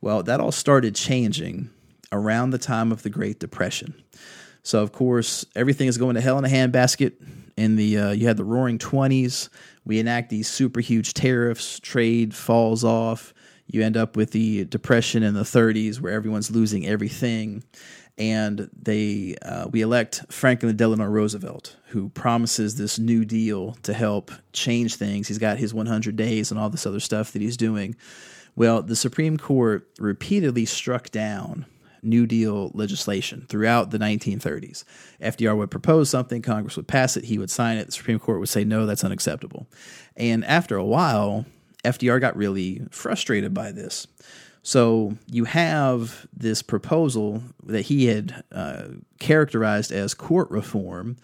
Well, 0.01 0.23
that 0.25 0.41
all 0.41 0.53
started 0.53 0.95
changing 0.95 1.71
around 2.11 2.51
the 2.51 2.59
time 2.59 2.93
of 2.93 3.03
the 3.03 3.11
Great 3.11 3.41
Depression. 3.41 3.95
So, 4.63 4.83
of 4.83 4.93
course, 4.93 5.47
everything 5.57 5.89
is 5.89 5.97
going 5.97 6.15
to 6.17 6.21
hell 6.21 6.39
in 6.39 6.45
a 6.45 6.49
handbasket. 6.49 7.13
In 7.57 7.77
the 7.77 7.99
uh, 7.99 8.11
you 8.13 8.27
had 8.27 8.37
the 8.37 8.45
Roaring 8.45 8.79
Twenties. 8.79 9.51
We 9.85 9.99
enact 9.99 10.31
these 10.31 10.49
super 10.49 10.81
huge 10.81 11.15
tariffs. 11.15 11.81
Trade 11.81 12.35
falls 12.35 12.85
off. 12.85 13.35
You 13.67 13.83
end 13.83 13.97
up 13.97 14.17
with 14.17 14.33
the 14.33 14.65
Depression 14.65 15.23
in 15.23 15.35
the 15.35 15.43
30s, 15.43 16.01
where 16.01 16.13
everyone's 16.13 16.51
losing 16.51 16.87
everything. 16.87 17.65
And 18.19 18.69
they 18.81 19.37
uh, 19.43 19.69
we 19.69 19.81
elect 19.81 20.25
Franklin 20.31 20.77
Delano 20.77 21.07
Roosevelt, 21.07 21.77
who 21.89 22.11
promises 22.11 22.77
this 22.77 22.99
New 22.99 23.25
Deal 23.25 23.73
to 23.83 23.95
help 23.95 24.31
change 24.53 24.97
things. 24.97 25.29
He's 25.29 25.39
got 25.39 25.57
his 25.57 25.73
100 25.73 26.15
days 26.17 26.51
and 26.51 26.61
all 26.61 26.69
this 26.69 26.87
other 26.87 27.01
stuff 27.01 27.33
that 27.33 27.43
he's 27.43 27.57
doing. 27.57 27.97
Well, 28.55 28.83
the 28.83 28.97
Supreme 28.97 29.39
Court 29.39 29.89
repeatedly 29.99 30.67
struck 30.67 31.11
down 31.11 31.65
New 32.03 32.27
Deal 32.27 32.71
legislation 32.75 33.47
throughout 33.49 33.91
the 33.91 33.99
1930s. 33.99 34.85
FDR 35.21 35.57
would 35.57 35.71
propose 35.71 36.11
something, 36.11 36.43
Congress 36.43 36.77
would 36.77 36.89
pass 36.89 37.17
it, 37.17 37.25
he 37.25 37.39
would 37.39 37.51
sign 37.51 37.79
it, 37.79 37.87
the 37.87 37.93
Supreme 37.93 38.19
Court 38.19 38.41
would 38.41 38.49
say, 38.49 38.65
no, 38.65 38.87
that's 38.87 39.05
unacceptable. 39.05 39.67
And 40.17 40.45
after 40.45 40.77
a 40.77 40.85
while, 40.85 41.47
FDR 41.85 42.21
got 42.21 42.37
really 42.37 42.83
frustrated 42.91 43.55
by 43.55 43.73
this. 43.73 44.07
So 44.63 45.17
you 45.27 45.45
have 45.45 46.27
this 46.33 46.63
proposal 46.63 47.43
that 47.65 47.83
he 47.83 48.07
had 48.07 48.45
uh, 48.53 48.85
characterized 49.19 49.91
as 49.91 50.15
court 50.15 50.51
reform 50.51 51.17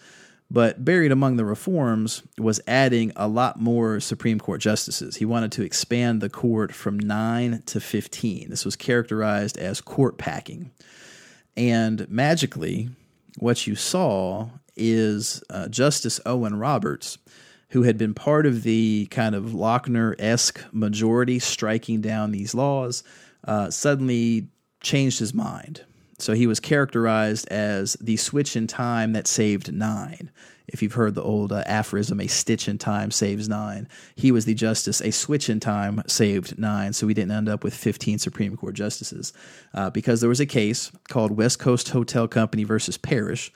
but 0.51 0.83
buried 0.83 1.11
among 1.11 1.37
the 1.37 1.45
reforms 1.45 2.23
was 2.37 2.59
adding 2.67 3.11
a 3.15 3.27
lot 3.27 3.59
more 3.59 3.99
Supreme 3.99 4.39
Court 4.39 4.59
justices. 4.59 5.17
He 5.17 5.25
wanted 5.25 5.51
to 5.53 5.63
expand 5.63 6.21
the 6.21 6.29
court 6.29 6.73
from 6.73 6.97
nine 6.97 7.61
to 7.67 7.79
15. 7.79 8.49
This 8.49 8.65
was 8.65 8.75
characterized 8.75 9.57
as 9.57 9.79
court 9.79 10.17
packing. 10.17 10.71
And 11.55 12.09
magically, 12.09 12.89
what 13.37 13.67
you 13.67 13.75
saw 13.75 14.49
is 14.75 15.43
uh, 15.49 15.67
Justice 15.67 16.19
Owen 16.25 16.57
Roberts, 16.57 17.19
who 17.69 17.83
had 17.83 17.97
been 17.97 18.15
part 18.15 18.47
of 18.47 18.63
the 18.63 19.07
kind 19.11 19.35
of 19.35 19.51
Lochner 19.51 20.15
esque 20.17 20.63
majority 20.71 21.37
striking 21.37 22.01
down 22.01 22.31
these 22.31 22.55
laws, 22.55 23.03
uh, 23.43 23.69
suddenly 23.69 24.47
changed 24.81 25.19
his 25.19 25.33
mind 25.33 25.83
so 26.21 26.33
he 26.33 26.47
was 26.47 26.59
characterized 26.59 27.47
as 27.49 27.93
the 28.01 28.17
switch 28.17 28.55
in 28.55 28.67
time 28.67 29.13
that 29.13 29.27
saved 29.27 29.71
nine. 29.73 30.31
If 30.67 30.83
you've 30.83 30.93
heard 30.93 31.15
the 31.15 31.23
old 31.23 31.51
uh, 31.51 31.63
aphorism, 31.65 32.19
a 32.19 32.27
stitch 32.27 32.67
in 32.67 32.77
time 32.77 33.09
saves 33.11 33.49
nine, 33.49 33.87
he 34.15 34.31
was 34.31 34.45
the 34.45 34.53
justice, 34.53 35.01
a 35.01 35.11
switch 35.11 35.49
in 35.49 35.59
time 35.59 36.03
saved 36.07 36.59
nine. 36.59 36.93
So 36.93 37.07
we 37.07 37.13
didn't 37.13 37.31
end 37.31 37.49
up 37.49 37.63
with 37.63 37.73
15 37.73 38.19
Supreme 38.19 38.55
Court 38.55 38.75
justices 38.75 39.33
uh, 39.73 39.89
because 39.89 40.21
there 40.21 40.29
was 40.29 40.39
a 40.39 40.45
case 40.45 40.91
called 41.07 41.31
West 41.31 41.59
Coast 41.59 41.89
Hotel 41.89 42.27
Company 42.27 42.63
versus 42.63 42.97
Parrish 42.97 43.51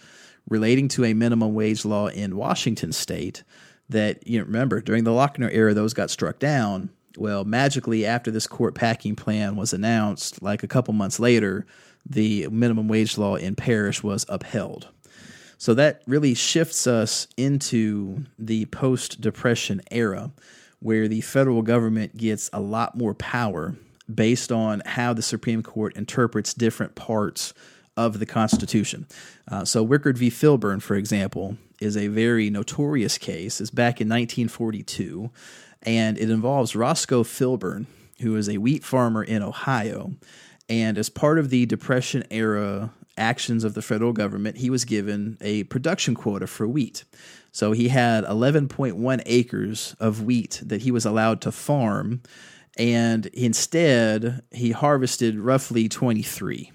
relating 0.49 0.87
to 0.89 1.05
a 1.05 1.13
minimum 1.13 1.53
wage 1.53 1.85
law 1.85 2.07
in 2.07 2.35
Washington 2.35 2.91
state 2.91 3.43
that, 3.89 4.25
you 4.27 4.39
know, 4.39 4.45
remember, 4.45 4.81
during 4.81 5.03
the 5.03 5.11
Lochner 5.11 5.49
era, 5.51 5.73
those 5.73 5.93
got 5.93 6.09
struck 6.09 6.39
down. 6.39 6.89
Well, 7.17 7.45
magically, 7.45 8.05
after 8.05 8.31
this 8.31 8.47
court 8.47 8.73
packing 8.73 9.15
plan 9.15 9.55
was 9.55 9.71
announced, 9.71 10.41
like 10.41 10.63
a 10.63 10.67
couple 10.67 10.93
months 10.93 11.19
later, 11.19 11.65
the 12.05 12.47
minimum 12.49 12.87
wage 12.87 13.17
law 13.17 13.35
in 13.35 13.55
Parrish 13.55 14.03
was 14.03 14.25
upheld. 14.29 14.89
So 15.57 15.73
that 15.75 16.01
really 16.05 16.33
shifts 16.33 16.87
us 16.87 17.27
into 17.37 18.25
the 18.37 18.65
post 18.65 19.21
Depression 19.21 19.81
era, 19.91 20.31
where 20.79 21.07
the 21.07 21.21
federal 21.21 21.61
government 21.61 22.17
gets 22.17 22.49
a 22.51 22.59
lot 22.59 22.97
more 22.97 23.13
power 23.13 23.75
based 24.13 24.51
on 24.51 24.81
how 24.85 25.13
the 25.13 25.21
Supreme 25.21 25.63
Court 25.63 25.95
interprets 25.95 26.53
different 26.53 26.95
parts 26.95 27.53
of 27.95 28.19
the 28.19 28.25
Constitution. 28.25 29.07
Uh, 29.49 29.63
so, 29.63 29.85
Wickard 29.85 30.17
v. 30.17 30.29
Filburn, 30.29 30.81
for 30.81 30.95
example, 30.95 31.57
is 31.79 31.95
a 31.95 32.07
very 32.07 32.49
notorious 32.49 33.17
case. 33.17 33.61
It's 33.61 33.69
back 33.69 34.01
in 34.01 34.09
1942, 34.09 35.29
and 35.83 36.17
it 36.17 36.29
involves 36.29 36.75
Roscoe 36.75 37.23
Filburn, 37.23 37.85
who 38.19 38.35
is 38.35 38.49
a 38.49 38.57
wheat 38.57 38.83
farmer 38.83 39.23
in 39.23 39.41
Ohio 39.41 40.11
and 40.73 40.97
as 40.97 41.07
part 41.07 41.37
of 41.37 41.51
the 41.51 41.67
Depression 41.67 42.23
era 42.31 42.91
actions 43.15 43.63
of 43.63 43.75
the 43.75 43.81
federal 43.83 44.11
government, 44.11 44.57
he 44.57 44.71
was 44.71 44.85
given 44.85 45.37
a 45.39 45.65
production 45.65 46.15
quota 46.15 46.47
for 46.47 46.67
wheat. 46.67 47.03
So 47.51 47.73
he 47.73 47.89
had 47.89 48.23
11.1 48.23 49.21
acres 49.27 49.95
of 49.99 50.23
wheat 50.23 50.59
that 50.65 50.81
he 50.81 50.89
was 50.89 51.05
allowed 51.05 51.41
to 51.41 51.51
farm, 51.51 52.23
and 52.75 53.27
instead 53.27 54.41
he 54.49 54.71
harvested 54.71 55.37
roughly 55.37 55.87
23. 55.87 56.71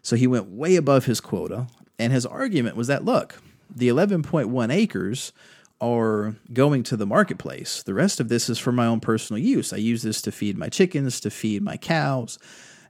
So 0.00 0.14
he 0.14 0.28
went 0.28 0.52
way 0.52 0.76
above 0.76 1.06
his 1.06 1.20
quota, 1.20 1.66
and 1.98 2.12
his 2.12 2.24
argument 2.24 2.76
was 2.76 2.86
that 2.86 3.04
look, 3.04 3.42
the 3.68 3.88
11.1 3.88 4.72
acres 4.72 5.32
are 5.80 6.36
going 6.52 6.84
to 6.84 6.96
the 6.96 7.06
marketplace. 7.06 7.82
The 7.82 7.94
rest 7.94 8.20
of 8.20 8.28
this 8.28 8.48
is 8.48 8.60
for 8.60 8.70
my 8.70 8.86
own 8.86 9.00
personal 9.00 9.42
use. 9.42 9.72
I 9.72 9.78
use 9.78 10.02
this 10.02 10.22
to 10.22 10.30
feed 10.30 10.56
my 10.56 10.68
chickens, 10.68 11.18
to 11.22 11.30
feed 11.30 11.62
my 11.62 11.76
cows. 11.76 12.38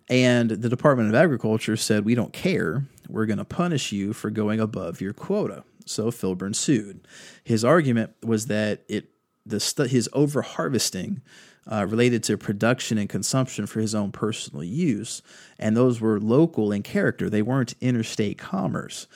And 0.08 0.50
the 0.50 0.68
Department 0.68 1.08
of 1.08 1.14
Agriculture 1.14 1.76
said, 1.76 2.04
We 2.04 2.14
don't 2.14 2.32
care. 2.32 2.84
We're 3.08 3.26
going 3.26 3.38
to 3.38 3.44
punish 3.44 3.92
you 3.92 4.12
for 4.12 4.30
going 4.30 4.60
above 4.60 5.00
your 5.00 5.12
quota. 5.12 5.64
So 5.86 6.10
Filburn 6.10 6.54
sued. 6.54 7.06
His 7.44 7.64
argument 7.64 8.12
was 8.22 8.46
that 8.46 8.82
it 8.88 9.10
the 9.46 9.88
his 9.90 10.08
over 10.12 10.42
harvesting 10.42 11.22
uh, 11.70 11.86
related 11.86 12.22
to 12.24 12.36
production 12.36 12.98
and 12.98 13.08
consumption 13.08 13.66
for 13.66 13.80
his 13.80 13.94
own 13.94 14.12
personal 14.12 14.64
use, 14.64 15.22
and 15.58 15.76
those 15.76 16.00
were 16.00 16.20
local 16.20 16.72
in 16.72 16.82
character. 16.82 17.28
They 17.28 17.42
weren't 17.42 17.74
interstate 17.80 18.38
commerce. 18.38 19.06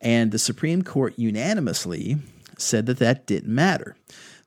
And 0.00 0.32
the 0.32 0.38
Supreme 0.38 0.82
Court 0.82 1.14
unanimously 1.18 2.18
said 2.56 2.86
that 2.86 2.98
that 2.98 3.26
didn't 3.26 3.54
matter. 3.54 3.96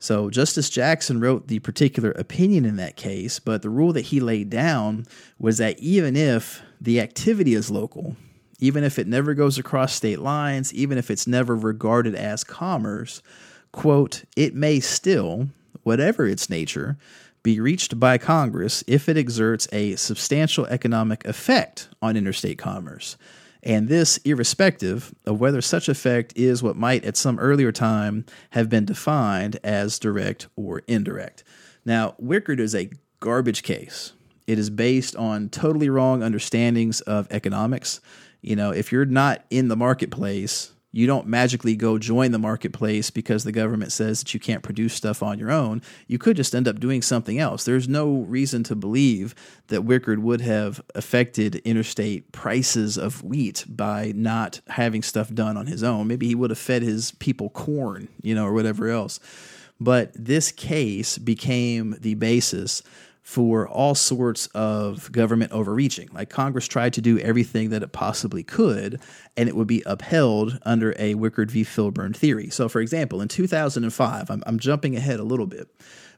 So 0.03 0.29
Justice 0.29 0.69
Jackson 0.69 1.21
wrote 1.21 1.47
the 1.47 1.59
particular 1.59 2.11
opinion 2.11 2.65
in 2.65 2.75
that 2.75 2.97
case, 2.97 3.39
but 3.39 3.61
the 3.61 3.69
rule 3.69 3.93
that 3.93 4.07
he 4.07 4.19
laid 4.19 4.49
down 4.49 5.05
was 5.39 5.59
that 5.59 5.79
even 5.79 6.17
if 6.17 6.61
the 6.81 6.99
activity 6.99 7.53
is 7.53 7.71
local, 7.71 8.17
even 8.59 8.83
if 8.83 8.99
it 8.99 9.07
never 9.07 9.33
goes 9.33 9.57
across 9.57 9.93
state 9.93 10.19
lines, 10.19 10.73
even 10.73 10.97
if 10.97 11.09
it's 11.09 11.25
never 11.25 11.55
regarded 11.55 12.15
as 12.15 12.43
commerce, 12.43 13.21
quote, 13.71 14.25
it 14.35 14.53
may 14.53 14.81
still, 14.81 15.47
whatever 15.83 16.27
its 16.27 16.49
nature, 16.49 16.97
be 17.41 17.61
reached 17.61 17.97
by 17.97 18.17
Congress 18.17 18.83
if 18.85 19.07
it 19.07 19.15
exerts 19.15 19.69
a 19.71 19.95
substantial 19.95 20.65
economic 20.65 21.23
effect 21.23 21.87
on 22.01 22.17
interstate 22.17 22.57
commerce 22.57 23.15
and 23.63 23.87
this 23.87 24.17
irrespective 24.25 25.15
of 25.25 25.39
whether 25.39 25.61
such 25.61 25.87
effect 25.87 26.33
is 26.35 26.61
what 26.61 26.75
might 26.75 27.05
at 27.05 27.17
some 27.17 27.39
earlier 27.39 27.71
time 27.71 28.25
have 28.51 28.69
been 28.69 28.85
defined 28.85 29.57
as 29.63 29.97
direct 29.97 30.47
or 30.55 30.81
indirect. 30.87 31.43
Now, 31.85 32.15
Wickard 32.21 32.59
is 32.59 32.75
a 32.75 32.89
garbage 33.19 33.63
case. 33.63 34.13
It 34.47 34.59
is 34.59 34.69
based 34.69 35.15
on 35.15 35.47
totally 35.49 35.89
wrong 35.89 36.21
understandings 36.21 36.99
of 37.01 37.27
economics. 37.31 38.01
You 38.41 38.57
know, 38.57 38.71
if 38.71 38.91
you're 38.91 39.05
not 39.05 39.45
in 39.49 39.69
the 39.69 39.77
marketplace, 39.77 40.72
you 40.95 41.07
don't 41.07 41.25
magically 41.25 41.75
go 41.75 41.97
join 41.97 42.31
the 42.31 42.39
marketplace 42.39 43.09
because 43.09 43.43
the 43.43 43.51
government 43.51 43.91
says 43.91 44.19
that 44.19 44.33
you 44.35 44.39
can't 44.39 44.61
produce 44.61 44.93
stuff 44.93 45.23
on 45.23 45.39
your 45.39 45.51
own. 45.51 45.81
You 46.07 46.19
could 46.19 46.37
just 46.37 46.53
end 46.53 46.67
up 46.67 46.79
doing 46.79 47.01
something 47.01 47.39
else. 47.39 47.65
There's 47.65 47.89
no 47.89 48.19
reason 48.21 48.63
to 48.65 48.75
believe 48.75 49.33
that 49.67 49.81
Wickard 49.81 50.19
would 50.19 50.41
have 50.41 50.81
affected 50.93 51.55
interstate 51.65 52.31
prices 52.31 52.95
of 52.95 53.23
wheat 53.23 53.65
by 53.67 54.13
not 54.15 54.61
having 54.67 55.01
stuff 55.01 55.33
done 55.33 55.57
on 55.57 55.65
his 55.65 55.81
own. 55.81 56.07
Maybe 56.07 56.27
he 56.27 56.35
would 56.35 56.51
have 56.51 56.59
fed 56.59 56.83
his 56.83 57.11
people 57.13 57.49
corn, 57.49 58.07
you 58.21 58.35
know, 58.35 58.45
or 58.45 58.53
whatever 58.53 58.87
else. 58.89 59.19
But 59.79 60.11
this 60.13 60.51
case 60.51 61.17
became 61.17 61.97
the 61.99 62.13
basis 62.13 62.83
for 63.23 63.65
all 63.67 63.95
sorts 63.95 64.47
of 64.47 65.09
government 65.13 65.53
overreaching. 65.53 66.09
Like 66.11 66.29
Congress 66.29 66.67
tried 66.67 66.93
to 66.93 67.01
do 67.01 67.17
everything 67.19 67.69
that 67.69 67.81
it 67.81 67.93
possibly 67.93 68.43
could, 68.43 68.99
and 69.37 69.47
it 69.47 69.55
would 69.55 69.67
be 69.67 69.81
upheld 69.85 70.59
under 70.63 70.91
a 70.99 71.15
Wickard 71.15 71.49
v. 71.49 71.63
Filburn 71.63 72.13
theory. 72.13 72.49
So, 72.49 72.67
for 72.67 72.81
example, 72.81 73.21
in 73.21 73.29
2005, 73.29 74.29
I'm, 74.29 74.43
I'm 74.45 74.59
jumping 74.59 74.97
ahead 74.97 75.21
a 75.21 75.23
little 75.23 75.47
bit, 75.47 75.69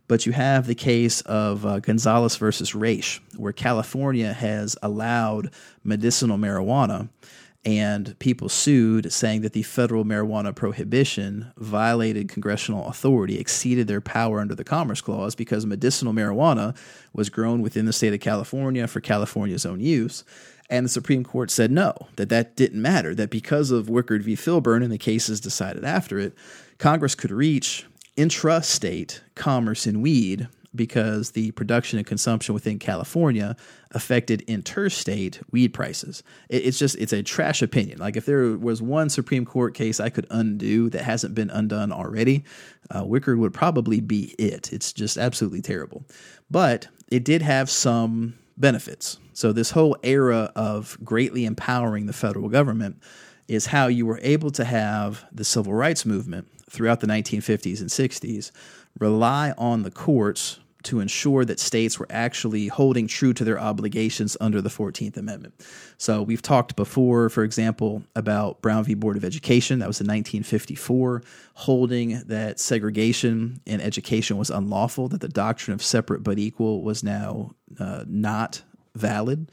but 0.08 0.26
you 0.26 0.32
have 0.32 0.66
the 0.66 0.76
case 0.76 1.22
of 1.22 1.64
uh, 1.64 1.80
Gonzales 1.80 2.38
versus 2.38 2.72
Raich, 2.72 3.20
where 3.38 3.54
California 3.54 4.34
has 4.34 4.76
allowed 4.82 5.52
medicinal 5.84 6.40
marijuana 6.40 7.10
and 7.66 8.18
people 8.20 8.48
sued 8.48 9.12
saying 9.12 9.42
that 9.42 9.54
the 9.54 9.64
federal 9.64 10.06
marijuana 10.06 10.56
prohibition 10.56 11.52
violated 11.58 12.30
congressional 12.30 12.88
authority, 12.88 13.40
exceeded 13.40 13.88
their 13.88 14.02
power 14.02 14.40
under 14.40 14.54
the 14.54 14.64
Commerce 14.64 15.02
Clause 15.02 15.34
because 15.34 15.66
medicinal 15.66 16.14
marijuana 16.14 16.78
was 17.12 17.30
grown 17.30 17.64
within 17.64 17.86
the 17.86 17.94
state 17.94 18.14
of 18.14 18.20
California 18.20 18.88
for 18.88 19.02
California's 19.02 19.66
own 19.66 19.80
use. 19.80 20.24
And 20.70 20.86
the 20.86 20.90
Supreme 20.90 21.24
Court 21.24 21.50
said 21.50 21.72
no, 21.72 22.08
that 22.18 22.30
that 22.30 22.56
didn't 22.56 22.82
matter, 22.82 23.16
that 23.16 23.30
because 23.32 23.72
of 23.72 23.88
Wickard 23.88 24.22
v. 24.22 24.36
Filburn 24.36 24.84
and 24.84 24.92
the 24.92 24.98
cases 24.98 25.40
decided 25.40 25.84
after 25.84 26.20
it, 26.20 26.34
Congress 26.78 27.16
could 27.16 27.32
reach 27.32 27.86
intrastate 28.16 29.22
commerce 29.34 29.88
in 29.88 30.02
weed 30.02 30.48
because 30.76 31.32
the 31.32 31.52
production 31.52 31.98
and 31.98 32.08
consumption 32.08 32.54
within 32.54 32.80
California 32.80 33.56
affected 33.92 34.42
interstate 34.42 35.40
weed 35.52 35.74
prices. 35.74 36.24
it's 36.50 36.78
just 36.78 36.96
it's 36.98 37.14
a 37.14 37.24
trash 37.24 37.62
opinion. 37.62 38.00
Like 38.00 38.18
if 38.18 38.26
there 38.26 38.58
was 38.58 38.82
one 38.82 39.10
Supreme 39.10 39.46
Court 39.46 39.74
case 39.74 40.00
I 40.00 40.10
could 40.10 40.28
undo 40.30 40.90
that 40.90 41.04
hasn't 41.04 41.36
been 41.36 41.50
undone 41.50 41.92
already, 41.92 42.44
uh, 42.92 43.04
Wickard 43.04 43.38
would 43.38 43.54
probably 43.54 44.02
be 44.02 44.36
it. 44.38 44.74
It's 44.74 44.94
just 44.94 45.18
absolutely 45.18 45.62
terrible. 45.62 46.04
But 46.50 46.88
it 47.10 47.24
did 47.24 47.42
have 47.42 47.70
some 47.70 48.36
benefits. 48.58 49.18
So 49.34 49.52
this 49.52 49.72
whole 49.72 49.98
era 50.04 50.52
of 50.56 50.98
greatly 51.04 51.46
empowering 51.46 52.06
the 52.06 52.14
federal 52.14 52.50
government 52.50 53.02
is 53.48 53.68
how 53.68 53.88
you 53.88 54.06
were 54.06 54.20
able 54.22 54.50
to 54.52 54.66
have 54.66 55.26
the 55.32 55.44
civil 55.44 55.74
rights 55.74 56.06
movement 56.06 56.48
throughout 56.70 57.00
the 57.00 57.08
1950s 57.08 57.80
and 57.80 57.90
60s 57.90 58.52
rely 59.00 59.54
on 59.58 59.84
the 59.84 59.92
courts 59.92 60.60
to 60.86 61.00
ensure 61.00 61.46
that 61.46 61.60
states 61.60 62.00
were 62.00 62.08
actually 62.10 62.68
holding 62.68 63.08
true 63.08 63.34
to 63.34 63.44
their 63.44 63.60
obligations 63.60 64.38
under 64.40 64.62
the 64.62 64.70
14th 64.70 65.18
Amendment. 65.18 65.54
So 65.98 66.22
we've 66.22 66.42
talked 66.42 66.76
before, 66.76 67.30
for 67.30 67.44
example, 67.44 68.04
about 68.16 68.62
Brown 68.62 68.84
v. 68.84 68.94
Board 68.94 69.18
of 69.18 69.26
Education. 69.26 69.80
That 69.80 69.88
was 69.88 70.00
in 70.00 70.08
1954, 70.08 71.24
holding 71.56 72.22
that 72.28 72.60
segregation 72.60 73.62
in 73.66 73.82
education 73.82 74.38
was 74.38 74.50
unlawful, 74.50 75.08
that 75.10 75.22
the 75.22 75.28
doctrine 75.28 75.74
of 75.74 75.84
separate 75.84 76.24
but 76.24 76.40
equal 76.40 76.84
was 76.84 77.04
now 77.04 77.52
uh, 77.80 78.04
not 78.08 78.64
valid. 78.96 79.52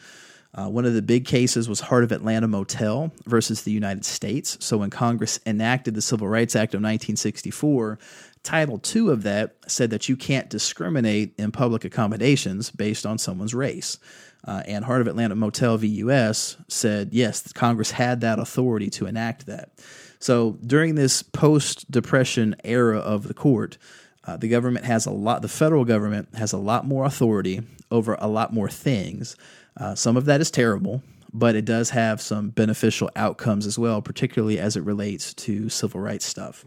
Uh, 0.54 0.68
one 0.68 0.84
of 0.84 0.92
the 0.92 1.02
big 1.02 1.24
cases 1.24 1.68
was 1.68 1.80
Heart 1.80 2.04
of 2.04 2.12
Atlanta 2.12 2.46
Motel 2.46 3.10
versus 3.24 3.62
the 3.62 3.72
United 3.72 4.04
States. 4.04 4.58
So, 4.60 4.78
when 4.78 4.90
Congress 4.90 5.40
enacted 5.46 5.94
the 5.94 6.02
Civil 6.02 6.28
Rights 6.28 6.54
Act 6.54 6.74
of 6.74 6.78
1964, 6.78 7.98
Title 8.42 8.80
II 8.94 9.10
of 9.10 9.22
that 9.22 9.56
said 9.66 9.90
that 9.90 10.08
you 10.08 10.16
can't 10.16 10.50
discriminate 10.50 11.34
in 11.38 11.52
public 11.52 11.84
accommodations 11.84 12.70
based 12.70 13.06
on 13.06 13.18
someone's 13.18 13.54
race. 13.54 13.98
Uh, 14.44 14.62
and 14.66 14.84
Heart 14.84 15.02
of 15.02 15.06
Atlanta 15.06 15.36
Motel 15.36 15.76
v. 15.78 15.86
U.S. 15.86 16.56
said, 16.66 17.10
yes, 17.12 17.52
Congress 17.52 17.92
had 17.92 18.22
that 18.22 18.40
authority 18.40 18.90
to 18.90 19.06
enact 19.06 19.46
that. 19.46 19.70
So 20.18 20.58
during 20.66 20.96
this 20.96 21.22
post 21.22 21.88
Depression 21.90 22.56
era 22.64 22.98
of 22.98 23.28
the 23.28 23.34
court, 23.34 23.78
uh, 24.24 24.36
the 24.36 24.48
government 24.48 24.84
has 24.84 25.06
a 25.06 25.10
lot, 25.10 25.42
the 25.42 25.48
federal 25.48 25.84
government 25.84 26.34
has 26.34 26.52
a 26.52 26.58
lot 26.58 26.84
more 26.84 27.04
authority 27.04 27.62
over 27.90 28.16
a 28.18 28.28
lot 28.28 28.52
more 28.52 28.68
things. 28.68 29.36
Uh, 29.76 29.94
some 29.94 30.16
of 30.16 30.26
that 30.26 30.40
is 30.40 30.50
terrible, 30.50 31.02
but 31.32 31.54
it 31.54 31.64
does 31.64 31.90
have 31.90 32.20
some 32.20 32.50
beneficial 32.50 33.10
outcomes 33.16 33.66
as 33.66 33.78
well, 33.78 34.02
particularly 34.02 34.58
as 34.58 34.76
it 34.76 34.82
relates 34.82 35.32
to 35.34 35.68
civil 35.68 36.00
rights 36.00 36.26
stuff. 36.26 36.64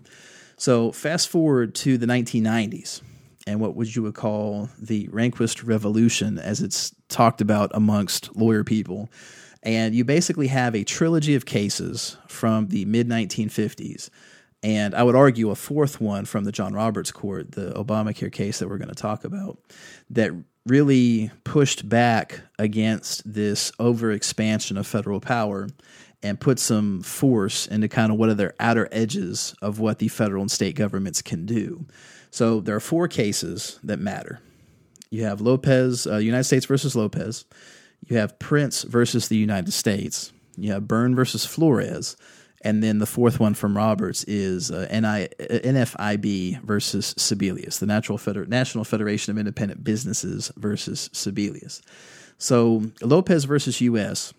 So 0.57 0.91
fast 0.91 1.29
forward 1.29 1.75
to 1.75 1.97
the 1.97 2.05
1990s 2.05 3.01
and 3.47 3.59
what 3.59 3.75
would 3.75 3.95
you 3.95 4.03
would 4.03 4.15
call 4.15 4.69
the 4.79 5.07
Rehnquist 5.09 5.67
Revolution, 5.67 6.39
as 6.39 6.61
it's 6.61 6.95
talked 7.09 7.41
about 7.41 7.71
amongst 7.73 8.35
lawyer 8.35 8.63
people. 8.63 9.09
And 9.61 9.93
you 9.93 10.03
basically 10.03 10.47
have 10.47 10.75
a 10.75 10.83
trilogy 10.83 11.35
of 11.35 11.45
cases 11.45 12.17
from 12.27 12.67
the 12.67 12.85
mid 12.85 13.07
1950s. 13.07 14.09
And 14.63 14.95
I 14.95 15.03
would 15.03 15.15
argue 15.15 15.51
a 15.51 15.55
fourth 15.55 16.01
one 16.01 16.25
from 16.25 16.43
the 16.43 16.51
John 16.51 16.73
Roberts 16.73 17.11
court, 17.11 17.51
the 17.51 17.71
Obamacare 17.73 18.31
case 18.31 18.59
that 18.59 18.67
we're 18.67 18.79
going 18.79 18.89
to 18.89 18.95
talk 18.95 19.23
about, 19.23 19.59
that 20.09 20.31
really 20.66 21.32
pushed 21.43 21.88
back 21.88 22.41
against 22.57 23.32
this 23.32 23.72
overexpansion 23.74 24.78
of 24.78 24.88
federal 24.88 25.20
power 25.20 25.68
and 26.24 26.39
put 26.39 26.57
some 26.57 27.01
force 27.01 27.68
into 27.68 27.88
kind 27.88 28.11
of 28.11 28.18
what 28.18 28.30
are 28.30 28.34
their 28.34 28.55
outer 28.59 28.89
edges 28.91 29.55
of 29.61 29.80
what 29.80 29.99
the 29.99 30.07
federal 30.07 30.41
and 30.41 30.51
state 30.51 30.76
governments 30.76 31.22
can 31.22 31.45
do. 31.45 31.86
So 32.32 32.59
there 32.61 32.76
are 32.76 32.82
four 32.82 33.07
cases 33.07 33.80
that 33.84 33.99
matter. 33.99 34.41
You 35.11 35.24
have 35.24 35.39
Lopez, 35.39 36.07
uh, 36.07 36.18
United 36.18 36.45
States 36.45 36.66
versus 36.66 36.95
Lopez. 36.95 37.45
You 38.07 38.18
have 38.18 38.39
Printz 38.39 38.84
versus 38.86 39.28
the 39.28 39.38
United 39.38 39.72
States. 39.72 40.34
You 40.57 40.72
have 40.72 40.84
Boerne 40.84 41.16
versus 41.16 41.45
Flores. 41.45 42.18
And 42.66 42.84
then 42.84 42.97
the 42.97 43.05
fourth 43.05 43.39
one 43.39 43.53
from 43.53 43.78
Roberts 43.78 44.26
is 44.26 44.72
uh, 44.72 44.88
NI, 44.91 45.30
NFIB 45.39 46.61
versus 46.63 47.13
Sebelius, 47.13 47.80
the 47.80 47.86
Natural 47.86 48.18
Feder- 48.18 48.45
National 48.45 48.84
Federation 48.84 49.32
of 49.32 49.38
Independent 49.38 49.84
Businesses 49.84 50.51
versus 50.57 51.09
Sebelius. 51.13 51.82
So 52.38 52.91
Lopez 53.01 53.45
versus 53.45 53.80
U.S 53.82 54.34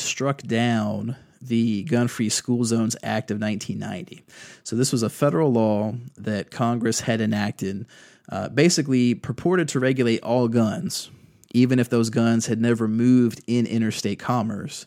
struck 0.00 0.42
down 0.42 1.16
the 1.40 1.84
Gun 1.84 2.08
Free 2.08 2.28
School 2.28 2.64
Zones 2.64 2.96
Act 3.02 3.30
of 3.30 3.40
1990. 3.40 4.24
So, 4.64 4.76
this 4.76 4.92
was 4.92 5.02
a 5.02 5.10
federal 5.10 5.52
law 5.52 5.94
that 6.16 6.50
Congress 6.50 7.00
had 7.00 7.20
enacted, 7.20 7.86
uh, 8.30 8.48
basically 8.48 9.14
purported 9.14 9.68
to 9.68 9.80
regulate 9.80 10.22
all 10.22 10.48
guns, 10.48 11.10
even 11.52 11.78
if 11.78 11.88
those 11.88 12.10
guns 12.10 12.46
had 12.46 12.60
never 12.60 12.88
moved 12.88 13.42
in 13.46 13.66
interstate 13.66 14.18
commerce, 14.18 14.86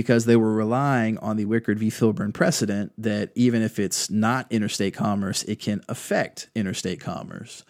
because 0.00 0.24
they 0.24 0.36
were 0.36 0.54
relying 0.54 1.18
on 1.18 1.36
the 1.36 1.44
Wickard 1.44 1.76
v. 1.76 1.90
Filburn 1.90 2.32
precedent 2.32 2.90
that 2.96 3.30
even 3.34 3.60
if 3.60 3.78
it's 3.78 4.08
not 4.08 4.50
interstate 4.50 4.94
commerce, 4.94 5.42
it 5.42 5.60
can 5.60 5.82
affect 5.90 6.48
interstate 6.54 7.00
commerce. 7.00 7.66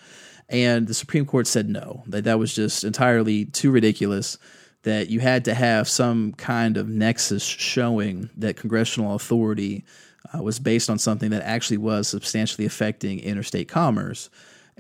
And 0.49 0.87
the 0.87 0.95
Supreme 0.95 1.27
Court 1.27 1.49
said 1.49 1.69
no, 1.69 2.05
that 2.07 2.23
that 2.23 2.39
was 2.39 2.55
just 2.55 2.85
entirely 2.85 3.47
too 3.47 3.73
ridiculous, 3.73 4.39
that 4.85 5.11
you 5.11 5.19
had 5.19 5.45
to 5.47 5.55
have 5.55 5.89
some 5.89 6.33
kind 6.35 6.77
of 6.77 6.89
nexus 6.89 7.43
showing 7.43 8.31
that 8.37 8.57
congressional 8.57 9.17
authority 9.17 9.85
uh, 10.33 10.41
was 10.41 10.61
based 10.61 10.89
on 10.89 11.01
something 11.01 11.31
that 11.31 11.43
actually 11.43 11.79
was 11.79 12.07
substantially 12.07 12.65
affecting 12.65 13.19
interstate 13.19 13.67
commerce. 13.67 14.31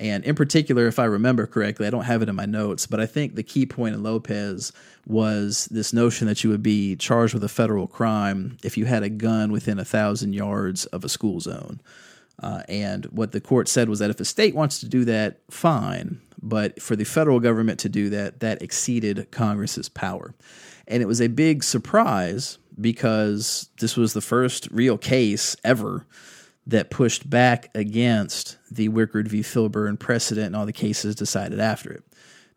And 0.01 0.24
in 0.24 0.34
particular, 0.34 0.86
if 0.86 0.98
I 0.98 1.05
remember 1.05 1.46
correctly, 1.46 1.86
I 1.86 1.90
don't 1.90 2.05
have 2.05 2.22
it 2.22 2.30
in 2.30 2.34
my 2.34 2.46
notes, 2.46 2.86
but 2.86 3.01
I 3.01 3.07
think 3.07 3.34
the 3.34 3.42
key 3.42 3.66
point 3.66 3.94
in 3.94 4.03
Lopez 4.03 4.72
was 5.07 5.66
this 5.66 5.92
notion 5.92 6.26
that 6.26 6.42
you 6.42 6.48
would 6.48 6.62
be 6.62 6.96
charged 6.96 7.34
with 7.34 7.44
a 7.44 7.51
federal 7.51 7.86
crime 7.86 8.57
if 8.64 8.78
you 8.78 8.86
had 8.86 9.03
a 9.03 9.11
gun 9.11 9.53
within 9.53 9.78
a 9.78 9.84
thousand 9.84 10.32
yards 10.32 10.86
of 10.86 11.05
a 11.05 11.09
school 11.11 11.38
zone. 11.38 11.82
Uh, 12.42 12.62
and 12.66 13.05
what 13.07 13.32
the 13.32 13.42
court 13.42 13.68
said 13.68 13.90
was 13.90 13.98
that 13.98 14.09
if 14.09 14.18
a 14.18 14.24
state 14.24 14.55
wants 14.55 14.80
to 14.80 14.88
do 14.88 15.05
that, 15.05 15.40
fine. 15.51 16.18
But 16.42 16.80
for 16.80 16.96
the 16.96 17.05
federal 17.05 17.38
government 17.38 17.78
to 17.80 17.90
do 17.90 18.09
that, 18.09 18.40
that 18.40 18.62
exceeded 18.62 19.30
Congress's 19.30 19.90
power. 19.90 20.34
And 20.88 21.03
it 21.03 21.07
was 21.07 21.20
a 21.20 21.28
big 21.28 21.62
surprise 21.62 22.57
because 22.80 23.68
this 23.80 23.98
was 23.98 24.14
the 24.14 24.22
first 24.22 24.66
real 24.70 24.96
case 24.96 25.57
ever 25.62 26.07
that 26.67 26.91
pushed 26.91 27.29
back 27.29 27.71
against 27.75 28.59
the 28.71 28.89
Wickard 28.89 29.29
v. 29.29 29.41
Filburn 29.41 29.99
precedent 29.99 30.49
and 30.49 30.57
all 30.57 30.67
the 30.67 30.73
cases 30.73 31.15
decided 31.15 31.59
after 31.59 31.93
it. 31.93 32.05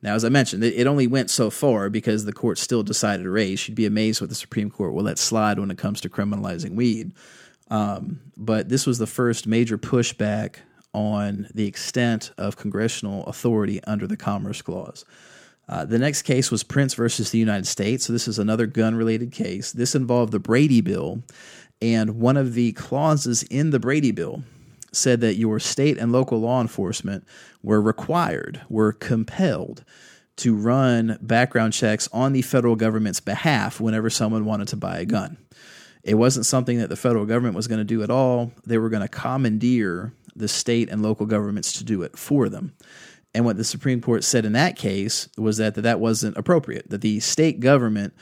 Now, 0.02 0.16
as 0.16 0.26
I 0.26 0.30
mentioned, 0.30 0.66
it 0.66 0.86
only 0.86 1.08
went 1.08 1.30
so 1.30 1.50
far 1.50 1.90
because 1.90 2.26
the 2.26 2.34
court 2.34 2.58
still 2.58 2.84
decided 2.84 3.26
Raich. 3.26 3.68
You'd 3.68 3.76
be 3.76 3.86
amazed 3.86 4.20
what 4.20 4.30
the 4.30 4.36
Supreme 4.36 4.70
Court 4.70 4.94
will 4.94 5.04
let 5.04 5.18
slide 5.18 5.60
when 5.60 5.72
it 5.72 5.78
comes 5.78 6.02
to 6.02 6.10
criminalizing 6.10 6.76
weed. 6.76 7.14
Um, 7.70 8.20
but 8.36 8.68
this 8.68 8.86
was 8.86 8.98
the 8.98 9.08
first 9.08 9.48
major 9.48 9.78
pushback 9.78 10.58
on 10.94 11.48
the 11.54 11.66
extent 11.66 12.32
of 12.38 12.58
congressional 12.58 13.26
authority 13.26 13.82
under 13.86 14.06
the 14.06 14.18
Commerce 14.18 14.62
Clause. 14.62 15.06
Uh, 15.70 15.86
the 15.86 15.98
next 15.98 16.24
case 16.24 16.52
was 16.52 16.64
Printz 16.64 16.96
versus 16.96 17.32
the 17.32 17.38
United 17.38 17.66
States. 17.66 18.06
So, 18.06 18.14
this 18.14 18.28
is 18.28 18.38
another 18.38 18.68
gun 18.68 18.96
related 18.96 19.32
case. 19.32 19.72
This 19.72 19.96
involved 19.96 20.34
the 20.34 20.40
Brady 20.40 20.82
Bill, 20.82 21.24
and 21.84 22.22
one 22.22 22.38
of 22.38 22.54
the 22.54 22.72
clauses 22.72 23.44
in 23.44 23.72
the 23.72 23.80
Brady 23.80 24.12
Bill 24.12 24.42
said 24.94 25.20
that 25.20 25.36
your 25.36 25.60
state 25.60 25.98
and 25.98 26.14
local 26.14 26.40
law 26.40 26.62
enforcement 26.62 27.26
were 27.62 27.82
required, 27.82 28.62
were 28.70 28.94
compelled 28.94 29.84
to 30.38 30.56
run 30.56 31.18
background 31.22 31.74
checks 31.74 32.08
on 32.14 32.32
the 32.32 32.42
federal 32.42 32.78
government's 32.78 33.20
behalf 33.20 33.82
whenever 33.82 34.10
someone 34.10 34.46
wanted 34.46 34.70
to 34.70 34.78
buy 34.78 34.98
a 34.98 35.06
gun. 35.06 35.38
It 36.04 36.14
wasn't 36.14 36.46
something 36.46 36.78
that 36.78 36.88
the 36.88 36.96
federal 36.96 37.26
government 37.26 37.56
was 37.56 37.68
going 37.68 37.80
to 37.80 37.84
do 37.84 38.02
at 38.02 38.10
all. 38.10 38.54
They 38.66 38.78
were 38.78 38.90
going 38.90 39.02
to 39.02 39.10
commandeer 39.10 40.14
the 40.38 40.48
state 40.48 40.90
and 40.90 41.04
local 41.04 41.26
governments 41.26 41.74
to 41.74 41.84
do 41.84 42.02
it 42.04 42.18
for 42.18 42.48
them. 42.48 42.74
And 43.34 43.44
what 43.44 43.58
the 43.58 43.64
Supreme 43.66 44.00
Court 44.00 44.24
said 44.24 44.46
in 44.46 44.54
that 44.54 44.78
case 44.78 45.28
was 45.38 45.58
that 45.58 45.76
that, 45.76 46.00
wasn't 46.00 46.38
appropriate, 46.38 46.90
that 46.92 47.02
the 47.02 47.20
state 47.20 47.60
government 47.60 48.14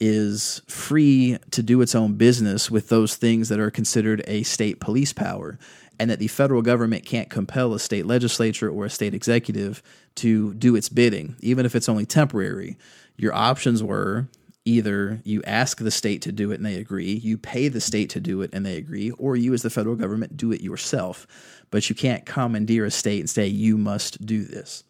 is 0.00 0.62
free 0.66 1.38
to 1.50 1.62
do 1.62 1.80
its 1.82 1.94
own 1.94 2.14
business 2.14 2.70
with 2.70 2.88
those 2.88 3.16
things 3.16 3.50
that 3.50 3.60
are 3.60 3.70
considered 3.70 4.22
a 4.26 4.42
state 4.42 4.80
police 4.80 5.12
power, 5.12 5.58
and 5.98 6.10
that 6.10 6.18
the 6.18 6.28
federal 6.28 6.62
government 6.62 7.04
can't 7.04 7.28
compel 7.28 7.74
a 7.74 7.78
state 7.78 8.06
legislature 8.06 8.70
or 8.70 8.86
a 8.86 8.90
state 8.90 9.12
executive 9.12 9.82
to 10.14 10.54
do 10.54 10.74
its 10.74 10.88
bidding, 10.88 11.36
even 11.40 11.66
if 11.66 11.74
it's 11.74 11.88
only 11.88 12.06
temporary. 12.06 12.78
Your 13.18 13.34
options 13.34 13.82
were 13.82 14.26
either 14.64 15.20
you 15.24 15.42
ask 15.44 15.78
the 15.78 15.90
state 15.90 16.22
to 16.22 16.32
do 16.32 16.50
it 16.52 16.56
and 16.56 16.64
they 16.64 16.76
agree, 16.76 17.12
you 17.12 17.36
pay 17.36 17.68
the 17.68 17.80
state 17.80 18.10
to 18.10 18.20
do 18.20 18.40
it 18.40 18.50
and 18.52 18.64
they 18.64 18.76
agree, 18.76 19.10
or 19.12 19.36
you 19.36 19.52
as 19.52 19.62
the 19.62 19.70
federal 19.70 19.96
government 19.96 20.36
do 20.36 20.52
it 20.52 20.62
yourself. 20.62 21.26
But 21.70 21.88
you 21.88 21.94
can't 21.94 22.26
commandeer 22.26 22.84
a 22.84 22.90
state 22.90 23.20
and 23.20 23.30
say, 23.30 23.46
you 23.46 23.76
must 23.76 24.24
do 24.24 24.44
this. 24.44 24.84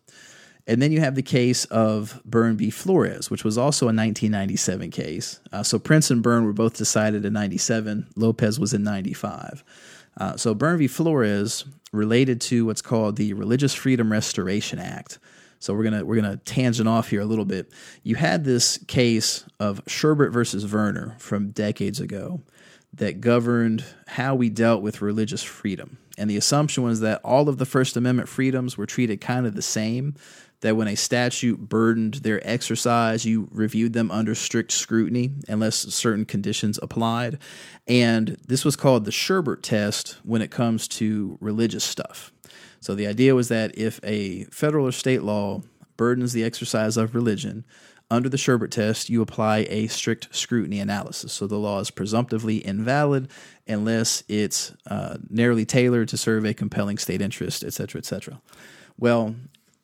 And 0.71 0.81
then 0.81 0.93
you 0.93 1.01
have 1.01 1.17
the 1.17 1.23
case 1.23 1.65
of 1.65 2.23
Boerne 2.25 2.55
v. 2.55 2.71
Flores, 2.71 3.29
which 3.29 3.43
was 3.43 3.59
also 3.59 3.87
a 3.87 3.91
1997 3.91 4.93
case. 4.93 5.41
Uh, 5.53 5.65
so 5.65 5.81
Printz 5.81 6.13
and 6.13 6.23
Boerne 6.23 6.45
were 6.45 6.53
both 6.53 6.77
decided 6.77 7.25
in 7.25 7.33
97, 7.33 8.07
Lopez 8.15 8.61
was 8.61 8.73
in 8.73 8.85
95. 8.85 9.65
Uh, 10.17 10.37
so 10.37 10.55
Boerne 10.55 10.79
v. 10.79 10.87
Flores 10.87 11.65
related 11.91 12.41
to 12.43 12.67
what's 12.67 12.83
called 12.83 13.17
the 13.17 13.33
Religious 13.33 13.75
Freedom 13.75 14.13
Restoration 14.13 14.79
Act. 14.79 15.19
So 15.59 15.75
we're 15.75 15.83
gonna 15.83 16.05
we're 16.05 16.17
gonna 16.17 16.37
tangent 16.37 16.89
off 16.89 17.11
here 17.11 17.21
a 17.21 17.27
little 17.27 17.45
bit. 17.45 17.73
You 18.05 18.15
had 18.15 18.45
this 18.45 18.79
case 18.87 19.45
of 19.59 19.85
Sherbert 19.87 20.33
versus 20.33 20.63
Verner 20.63 21.17
from 21.19 21.51
decades 21.51 21.99
ago 21.99 22.43
that 22.95 23.21
governed 23.21 23.85
how 24.07 24.37
we 24.37 24.49
dealt 24.49 24.83
with 24.83 25.03
religious 25.03 25.43
freedom. 25.43 25.99
And 26.17 26.29
the 26.29 26.37
assumption 26.37 26.83
was 26.83 27.01
that 27.01 27.21
all 27.25 27.49
of 27.49 27.59
the 27.59 27.67
First 27.67 27.97
Amendment 27.97 28.29
freedoms 28.29 28.77
were 28.77 28.87
treated 28.87 29.21
kind 29.21 29.47
of 29.47 29.55
the 29.55 29.63
same. 29.63 30.15
That 30.63 30.77
when 30.77 30.89
a 30.89 30.97
statute 30.97 31.69
burdened 31.69 32.15
their 32.15 32.47
exercise, 32.47 33.25
you 33.25 33.49
reviewed 33.51 33.95
them 33.95 34.11
under 34.11 34.35
strict 34.35 34.73
scrutiny 34.73 35.33
unless 35.49 35.77
certain 35.95 36.27
conditions 36.27 36.79
applied. 36.83 37.39
And 37.87 38.37
this 38.47 38.65
was 38.65 38.77
called 38.77 39.05
the 39.05 39.11
Sherbert 39.11 39.63
test 39.63 40.19
when 40.23 40.43
it 40.43 40.51
comes 40.51 40.87
to 40.89 41.39
religious 41.41 41.85
stuff. 41.85 42.31
So 42.81 42.95
the 42.95 43.07
idea 43.07 43.35
was 43.35 43.49
that 43.49 43.77
if 43.79 44.01
a 44.05 44.45
federal 44.45 44.87
or 44.87 44.93
state 44.93 45.23
law 45.23 45.63
burdens 45.97 46.33
the 46.33 46.45
exercise 46.45 46.97
of 46.97 47.15
religion, 47.15 47.65
under 48.11 48.29
the 48.29 48.37
Sherbert 48.37 48.71
test, 48.71 49.09
you 49.09 49.23
apply 49.23 49.67
a 49.71 49.87
strict 49.87 50.35
scrutiny 50.35 50.81
analysis. 50.81 51.33
So 51.33 51.47
the 51.47 51.59
law 51.59 51.79
is 51.79 51.91
presumptively 51.91 52.57
invalid 52.57 53.31
unless 53.69 54.25
it's 54.29 54.75
uh, 54.91 55.19
narrowly 55.29 55.65
tailored 55.65 56.09
to 56.09 56.17
serve 56.17 56.45
a 56.45 56.53
compelling 56.53 56.99
state 56.99 57.23
interest, 57.23 57.63
et 57.63 57.73
cetera, 57.73 58.01
et 58.01 58.05
cetera. 58.05 58.41
Well, 58.99 59.37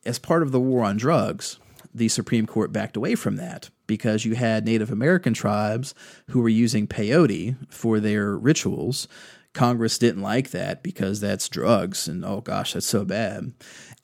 as 0.06 0.18
part 0.18 0.42
of 0.42 0.52
the 0.52 0.60
war 0.60 0.84
on 0.84 0.96
drugs, 0.96 1.58
the 1.94 2.08
Supreme 2.08 2.46
Court 2.46 2.72
backed 2.72 2.96
away 2.96 3.14
from 3.14 3.36
that 3.36 3.70
because 3.86 4.24
you 4.24 4.34
had 4.34 4.64
Native 4.64 4.90
American 4.90 5.34
tribes 5.34 5.94
who 6.30 6.40
were 6.40 6.48
using 6.48 6.86
peyote 6.86 7.56
for 7.70 8.00
their 8.00 8.36
rituals 8.36 9.08
Congress 9.56 9.96
didn't 9.96 10.20
like 10.20 10.50
that 10.50 10.82
because 10.82 11.18
that's 11.18 11.48
drugs, 11.48 12.06
and 12.06 12.22
oh 12.26 12.42
gosh, 12.42 12.74
that's 12.74 12.84
so 12.84 13.06
bad. 13.06 13.54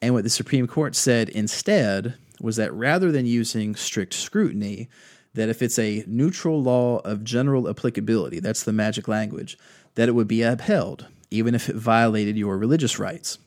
And 0.01 0.15
what 0.15 0.25
the 0.25 0.31
Supreme 0.31 0.67
Court 0.67 0.97
said 0.97 1.29
instead 1.29 2.15
was 2.41 2.57
that 2.57 2.73
rather 2.73 3.13
than 3.13 3.27
using 3.27 3.75
strict 3.75 4.15
scrutiny, 4.15 4.89
that 5.35 5.51
if 5.51 5.61
it's 5.61 5.79
a 5.79 6.05
neutral 6.07 6.63
law 6.63 7.01
of 7.01 7.23
general 7.23 7.69
applicability, 7.69 8.41
that's 8.41 8.65
the 8.65 8.73
magic 8.73 9.09
language, 9.09 9.59
that 9.95 10.09
it 10.09 10.13
would 10.13 10.27
be 10.27 10.41
upheld, 10.41 11.07
even 11.31 11.55
if 11.55 11.69
it 11.69 11.77
violated 11.77 12.39
your 12.39 12.57
religious 12.57 12.99
rights. 12.99 13.39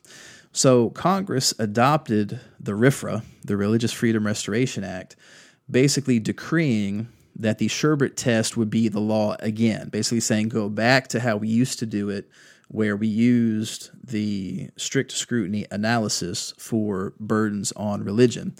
So 0.56 0.88
Congress 0.88 1.52
adopted 1.58 2.40
the 2.58 2.72
RFRA, 2.72 3.22
the 3.44 3.58
Religious 3.58 3.92
Freedom 3.92 4.24
Restoration 4.24 4.84
Act, 4.84 5.14
basically 5.70 6.18
decreeing 6.18 7.08
that 7.38 7.58
the 7.58 7.68
Sherbert 7.68 8.16
test 8.16 8.56
would 8.56 8.70
be 8.70 8.88
the 8.88 8.98
law 8.98 9.36
again, 9.40 9.90
basically 9.90 10.20
saying 10.20 10.48
go 10.48 10.70
back 10.70 11.08
to 11.08 11.20
how 11.20 11.36
we 11.36 11.48
used 11.48 11.78
to 11.80 11.86
do 11.86 12.08
it, 12.08 12.30
where 12.68 12.96
we 12.96 13.06
used 13.06 13.90
the 14.02 14.70
strict 14.78 15.12
scrutiny 15.12 15.66
analysis 15.70 16.54
for 16.56 17.12
burdens 17.20 17.72
on 17.72 18.02
religion. 18.02 18.56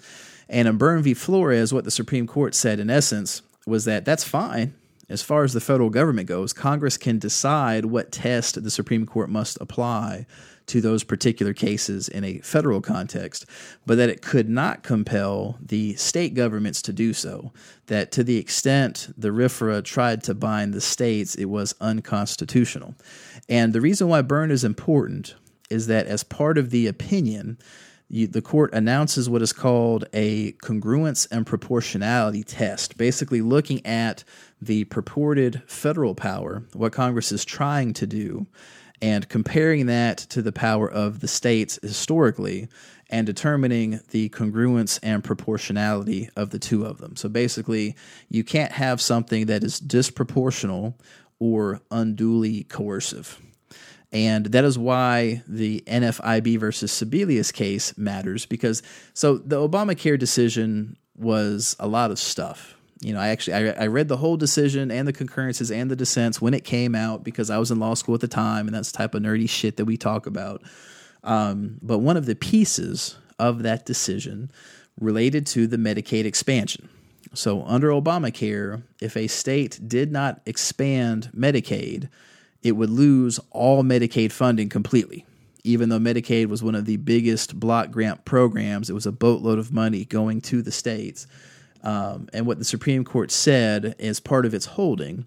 And 0.47 0.67
in 0.67 0.77
Boerne 0.77 1.01
v. 1.01 1.15
Flores, 1.15 1.73
what 1.73 1.83
the 1.83 1.89
Supreme 1.89 2.27
Court 2.27 2.53
said 2.53 2.79
in 2.79 2.91
essence 2.91 3.41
was 3.65 3.85
that 3.85 4.05
that's 4.05 4.23
fine. 4.23 4.75
As 5.09 5.23
far 5.23 5.43
as 5.43 5.53
the 5.53 5.61
federal 5.61 5.89
government 5.89 6.27
goes, 6.27 6.53
Congress 6.53 6.95
can 6.95 7.17
decide 7.17 7.85
what 7.85 8.11
test 8.11 8.61
the 8.61 8.69
Supreme 8.69 9.07
Court 9.07 9.31
must 9.31 9.57
apply 9.59 10.27
to 10.67 10.81
those 10.81 11.03
particular 11.03 11.53
cases 11.53 12.07
in 12.07 12.23
a 12.23 12.39
federal 12.39 12.81
context, 12.81 13.45
but 13.85 13.97
that 13.97 14.09
it 14.09 14.21
could 14.21 14.49
not 14.49 14.83
compel 14.83 15.57
the 15.61 15.95
state 15.95 16.33
governments 16.33 16.81
to 16.83 16.93
do 16.93 17.13
so. 17.13 17.51
That 17.87 18.11
to 18.13 18.23
the 18.23 18.37
extent 18.37 19.13
the 19.17 19.29
RFRA 19.29 19.83
tried 19.83 20.23
to 20.23 20.33
bind 20.33 20.73
the 20.73 20.81
states, 20.81 21.35
it 21.35 21.45
was 21.45 21.73
unconstitutional. 21.79 22.95
And 23.49 23.73
the 23.73 23.81
reason 23.81 24.09
why 24.09 24.21
Boerne 24.21 24.51
is 24.51 24.63
important 24.63 25.35
is 25.69 25.87
that 25.87 26.07
as 26.07 26.23
part 26.23 26.57
of 26.57 26.69
the 26.69 26.87
opinion, 26.87 27.57
you, 28.09 28.27
the 28.27 28.41
court 28.41 28.73
announces 28.73 29.29
what 29.29 29.41
is 29.41 29.51
called 29.51 30.05
a 30.13 30.53
congruence 30.53 31.27
and 31.29 31.45
proportionality 31.45 32.43
test, 32.43 32.97
basically 32.97 33.41
looking 33.41 33.85
at 33.85 34.23
the 34.61 34.85
purported 34.85 35.61
federal 35.67 36.15
power, 36.15 36.63
what 36.73 36.93
Congress 36.93 37.31
is 37.31 37.43
trying 37.43 37.93
to 37.93 38.07
do, 38.07 38.47
and 39.01 39.27
comparing 39.29 39.85
that 39.87 40.17
to 40.17 40.41
the 40.41 40.51
power 40.51 40.89
of 40.89 41.19
the 41.19 41.27
states 41.27 41.79
historically 41.81 42.67
and 43.09 43.25
determining 43.25 43.99
the 44.11 44.29
congruence 44.29 44.99
and 45.01 45.23
proportionality 45.23 46.29
of 46.35 46.49
the 46.49 46.59
two 46.59 46.85
of 46.85 46.97
them. 46.97 47.15
So 47.15 47.29
basically, 47.29 47.95
you 48.29 48.43
can't 48.43 48.71
have 48.73 48.99
something 48.99 49.45
that 49.45 49.63
is 49.63 49.79
disproportional 49.79 50.95
or 51.39 51.81
unduly 51.91 52.63
coercive. 52.63 53.39
And 54.11 54.47
that 54.47 54.63
is 54.63 54.79
why 54.79 55.43
the 55.47 55.83
NFIB 55.85 56.59
versus 56.59 56.91
Sebelius 56.91 57.53
case 57.53 57.97
matters 57.97 58.45
because 58.45 58.81
so 59.13 59.37
the 59.37 59.57
Obamacare 59.57 60.17
decision 60.17 60.97
was 61.15 61.75
a 61.79 61.87
lot 61.87 62.11
of 62.11 62.19
stuff. 62.19 62.76
You 62.99 63.13
know, 63.13 63.19
I 63.19 63.29
actually 63.29 63.53
I, 63.53 63.83
I 63.83 63.87
read 63.87 64.07
the 64.07 64.17
whole 64.17 64.37
decision 64.37 64.89
and 64.91 65.07
the 65.07 65.13
concurrences 65.13 65.71
and 65.71 65.91
the 65.91 65.95
dissents 65.95 66.41
when 66.41 66.53
it 66.53 66.63
came 66.63 66.95
out 66.95 67.23
because 67.23 67.49
I 67.49 67.57
was 67.57 67.69
in 67.69 67.79
law 67.79 67.93
school 67.93 68.15
at 68.15 68.21
the 68.21 68.27
time, 68.27 68.67
and 68.67 68.75
that's 68.75 68.91
the 68.91 68.97
type 68.97 69.13
of 69.13 69.21
nerdy 69.21 69.49
shit 69.49 69.77
that 69.77 69.85
we 69.85 69.97
talk 69.97 70.25
about. 70.25 70.63
Um, 71.23 71.77
but 71.81 71.99
one 71.99 72.17
of 72.17 72.25
the 72.25 72.35
pieces 72.35 73.17
of 73.39 73.63
that 73.63 73.85
decision 73.85 74.51
related 74.99 75.45
to 75.47 75.67
the 75.67 75.77
Medicaid 75.77 76.25
expansion. 76.25 76.89
So, 77.33 77.63
under 77.63 77.89
Obamacare, 77.89 78.83
if 79.01 79.15
a 79.15 79.27
state 79.27 79.79
did 79.87 80.11
not 80.11 80.41
expand 80.45 81.29
Medicaid, 81.35 82.09
it 82.63 82.71
would 82.71 82.89
lose 82.89 83.39
all 83.51 83.83
Medicaid 83.83 84.31
funding 84.31 84.69
completely. 84.69 85.25
Even 85.63 85.89
though 85.89 85.99
Medicaid 85.99 86.47
was 86.47 86.63
one 86.63 86.75
of 86.75 86.85
the 86.85 86.97
biggest 86.97 87.59
block 87.59 87.91
grant 87.91 88.23
programs, 88.25 88.89
it 88.89 88.93
was 88.93 89.05
a 89.05 89.11
boatload 89.11 89.59
of 89.59 89.73
money 89.73 90.05
going 90.05 90.41
to 90.41 90.61
the 90.61 90.71
states. 90.71 91.27
Um, 91.87 92.27
and 92.33 92.45
what 92.45 92.59
the 92.59 92.65
Supreme 92.65 93.05
Court 93.05 93.31
said 93.31 93.95
as 93.97 94.19
part 94.19 94.45
of 94.45 94.53
its 94.53 94.65
holding 94.65 95.25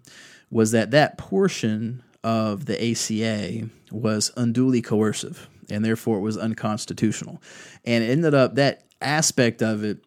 was 0.51 0.69
that 0.71 0.91
that 0.91 1.17
portion 1.17 2.03
of 2.23 2.65
the 2.65 2.91
ACA 2.91 3.67
was 3.91 4.31
unduly 4.37 4.83
coercive 4.83 5.49
and 5.71 5.83
therefore 5.83 6.19
it 6.19 6.21
was 6.21 6.37
unconstitutional. 6.37 7.41
And 7.83 8.03
it 8.03 8.11
ended 8.11 8.35
up 8.35 8.55
that 8.55 8.83
aspect 9.01 9.63
of 9.63 9.83
it 9.83 10.05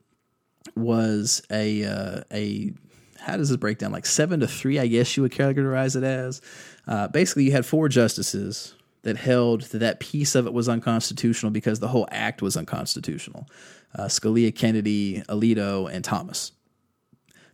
was 0.77 1.43
a 1.51 1.85
uh, 1.85 2.21
a 2.33 2.73
how 3.19 3.37
does 3.37 3.49
this 3.49 3.57
break 3.57 3.79
down? 3.79 3.91
Like 3.91 4.07
seven 4.07 4.39
to 4.39 4.47
three, 4.47 4.79
I 4.79 4.87
guess 4.87 5.17
you 5.17 5.25
would 5.25 5.33
categorize 5.33 5.97
it 5.97 6.05
as. 6.05 6.41
Uh, 6.87 7.09
basically, 7.09 7.45
you 7.45 7.53
had 7.53 7.67
four 7.67 7.89
justices 7.89 8.75
that 9.05 9.17
held 9.17 9.63
that 9.63 9.79
that 9.79 10.01
piece 10.01 10.35
of 10.35 10.47
it 10.47 10.53
was 10.53 10.69
unconstitutional 10.69 11.53
because 11.53 11.79
the 11.79 11.89
whole 11.89 12.09
act 12.11 12.43
was 12.43 12.57
unconstitutional. 12.57 13.47
Uh, 13.95 14.05
Scalia, 14.05 14.55
Kennedy, 14.55 15.23
Alito, 15.29 15.91
and 15.91 16.05
Thomas. 16.05 16.53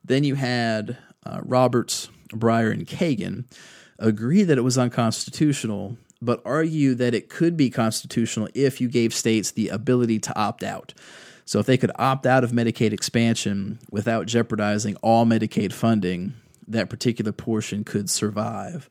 Then 0.04 0.24
you 0.24 0.36
had 0.36 0.96
uh, 1.26 1.40
Roberts, 1.42 2.08
Breyer, 2.30 2.72
and 2.72 2.86
Kagan 2.86 3.44
agree 3.98 4.44
that 4.44 4.58
it 4.58 4.62
was 4.62 4.78
unconstitutional, 4.78 5.98
but 6.22 6.40
argue 6.44 6.94
that 6.94 7.14
it 7.14 7.28
could 7.28 7.56
be 7.56 7.68
constitutional 7.68 8.48
if 8.54 8.80
you 8.80 8.88
gave 8.88 9.12
states 9.12 9.50
the 9.50 9.68
ability 9.68 10.18
to 10.20 10.38
opt 10.38 10.62
out. 10.62 10.94
So 11.44 11.58
if 11.58 11.66
they 11.66 11.76
could 11.76 11.92
opt 11.96 12.26
out 12.26 12.44
of 12.44 12.52
Medicaid 12.52 12.92
expansion 12.92 13.80
without 13.90 14.26
jeopardizing 14.26 14.96
all 14.96 15.26
Medicaid 15.26 15.72
funding, 15.72 16.34
that 16.68 16.88
particular 16.88 17.32
portion 17.32 17.82
could 17.82 18.08
survive. 18.08 18.88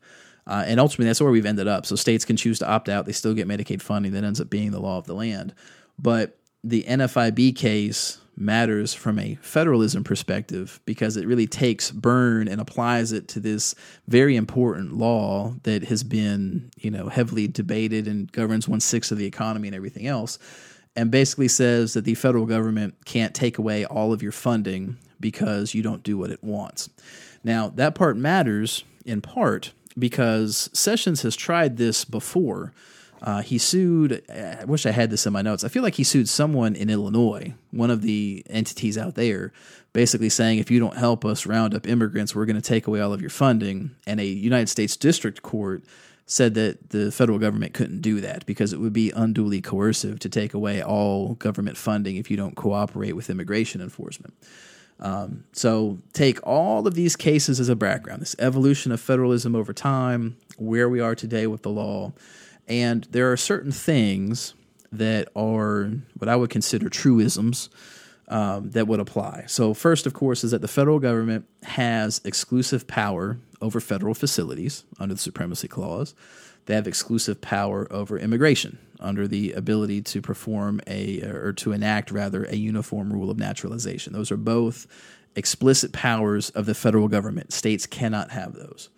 Uh, 0.50 0.64
and 0.66 0.80
ultimately, 0.80 1.06
that's 1.06 1.20
where 1.20 1.30
we've 1.30 1.46
ended 1.46 1.68
up. 1.68 1.86
So 1.86 1.96
states 1.96 2.24
can 2.24 2.36
choose 2.36 2.58
to 2.58 2.68
opt 2.68 2.88
out; 2.88 3.06
they 3.06 3.12
still 3.12 3.34
get 3.34 3.48
Medicaid 3.48 3.80
funding. 3.80 4.12
That 4.12 4.24
ends 4.24 4.40
up 4.40 4.50
being 4.50 4.72
the 4.72 4.80
law 4.80 4.98
of 4.98 5.06
the 5.06 5.14
land. 5.14 5.54
But 5.98 6.38
the 6.64 6.82
NFIB 6.82 7.56
case 7.56 8.18
matters 8.36 8.94
from 8.94 9.18
a 9.18 9.36
federalism 9.42 10.02
perspective 10.02 10.80
because 10.86 11.16
it 11.16 11.26
really 11.26 11.46
takes 11.46 11.90
Boerne 11.90 12.50
and 12.50 12.60
applies 12.60 13.12
it 13.12 13.28
to 13.28 13.40
this 13.40 13.74
very 14.08 14.34
important 14.34 14.94
law 14.94 15.54
that 15.64 15.84
has 15.84 16.02
been, 16.02 16.70
you 16.76 16.90
know, 16.90 17.08
heavily 17.08 17.46
debated 17.46 18.08
and 18.08 18.32
governs 18.32 18.66
one 18.66 18.80
sixth 18.80 19.12
of 19.12 19.18
the 19.18 19.26
economy 19.26 19.68
and 19.68 19.74
everything 19.74 20.06
else 20.06 20.38
and 20.96 21.10
basically 21.10 21.48
says 21.48 21.94
that 21.94 22.04
the 22.04 22.14
federal 22.14 22.46
government 22.46 22.94
can't 23.04 23.34
take 23.34 23.58
away 23.58 23.84
all 23.84 24.12
of 24.12 24.22
your 24.22 24.32
funding 24.32 24.96
because 25.20 25.74
you 25.74 25.82
don't 25.82 26.02
do 26.02 26.18
what 26.18 26.30
it 26.30 26.42
wants. 26.42 26.88
Now, 27.44 27.68
that 27.76 27.94
part 27.94 28.16
matters 28.16 28.84
in 29.04 29.20
part 29.20 29.72
because 30.00 30.68
Sessions 30.72 31.22
has 31.22 31.36
tried 31.36 31.76
this 31.76 32.04
before. 32.04 32.72
Uh, 33.22 33.42
he 33.42 33.58
sued, 33.58 34.22
I 34.30 34.64
wish 34.64 34.86
I 34.86 34.92
had 34.92 35.10
this 35.10 35.26
in 35.26 35.32
my 35.32 35.42
notes. 35.42 35.62
I 35.62 35.68
feel 35.68 35.82
like 35.82 35.96
he 35.96 36.04
sued 36.04 36.28
someone 36.28 36.74
in 36.74 36.88
Illinois, 36.88 37.52
one 37.70 37.90
of 37.90 38.00
the 38.00 38.42
entities 38.48 38.96
out 38.96 39.14
there, 39.14 39.52
basically 39.92 40.30
saying, 40.30 40.58
if 40.58 40.70
you 40.70 40.80
don't 40.80 40.96
help 40.96 41.24
us 41.24 41.44
round 41.44 41.74
up 41.74 41.86
immigrants, 41.86 42.34
we're 42.34 42.46
going 42.46 42.56
to 42.56 42.62
take 42.62 42.86
away 42.86 43.00
all 43.00 43.12
of 43.12 43.20
your 43.20 43.30
funding. 43.30 43.90
And 44.06 44.20
a 44.20 44.24
United 44.24 44.68
States 44.70 44.96
District 44.96 45.42
Court 45.42 45.84
said 46.24 46.54
that 46.54 46.90
the 46.90 47.10
federal 47.10 47.38
government 47.38 47.74
couldn't 47.74 48.00
do 48.00 48.20
that 48.20 48.46
because 48.46 48.72
it 48.72 48.80
would 48.80 48.92
be 48.92 49.10
unduly 49.10 49.60
coercive 49.60 50.18
to 50.20 50.28
take 50.28 50.54
away 50.54 50.82
all 50.82 51.34
government 51.34 51.76
funding 51.76 52.16
if 52.16 52.30
you 52.30 52.36
don't 52.36 52.54
cooperate 52.54 53.12
with 53.12 53.28
immigration 53.28 53.80
enforcement. 53.80 54.32
Um, 55.00 55.44
so 55.52 55.98
take 56.12 56.38
all 56.46 56.86
of 56.86 56.94
these 56.94 57.16
cases 57.16 57.58
as 57.58 57.68
a 57.68 57.76
background, 57.76 58.20
this 58.20 58.36
evolution 58.38 58.92
of 58.92 59.00
federalism 59.00 59.54
over 59.56 59.72
time, 59.72 60.36
where 60.58 60.88
we 60.88 61.00
are 61.00 61.14
today 61.14 61.46
with 61.46 61.62
the 61.62 61.70
law, 61.70 62.12
and 62.68 63.04
there 63.10 63.32
are 63.32 63.36
certain 63.36 63.72
things 63.72 64.54
that 64.92 65.28
are 65.34 65.90
what 66.18 66.28
I 66.28 66.36
would 66.36 66.50
consider 66.50 66.88
truisms 66.88 67.70
um, 68.28 68.70
that 68.70 68.86
would 68.86 69.00
apply. 69.00 69.44
So 69.48 69.74
first, 69.74 70.06
of 70.06 70.14
course, 70.14 70.44
is 70.44 70.52
that 70.52 70.60
the 70.60 70.68
federal 70.68 70.98
government 70.98 71.46
has 71.62 72.20
exclusive 72.24 72.86
power 72.86 73.38
over 73.60 73.80
federal 73.80 74.14
facilities 74.14 74.84
under 74.98 75.14
the 75.14 75.20
Supremacy 75.20 75.68
Clause. 75.68 76.14
They 76.66 76.74
have 76.74 76.86
exclusive 76.86 77.40
power 77.40 77.86
over 77.90 78.18
immigration 78.18 78.78
under 79.00 79.26
the 79.26 79.52
ability 79.52 80.02
to 80.02 80.20
perform 80.20 80.80
a, 80.86 81.22
or 81.22 81.52
to 81.54 81.72
enact 81.72 82.10
rather, 82.10 82.44
a 82.44 82.56
uniform 82.56 83.12
rule 83.12 83.30
of 83.30 83.38
naturalization. 83.38 84.12
Those 84.12 84.30
are 84.30 84.36
both 84.36 84.86
explicit 85.36 85.92
powers 85.92 86.50
of 86.50 86.66
the 86.66 86.74
federal 86.74 87.08
government. 87.08 87.52
States 87.52 87.86
cannot 87.86 88.30
have 88.30 88.52
those. 88.52 88.90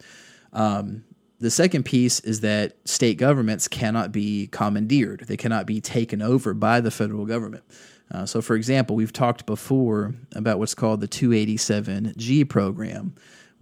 Um, 0.53 1.05
the 1.39 1.51
second 1.51 1.85
piece 1.85 2.21
is 2.21 2.41
that 2.41 2.77
state 2.87 3.19
governments 3.19 3.67
cannot 3.67 4.13
be 4.13 4.47
commandeered, 4.49 5.25
they 5.27 5.37
cannot 5.37 5.67
be 5.67 5.81
taken 5.81 6.23
over 6.23 6.55
by 6.55 6.81
the 6.81 6.91
federal 6.91 7.27
government. 7.27 7.65
Uh, 8.13 8.27
so, 8.27 8.43
for 8.43 8.55
example, 8.55 8.95
we've 8.95 9.13
talked 9.13 9.47
before 9.47 10.15
about 10.35 10.59
what's 10.59 10.75
called 10.75 11.01
the 11.01 11.09
287G 11.09 12.49
program, 12.49 13.15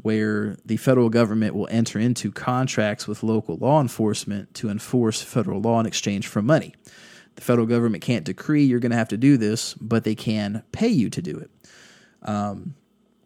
where 0.02 0.56
the 0.64 0.76
federal 0.76 1.08
government 1.08 1.54
will 1.54 1.68
enter 1.70 1.98
into 1.98 2.30
contracts 2.30 3.06
with 3.06 3.22
local 3.22 3.56
law 3.56 3.80
enforcement 3.80 4.52
to 4.54 4.68
enforce 4.68 5.22
federal 5.22 5.60
law 5.60 5.80
in 5.80 5.86
exchange 5.86 6.26
for 6.26 6.42
money. 6.42 6.74
The 7.36 7.42
federal 7.42 7.66
government 7.66 8.02
can't 8.02 8.24
decree 8.24 8.64
you're 8.64 8.80
going 8.80 8.90
to 8.90 8.98
have 8.98 9.08
to 9.08 9.16
do 9.16 9.36
this, 9.36 9.74
but 9.74 10.04
they 10.04 10.14
can 10.14 10.62
pay 10.72 10.88
you 10.88 11.10
to 11.10 11.22
do 11.22 11.38
it. 11.38 11.50
Um, 12.22 12.74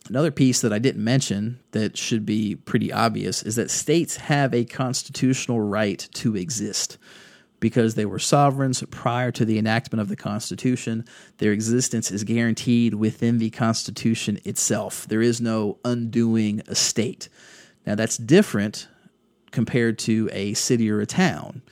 another 0.08 0.30
piece 0.30 0.60
that 0.60 0.72
I 0.72 0.78
didn't 0.78 1.02
mention 1.02 1.60
that 1.72 1.96
should 1.96 2.26
be 2.26 2.54
pretty 2.54 2.92
obvious 2.92 3.42
is 3.42 3.56
that 3.56 3.70
states 3.70 4.16
have 4.16 4.54
a 4.54 4.64
constitutional 4.64 5.60
right 5.60 6.06
to 6.14 6.36
exist 6.36 6.98
because 7.64 7.94
they 7.94 8.04
were 8.04 8.18
sovereigns 8.18 8.84
prior 8.90 9.32
to 9.32 9.42
the 9.42 9.58
enactment 9.58 9.98
of 9.98 10.10
the 10.10 10.16
Constitution. 10.16 11.02
Their 11.38 11.50
existence 11.50 12.10
is 12.10 12.22
guaranteed 12.22 12.92
within 12.92 13.38
the 13.38 13.48
Constitution 13.48 14.38
itself. 14.44 15.08
There 15.08 15.22
is 15.22 15.40
no 15.40 15.78
undoing 15.82 16.60
a 16.68 16.74
state. 16.74 17.30
Now, 17.86 17.94
that's 17.94 18.18
different 18.18 18.86
compared 19.50 19.98
to 20.00 20.28
a 20.30 20.52
city 20.52 20.90
or 20.90 21.00
a 21.00 21.06
town. 21.06 21.62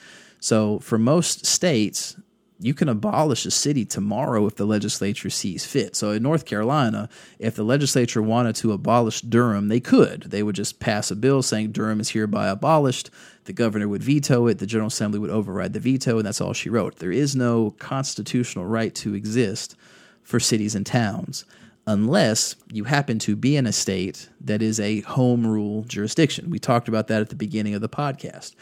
So, 0.41 0.79
for 0.79 0.97
most 0.97 1.45
states, 1.45 2.17
you 2.63 2.75
can 2.75 2.89
abolish 2.89 3.45
a 3.45 3.51
city 3.51 3.85
tomorrow 3.85 4.47
if 4.47 4.57
the 4.57 4.65
legislature 4.65 5.31
sees 5.31 5.65
fit. 5.65 5.97
So 5.97 6.13
in 6.13 6.23
North 6.23 6.45
Carolina, 6.45 7.09
if 7.39 7.57
the 7.57 7.65
legislature 7.65 8.23
wanted 8.23 8.55
to 8.57 8.73
abolish 8.73 9.21
Durham, 9.21 9.69
they 9.69 9.81
could. 9.81 10.23
They 10.29 10.43
would 10.43 10.55
just 10.55 10.79
pass 10.79 11.11
a 11.11 11.17
bill 11.17 11.43
saying 11.43 11.73
Durham 11.73 12.01
is 12.01 12.11
hereby 12.11 12.49
abolished. 12.49 13.11
The 13.45 13.53
governor 13.53 13.89
would 13.89 14.03
veto 14.03 14.47
it. 14.47 14.59
The 14.59 14.67
General 14.67 14.89
Assembly 14.89 15.19
would 15.19 15.31
override 15.31 15.73
the 15.73 15.81
veto, 15.81 16.19
and 16.19 16.27
that's 16.27 16.41
all 16.41 16.53
she 16.53 16.71
wrote. 16.71 16.97
There 16.97 17.13
is 17.13 17.35
no 17.35 17.73
constitutional 17.79 18.67
right 18.67 18.95
to 18.97 19.15
exist 19.15 19.75
for 20.23 20.39
cities 20.39 20.75
and 20.75 20.87
towns 20.87 21.45
unless 21.87 22.55
you 22.73 22.85
happen 22.85 23.19
to 23.19 23.35
be 23.35 23.57
in 23.57 23.67
a 23.67 23.73
state 23.73 24.29
that 24.41 24.63
is 24.63 24.79
a 24.79 25.01
home 25.01 25.45
rule 25.47 25.83
jurisdiction. 25.83 26.49
We 26.49 26.59
talked 26.59 26.87
about 26.89 27.09
that 27.09 27.21
at 27.21 27.29
the 27.29 27.35
beginning 27.35 27.75
of 27.75 27.81
the 27.81 27.89
podcast. 27.89 28.55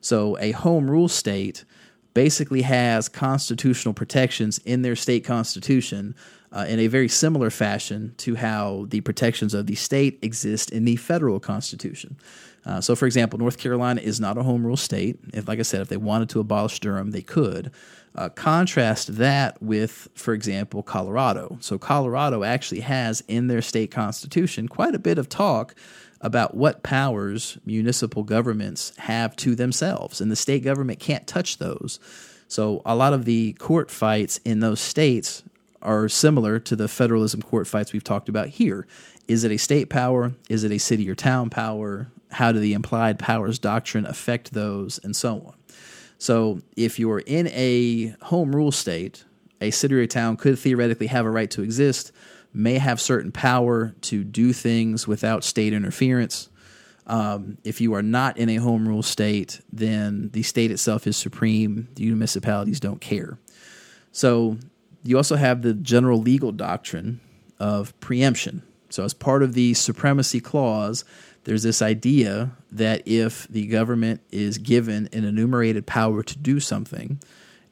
So 0.00 0.38
a 0.38 0.52
home 0.52 0.88
rule 0.88 1.08
state 1.08 1.64
basically 2.14 2.62
has 2.62 3.08
constitutional 3.08 3.94
protections 3.94 4.58
in 4.58 4.82
their 4.82 4.96
state 4.96 5.24
constitution 5.24 6.14
uh, 6.52 6.64
in 6.68 6.78
a 6.78 6.86
very 6.86 7.08
similar 7.08 7.50
fashion 7.50 8.14
to 8.16 8.34
how 8.34 8.86
the 8.88 9.00
protections 9.02 9.54
of 9.54 9.66
the 9.66 9.74
state 9.74 10.18
exist 10.22 10.70
in 10.70 10.84
the 10.84 10.96
federal 10.96 11.38
constitution. 11.38 12.16
Uh, 12.64 12.80
so, 12.80 12.94
for 12.94 13.06
example, 13.06 13.38
North 13.38 13.58
Carolina 13.58 14.00
is 14.00 14.20
not 14.20 14.36
a 14.36 14.42
home 14.42 14.64
rule 14.66 14.76
state. 14.76 15.18
If, 15.32 15.48
like 15.48 15.58
I 15.58 15.62
said, 15.62 15.80
if 15.80 15.88
they 15.88 15.96
wanted 15.96 16.28
to 16.30 16.40
abolish 16.40 16.80
Durham, 16.80 17.12
they 17.12 17.22
could. 17.22 17.70
Uh, 18.14 18.28
contrast 18.30 19.16
that 19.16 19.62
with, 19.62 20.08
for 20.14 20.34
example, 20.34 20.82
Colorado. 20.82 21.56
So, 21.60 21.78
Colorado 21.78 22.42
actually 22.42 22.80
has 22.80 23.22
in 23.28 23.46
their 23.46 23.62
state 23.62 23.90
constitution 23.90 24.68
quite 24.68 24.94
a 24.94 24.98
bit 24.98 25.18
of 25.18 25.28
talk 25.28 25.74
about 26.20 26.56
what 26.56 26.82
powers 26.82 27.58
municipal 27.64 28.22
governments 28.22 28.92
have 28.98 29.36
to 29.36 29.54
themselves, 29.54 30.20
and 30.20 30.30
the 30.30 30.36
state 30.36 30.64
government 30.64 30.98
can't 30.98 31.26
touch 31.26 31.58
those. 31.58 32.00
So, 32.48 32.82
a 32.84 32.96
lot 32.96 33.12
of 33.12 33.24
the 33.24 33.52
court 33.54 33.90
fights 33.90 34.40
in 34.44 34.60
those 34.60 34.80
states 34.80 35.42
are 35.82 36.08
similar 36.08 36.58
to 36.58 36.74
the 36.74 36.88
federalism 36.88 37.42
court 37.42 37.66
fights 37.66 37.92
we've 37.92 38.04
talked 38.04 38.28
about 38.28 38.48
here. 38.48 38.86
Is 39.28 39.44
it 39.44 39.52
a 39.52 39.58
state 39.58 39.90
power? 39.90 40.32
Is 40.48 40.64
it 40.64 40.72
a 40.72 40.78
city 40.78 41.08
or 41.08 41.14
town 41.14 41.50
power? 41.50 42.08
How 42.32 42.50
do 42.50 42.58
the 42.58 42.72
implied 42.72 43.18
powers 43.18 43.58
doctrine 43.58 44.06
affect 44.06 44.52
those, 44.54 44.98
and 45.04 45.14
so 45.14 45.34
on? 45.34 45.54
So, 46.18 46.62
if 46.76 46.98
you're 46.98 47.20
in 47.20 47.48
a 47.48 48.14
home 48.22 48.56
rule 48.56 48.72
state, 48.72 49.24
a 49.60 49.70
city 49.70 49.94
or 49.94 50.06
town 50.06 50.36
could 50.36 50.58
theoretically 50.58 51.06
have 51.08 51.26
a 51.26 51.30
right 51.30 51.50
to 51.50 51.62
exist, 51.62 52.12
may 52.52 52.78
have 52.78 53.00
certain 53.00 53.32
power 53.32 53.94
to 54.00 54.24
do 54.24 54.52
things 54.52 55.06
without 55.06 55.44
state 55.44 55.72
interference. 55.72 56.48
Um, 57.06 57.58
if 57.64 57.80
you 57.80 57.94
are 57.94 58.02
not 58.02 58.36
in 58.36 58.48
a 58.48 58.56
home 58.56 58.86
rule 58.86 59.02
state, 59.02 59.60
then 59.72 60.30
the 60.32 60.42
state 60.42 60.70
itself 60.70 61.06
is 61.06 61.16
supreme. 61.16 61.88
The 61.94 62.04
municipalities 62.04 62.80
don't 62.80 63.00
care. 63.00 63.38
So 64.12 64.58
you 65.04 65.16
also 65.16 65.36
have 65.36 65.62
the 65.62 65.74
general 65.74 66.20
legal 66.20 66.52
doctrine 66.52 67.20
of 67.58 67.98
preemption. 68.00 68.62
So, 68.90 69.04
as 69.04 69.14
part 69.14 69.42
of 69.42 69.54
the 69.54 69.74
supremacy 69.74 70.40
clause, 70.40 71.04
there's 71.44 71.62
this 71.62 71.82
idea 71.82 72.52
that 72.72 73.06
if 73.06 73.46
the 73.48 73.66
government 73.66 74.20
is 74.30 74.58
given 74.58 75.08
an 75.12 75.24
enumerated 75.24 75.86
power 75.86 76.22
to 76.22 76.38
do 76.38 76.60
something, 76.60 77.20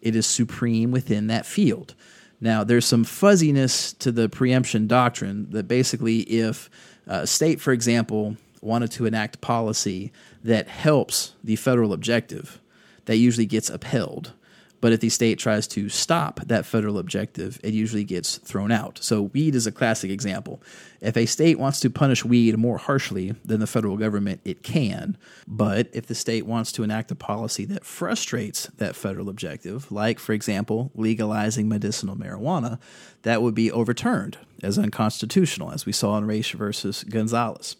it 0.00 0.14
is 0.14 0.26
supreme 0.26 0.90
within 0.90 1.26
that 1.28 1.46
field. 1.46 1.94
Now, 2.40 2.64
there's 2.64 2.84
some 2.84 3.04
fuzziness 3.04 3.92
to 3.94 4.12
the 4.12 4.28
preemption 4.28 4.86
doctrine 4.86 5.50
that 5.50 5.68
basically, 5.68 6.20
if 6.20 6.68
uh, 7.08 7.20
a 7.22 7.26
state, 7.26 7.60
for 7.60 7.72
example, 7.72 8.36
wanted 8.60 8.90
to 8.92 9.06
enact 9.06 9.40
policy 9.40 10.12
that 10.44 10.68
helps 10.68 11.34
the 11.42 11.56
federal 11.56 11.92
objective, 11.92 12.60
that 13.06 13.16
usually 13.16 13.46
gets 13.46 13.70
upheld. 13.70 14.32
But 14.80 14.92
if 14.92 15.00
the 15.00 15.08
state 15.08 15.38
tries 15.38 15.66
to 15.68 15.88
stop 15.88 16.40
that 16.46 16.66
federal 16.66 16.98
objective, 16.98 17.58
it 17.62 17.72
usually 17.72 18.04
gets 18.04 18.38
thrown 18.38 18.70
out. 18.70 18.98
So, 19.02 19.22
weed 19.22 19.54
is 19.54 19.66
a 19.66 19.72
classic 19.72 20.10
example. 20.10 20.62
If 21.00 21.16
a 21.16 21.26
state 21.26 21.58
wants 21.58 21.80
to 21.80 21.90
punish 21.90 22.24
weed 22.24 22.56
more 22.58 22.78
harshly 22.78 23.34
than 23.44 23.60
the 23.60 23.66
federal 23.66 23.96
government, 23.96 24.40
it 24.44 24.62
can. 24.62 25.16
But 25.46 25.88
if 25.92 26.06
the 26.06 26.14
state 26.14 26.46
wants 26.46 26.72
to 26.72 26.82
enact 26.82 27.10
a 27.10 27.14
policy 27.14 27.64
that 27.66 27.84
frustrates 27.84 28.66
that 28.76 28.96
federal 28.96 29.28
objective, 29.28 29.90
like, 29.90 30.18
for 30.18 30.32
example, 30.32 30.90
legalizing 30.94 31.68
medicinal 31.68 32.16
marijuana, 32.16 32.78
that 33.22 33.42
would 33.42 33.54
be 33.54 33.72
overturned 33.72 34.38
as 34.62 34.78
unconstitutional, 34.78 35.72
as 35.72 35.86
we 35.86 35.92
saw 35.92 36.16
in 36.18 36.26
Raich 36.26 36.52
versus 36.52 37.04
Gonzales. 37.04 37.76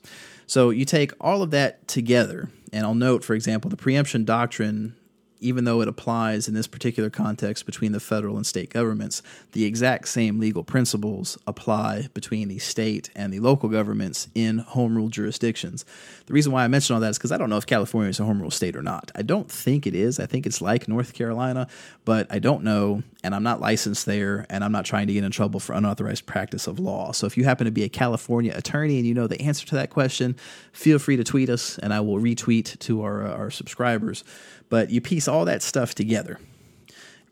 So, 0.47 0.71
you 0.71 0.85
take 0.85 1.13
all 1.21 1.43
of 1.43 1.51
that 1.51 1.87
together, 1.89 2.49
and 2.73 2.87
I'll 2.87 2.95
note, 2.95 3.23
for 3.23 3.35
example, 3.35 3.69
the 3.71 3.77
preemption 3.77 4.25
doctrine 4.25 4.95
even 5.41 5.65
though 5.65 5.81
it 5.81 5.89
applies 5.89 6.49
in 6.49 6.55
this 6.55 6.67
particular 6.67 7.11
context 7.11 7.67
between 7.67 7.93
the 7.93 8.01
federal 8.01 8.37
and 8.37 8.47
state 8.47 8.71
governments, 8.71 9.23
the 9.53 9.65
exact 9.65 10.09
same 10.09 10.39
legal 10.39 10.65
principles 10.65 11.39
apply 11.47 12.09
between 12.15 12.49
the 12.49 12.59
state 12.59 13.11
and 13.15 13.33
the 13.33 13.41
local 13.41 13.69
governments 13.69 14.29
in 14.35 14.59
home 14.59 14.97
rule 14.97 15.09
jurisdictions. 15.09 15.85
The 16.27 16.33
reason 16.33 16.53
why 16.53 16.65
I 16.65 16.69
mention 16.69 16.95
all 16.95 17.01
that 17.01 17.11
is 17.11 17.19
because 17.19 17.33
I 17.33 17.37
don't 17.37 17.51
know 17.51 17.57
if 17.57 17.67
California 17.67 18.11
is 18.11 18.21
a 18.21 18.25
home 18.25 18.41
rule 18.41 18.51
state 18.51 18.77
or 18.77 18.83
not. 18.83 19.11
I 19.15 19.23
don't 19.23 19.51
think 19.51 19.87
it 19.87 19.95
is. 19.95 20.19
I 20.19 20.27
think 20.27 20.47
it's 20.47 20.61
like 20.61 20.89
North 20.89 21.13
Carolina, 21.13 21.69
but 22.05 22.27
I 22.31 22.39
don't 22.39 22.65
know, 22.65 23.03
and 23.23 23.35
I'm 23.35 23.43
not 23.43 23.61
licensed 23.61 24.07
there, 24.07 24.47
and 24.51 24.65
I'm 24.65 24.73
not 24.73 24.85
trying 24.85 25.07
to 25.07 25.13
get 25.13 25.25
in 25.25 25.31
trouble 25.31 25.61
for 25.61 25.75
unauthorized 25.75 26.27
practice 26.27 26.67
of 26.67 26.79
law. 26.79 27.13
So 27.13 27.27
if 27.27 27.37
you 27.37 27.45
happen 27.45 27.67
to 27.67 27.71
be 27.71 27.85
a 27.85 27.89
California 27.89 28.53
attorney 28.55 28.99
and 28.99 29.07
you 29.07 29.15
know 29.15 29.27
the 29.27 29.41
answer 29.41 29.67
to 29.67 29.75
that 29.77 29.91
question, 29.91 30.37
feel 30.73 30.99
free 30.99 31.17
to 31.17 31.25
tweet 31.25 31.51
us, 31.51 31.79
and 31.79 31.93
I 31.93 32.01
will 32.01 32.19
retweet 32.19 32.79
to 32.81 33.03
our, 33.03 33.27
uh, 33.27 33.37
our 33.37 33.51
subscribers. 33.51 34.25
But 34.69 34.91
you 34.91 35.01
piece 35.01 35.29
all 35.29 35.45
that 35.45 35.63
stuff 35.63 35.95
together. 35.95 36.39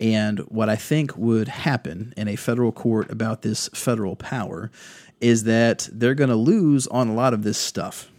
And 0.00 0.40
what 0.40 0.68
I 0.68 0.76
think 0.76 1.16
would 1.16 1.48
happen 1.48 2.12
in 2.16 2.28
a 2.28 2.36
federal 2.36 2.72
court 2.72 3.10
about 3.10 3.42
this 3.42 3.68
federal 3.68 4.16
power 4.16 4.70
is 5.20 5.44
that 5.44 5.88
they're 5.92 6.14
going 6.14 6.30
to 6.30 6.36
lose 6.36 6.86
on 6.88 7.08
a 7.08 7.14
lot 7.14 7.32
of 7.32 7.44
this 7.44 7.58
stuff. 7.58 8.10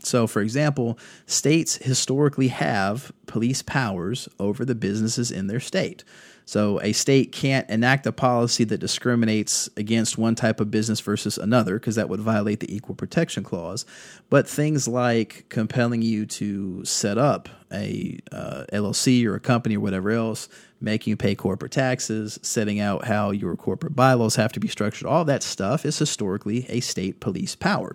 So, 0.00 0.26
for 0.26 0.40
example, 0.40 0.98
states 1.26 1.76
historically 1.76 2.48
have 2.48 3.12
police 3.26 3.62
powers 3.62 4.28
over 4.38 4.64
the 4.64 4.76
businesses 4.76 5.30
in 5.30 5.48
their 5.48 5.60
state. 5.60 6.04
So 6.48 6.80
a 6.80 6.92
state 6.94 7.30
can't 7.30 7.68
enact 7.68 8.06
a 8.06 8.12
policy 8.12 8.64
that 8.64 8.78
discriminates 8.78 9.68
against 9.76 10.16
one 10.16 10.34
type 10.34 10.60
of 10.60 10.70
business 10.70 10.98
versus 10.98 11.36
another 11.36 11.74
because 11.78 11.96
that 11.96 12.08
would 12.08 12.20
violate 12.20 12.60
the 12.60 12.74
equal 12.74 12.94
protection 12.94 13.44
clause. 13.44 13.84
But 14.30 14.48
things 14.48 14.88
like 14.88 15.44
compelling 15.50 16.00
you 16.00 16.24
to 16.24 16.86
set 16.86 17.18
up 17.18 17.50
a 17.70 18.18
uh, 18.32 18.64
LLC 18.72 19.26
or 19.26 19.34
a 19.34 19.40
company 19.40 19.76
or 19.76 19.80
whatever 19.80 20.10
else, 20.10 20.48
making 20.80 21.10
you 21.10 21.18
pay 21.18 21.34
corporate 21.34 21.72
taxes, 21.72 22.38
setting 22.40 22.80
out 22.80 23.04
how 23.04 23.30
your 23.30 23.54
corporate 23.54 23.94
bylaws 23.94 24.36
have 24.36 24.52
to 24.52 24.60
be 24.60 24.68
structured, 24.68 25.06
all 25.06 25.26
that 25.26 25.42
stuff 25.42 25.84
is 25.84 25.98
historically 25.98 26.64
a 26.70 26.80
state 26.80 27.20
police 27.20 27.54
power. 27.56 27.94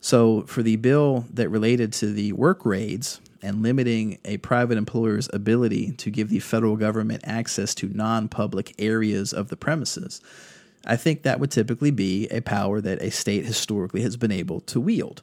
So 0.00 0.42
for 0.42 0.62
the 0.62 0.76
bill 0.76 1.24
that 1.34 1.48
related 1.48 1.92
to 1.94 2.12
the 2.12 2.32
work 2.34 2.64
raids, 2.64 3.20
and 3.42 3.62
limiting 3.62 4.18
a 4.24 4.36
private 4.38 4.78
employer's 4.78 5.28
ability 5.32 5.92
to 5.92 6.10
give 6.10 6.28
the 6.28 6.40
federal 6.40 6.76
government 6.76 7.22
access 7.24 7.74
to 7.76 7.88
non 7.88 8.28
public 8.28 8.74
areas 8.78 9.32
of 9.32 9.48
the 9.48 9.56
premises. 9.56 10.20
I 10.86 10.96
think 10.96 11.22
that 11.22 11.40
would 11.40 11.50
typically 11.50 11.90
be 11.90 12.28
a 12.28 12.40
power 12.40 12.80
that 12.80 13.02
a 13.02 13.10
state 13.10 13.44
historically 13.44 14.02
has 14.02 14.16
been 14.16 14.32
able 14.32 14.60
to 14.62 14.80
wield. 14.80 15.22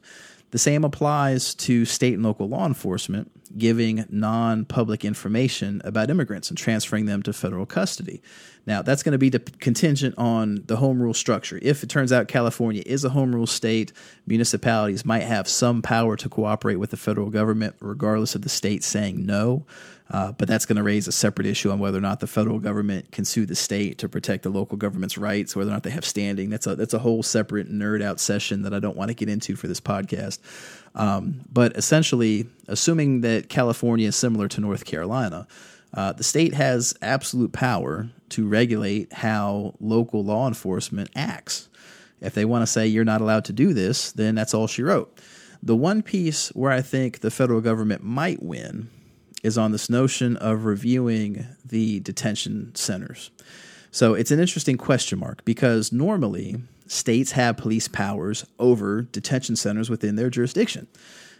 The 0.50 0.58
same 0.58 0.84
applies 0.84 1.54
to 1.56 1.84
state 1.84 2.14
and 2.14 2.22
local 2.22 2.48
law 2.48 2.66
enforcement 2.66 3.30
giving 3.56 4.04
non 4.08 4.64
public 4.64 5.04
information 5.04 5.80
about 5.84 6.10
immigrants 6.10 6.48
and 6.48 6.58
transferring 6.58 7.06
them 7.06 7.22
to 7.22 7.32
federal 7.32 7.66
custody. 7.66 8.22
Now, 8.66 8.82
that's 8.82 9.02
going 9.04 9.12
to 9.12 9.18
be 9.18 9.30
contingent 9.30 10.16
on 10.18 10.64
the 10.66 10.76
home 10.76 11.00
rule 11.00 11.14
structure. 11.14 11.58
If 11.62 11.84
it 11.84 11.88
turns 11.88 12.12
out 12.12 12.26
California 12.26 12.82
is 12.84 13.04
a 13.04 13.10
home 13.10 13.34
rule 13.34 13.46
state, 13.46 13.92
municipalities 14.26 15.04
might 15.04 15.22
have 15.22 15.48
some 15.48 15.82
power 15.82 16.16
to 16.16 16.28
cooperate 16.28 16.76
with 16.76 16.90
the 16.90 16.96
federal 16.96 17.30
government, 17.30 17.76
regardless 17.80 18.34
of 18.34 18.42
the 18.42 18.48
state 18.48 18.82
saying 18.82 19.24
no. 19.24 19.64
Uh, 20.08 20.30
but 20.32 20.46
that's 20.46 20.66
going 20.66 20.76
to 20.76 20.84
raise 20.84 21.08
a 21.08 21.12
separate 21.12 21.46
issue 21.46 21.70
on 21.70 21.80
whether 21.80 21.98
or 21.98 22.02
not 22.02 22.20
the 22.20 22.28
federal 22.28 22.60
government 22.60 23.10
can 23.10 23.24
sue 23.24 23.44
the 23.44 23.56
state 23.56 23.98
to 23.98 24.08
protect 24.08 24.44
the 24.44 24.48
local 24.48 24.76
government's 24.76 25.18
rights, 25.18 25.56
whether 25.56 25.70
or 25.70 25.72
not 25.72 25.82
they 25.82 25.90
have 25.90 26.04
standing. 26.04 26.48
That's 26.48 26.66
a 26.66 26.76
that's 26.76 26.94
a 26.94 27.00
whole 27.00 27.24
separate 27.24 27.68
nerd 27.72 28.02
out 28.02 28.20
session 28.20 28.62
that 28.62 28.72
I 28.72 28.78
don't 28.78 28.96
want 28.96 29.08
to 29.08 29.14
get 29.14 29.28
into 29.28 29.56
for 29.56 29.66
this 29.66 29.80
podcast. 29.80 30.38
Um, 30.96 31.42
but 31.52 31.76
essentially, 31.76 32.46
assuming 32.68 33.20
that 33.20 33.48
California 33.48 34.08
is 34.08 34.16
similar 34.16 34.48
to 34.48 34.60
North 34.60 34.84
Carolina, 34.84 35.46
uh, 35.94 36.12
the 36.12 36.24
state 36.24 36.54
has 36.54 36.94
absolute 37.02 37.52
power 37.52 38.08
to 38.30 38.48
regulate 38.48 39.12
how 39.12 39.74
local 39.78 40.24
law 40.24 40.48
enforcement 40.48 41.10
acts. 41.14 41.68
If 42.20 42.34
they 42.34 42.44
want 42.44 42.62
to 42.62 42.66
say 42.66 42.86
you're 42.86 43.04
not 43.04 43.20
allowed 43.20 43.44
to 43.46 43.52
do 43.52 43.74
this, 43.74 44.10
then 44.12 44.34
that's 44.34 44.54
all 44.54 44.66
she 44.66 44.82
wrote. 44.82 45.20
The 45.62 45.76
one 45.76 46.02
piece 46.02 46.48
where 46.50 46.72
I 46.72 46.80
think 46.80 47.20
the 47.20 47.30
federal 47.30 47.60
government 47.60 48.02
might 48.02 48.42
win 48.42 48.88
is 49.42 49.58
on 49.58 49.72
this 49.72 49.90
notion 49.90 50.36
of 50.38 50.64
reviewing 50.64 51.46
the 51.64 52.00
detention 52.00 52.74
centers. 52.74 53.30
So 53.90 54.14
it's 54.14 54.30
an 54.30 54.40
interesting 54.40 54.76
question 54.76 55.18
mark 55.18 55.44
because 55.44 55.92
normally 55.92 56.56
states 56.86 57.32
have 57.32 57.56
police 57.56 57.88
powers 57.88 58.44
over 58.58 59.02
detention 59.02 59.56
centers 59.56 59.90
within 59.90 60.16
their 60.16 60.30
jurisdiction. 60.30 60.86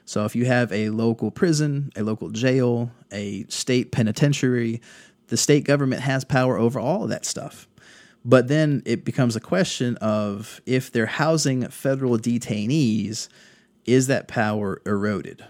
So 0.04 0.24
if 0.24 0.36
you 0.36 0.44
have 0.46 0.72
a 0.72 0.90
local 0.90 1.30
prison, 1.30 1.90
a 1.96 2.02
local 2.02 2.30
jail, 2.30 2.90
a 3.10 3.44
state 3.48 3.90
penitentiary, 3.90 4.80
the 5.28 5.36
state 5.36 5.64
government 5.64 6.02
has 6.02 6.24
power 6.24 6.56
over 6.56 6.78
all 6.78 7.02
of 7.02 7.08
that 7.10 7.26
stuff. 7.26 7.66
But 8.24 8.48
then 8.48 8.82
it 8.84 9.04
becomes 9.04 9.36
a 9.36 9.40
question 9.40 9.96
of 9.98 10.60
if 10.66 10.90
they're 10.90 11.06
housing 11.06 11.68
federal 11.68 12.18
detainees, 12.18 13.28
is 13.84 14.08
that 14.08 14.26
power 14.28 14.80
eroded? 14.84 15.44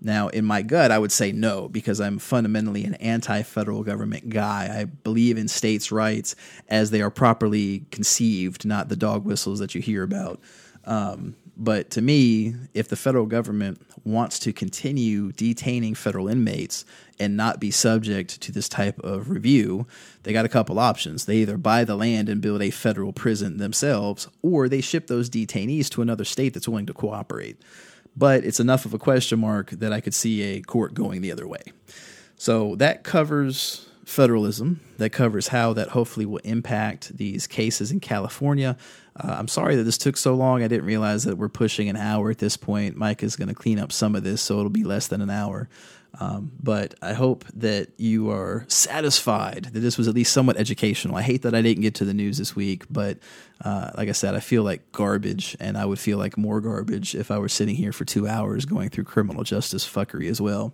Now, 0.00 0.28
in 0.28 0.44
my 0.44 0.62
gut, 0.62 0.90
I 0.90 0.98
would 0.98 1.10
say 1.10 1.32
no, 1.32 1.68
because 1.68 2.00
I'm 2.00 2.18
fundamentally 2.18 2.84
an 2.84 2.94
anti 2.94 3.42
federal 3.42 3.82
government 3.82 4.28
guy. 4.28 4.68
I 4.80 4.84
believe 4.84 5.36
in 5.36 5.48
states' 5.48 5.90
rights 5.90 6.36
as 6.68 6.90
they 6.90 7.02
are 7.02 7.10
properly 7.10 7.86
conceived, 7.90 8.64
not 8.64 8.88
the 8.88 8.96
dog 8.96 9.24
whistles 9.24 9.58
that 9.58 9.74
you 9.74 9.80
hear 9.80 10.02
about. 10.02 10.40
Um, 10.84 11.34
but 11.60 11.90
to 11.90 12.00
me, 12.00 12.54
if 12.72 12.86
the 12.86 12.94
federal 12.94 13.26
government 13.26 13.82
wants 14.04 14.38
to 14.38 14.52
continue 14.52 15.32
detaining 15.32 15.96
federal 15.96 16.28
inmates 16.28 16.84
and 17.18 17.36
not 17.36 17.58
be 17.58 17.72
subject 17.72 18.40
to 18.42 18.52
this 18.52 18.68
type 18.68 19.00
of 19.00 19.28
review, 19.28 19.84
they 20.22 20.32
got 20.32 20.44
a 20.44 20.48
couple 20.48 20.78
options. 20.78 21.24
They 21.24 21.38
either 21.38 21.58
buy 21.58 21.82
the 21.82 21.96
land 21.96 22.28
and 22.28 22.40
build 22.40 22.62
a 22.62 22.70
federal 22.70 23.12
prison 23.12 23.56
themselves, 23.56 24.28
or 24.40 24.68
they 24.68 24.80
ship 24.80 25.08
those 25.08 25.28
detainees 25.28 25.88
to 25.90 26.02
another 26.02 26.24
state 26.24 26.54
that's 26.54 26.68
willing 26.68 26.86
to 26.86 26.94
cooperate 26.94 27.60
but 28.18 28.44
it's 28.44 28.58
enough 28.58 28.84
of 28.84 28.92
a 28.92 28.98
question 28.98 29.38
mark 29.38 29.70
that 29.70 29.92
I 29.92 30.00
could 30.00 30.14
see 30.14 30.42
a 30.42 30.62
court 30.62 30.94
going 30.94 31.22
the 31.22 31.30
other 31.30 31.46
way. 31.46 31.62
So 32.36 32.74
that 32.76 33.04
covers 33.04 33.88
federalism. 34.04 34.80
That 34.96 35.10
covers 35.10 35.48
how 35.48 35.74
that 35.74 35.90
hopefully 35.90 36.26
will 36.26 36.38
impact 36.38 37.16
these 37.16 37.46
cases 37.46 37.92
in 37.92 38.00
California. 38.00 38.76
Uh, 39.14 39.36
I'm 39.38 39.48
sorry 39.48 39.76
that 39.76 39.84
this 39.84 39.98
took 39.98 40.16
so 40.16 40.34
long. 40.34 40.62
I 40.62 40.68
didn't 40.68 40.86
realize 40.86 41.24
that 41.24 41.36
we're 41.36 41.48
pushing 41.48 41.88
an 41.88 41.96
hour 41.96 42.30
at 42.30 42.38
this 42.38 42.56
point. 42.56 42.96
Mike 42.96 43.22
is 43.22 43.36
going 43.36 43.48
to 43.48 43.54
clean 43.54 43.78
up 43.78 43.92
some 43.92 44.16
of 44.16 44.24
this, 44.24 44.40
so 44.40 44.58
it'll 44.58 44.70
be 44.70 44.84
less 44.84 45.08
than 45.08 45.20
an 45.20 45.30
hour. 45.30 45.68
Um, 46.20 46.50
but 46.60 46.94
I 47.00 47.12
hope 47.12 47.44
that 47.54 47.90
you 47.96 48.30
are 48.30 48.64
satisfied 48.68 49.70
that 49.72 49.80
this 49.80 49.96
was 49.96 50.08
at 50.08 50.14
least 50.14 50.32
somewhat 50.32 50.56
educational. 50.56 51.16
I 51.16 51.22
hate 51.22 51.42
that 51.42 51.54
I 51.54 51.62
didn't 51.62 51.82
get 51.82 51.94
to 51.96 52.04
the 52.04 52.14
news 52.14 52.38
this 52.38 52.56
week, 52.56 52.84
but 52.90 53.18
uh, 53.64 53.90
like 53.96 54.08
I 54.08 54.12
said, 54.12 54.34
I 54.34 54.40
feel 54.40 54.62
like 54.62 54.90
garbage, 54.92 55.56
and 55.60 55.76
I 55.76 55.84
would 55.84 55.98
feel 55.98 56.18
like 56.18 56.36
more 56.36 56.60
garbage 56.60 57.14
if 57.14 57.30
I 57.30 57.38
were 57.38 57.48
sitting 57.48 57.76
here 57.76 57.92
for 57.92 58.04
two 58.04 58.26
hours 58.26 58.64
going 58.64 58.88
through 58.88 59.04
criminal 59.04 59.44
justice 59.44 59.88
fuckery 59.88 60.28
as 60.28 60.40
well. 60.40 60.72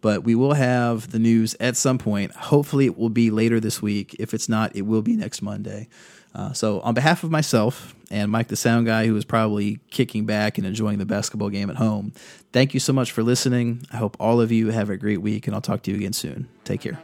But 0.00 0.22
we 0.22 0.34
will 0.34 0.54
have 0.54 1.10
the 1.10 1.18
news 1.18 1.56
at 1.60 1.76
some 1.76 1.98
point. 1.98 2.32
Hopefully, 2.32 2.86
it 2.86 2.98
will 2.98 3.08
be 3.08 3.30
later 3.30 3.60
this 3.60 3.80
week. 3.80 4.14
If 4.18 4.34
it's 4.34 4.48
not, 4.48 4.76
it 4.76 4.82
will 4.82 5.02
be 5.02 5.16
next 5.16 5.42
Monday. 5.42 5.88
Uh, 6.34 6.52
so, 6.52 6.80
on 6.80 6.94
behalf 6.94 7.24
of 7.24 7.30
myself 7.30 7.94
and 8.14 8.30
Mike, 8.30 8.46
the 8.46 8.56
sound 8.56 8.86
guy, 8.86 9.08
who 9.08 9.16
is 9.16 9.24
probably 9.24 9.80
kicking 9.90 10.24
back 10.24 10.56
and 10.56 10.64
enjoying 10.64 10.98
the 10.98 11.04
basketball 11.04 11.50
game 11.50 11.68
at 11.68 11.74
home. 11.74 12.12
Thank 12.52 12.72
you 12.72 12.78
so 12.78 12.92
much 12.92 13.10
for 13.10 13.24
listening. 13.24 13.84
I 13.92 13.96
hope 13.96 14.16
all 14.20 14.40
of 14.40 14.52
you 14.52 14.70
have 14.70 14.88
a 14.88 14.96
great 14.96 15.20
week, 15.20 15.48
and 15.48 15.54
I'll 15.54 15.60
talk 15.60 15.82
to 15.82 15.90
you 15.90 15.96
again 15.96 16.12
soon. 16.12 16.48
Take 16.62 16.80
care. 16.80 17.00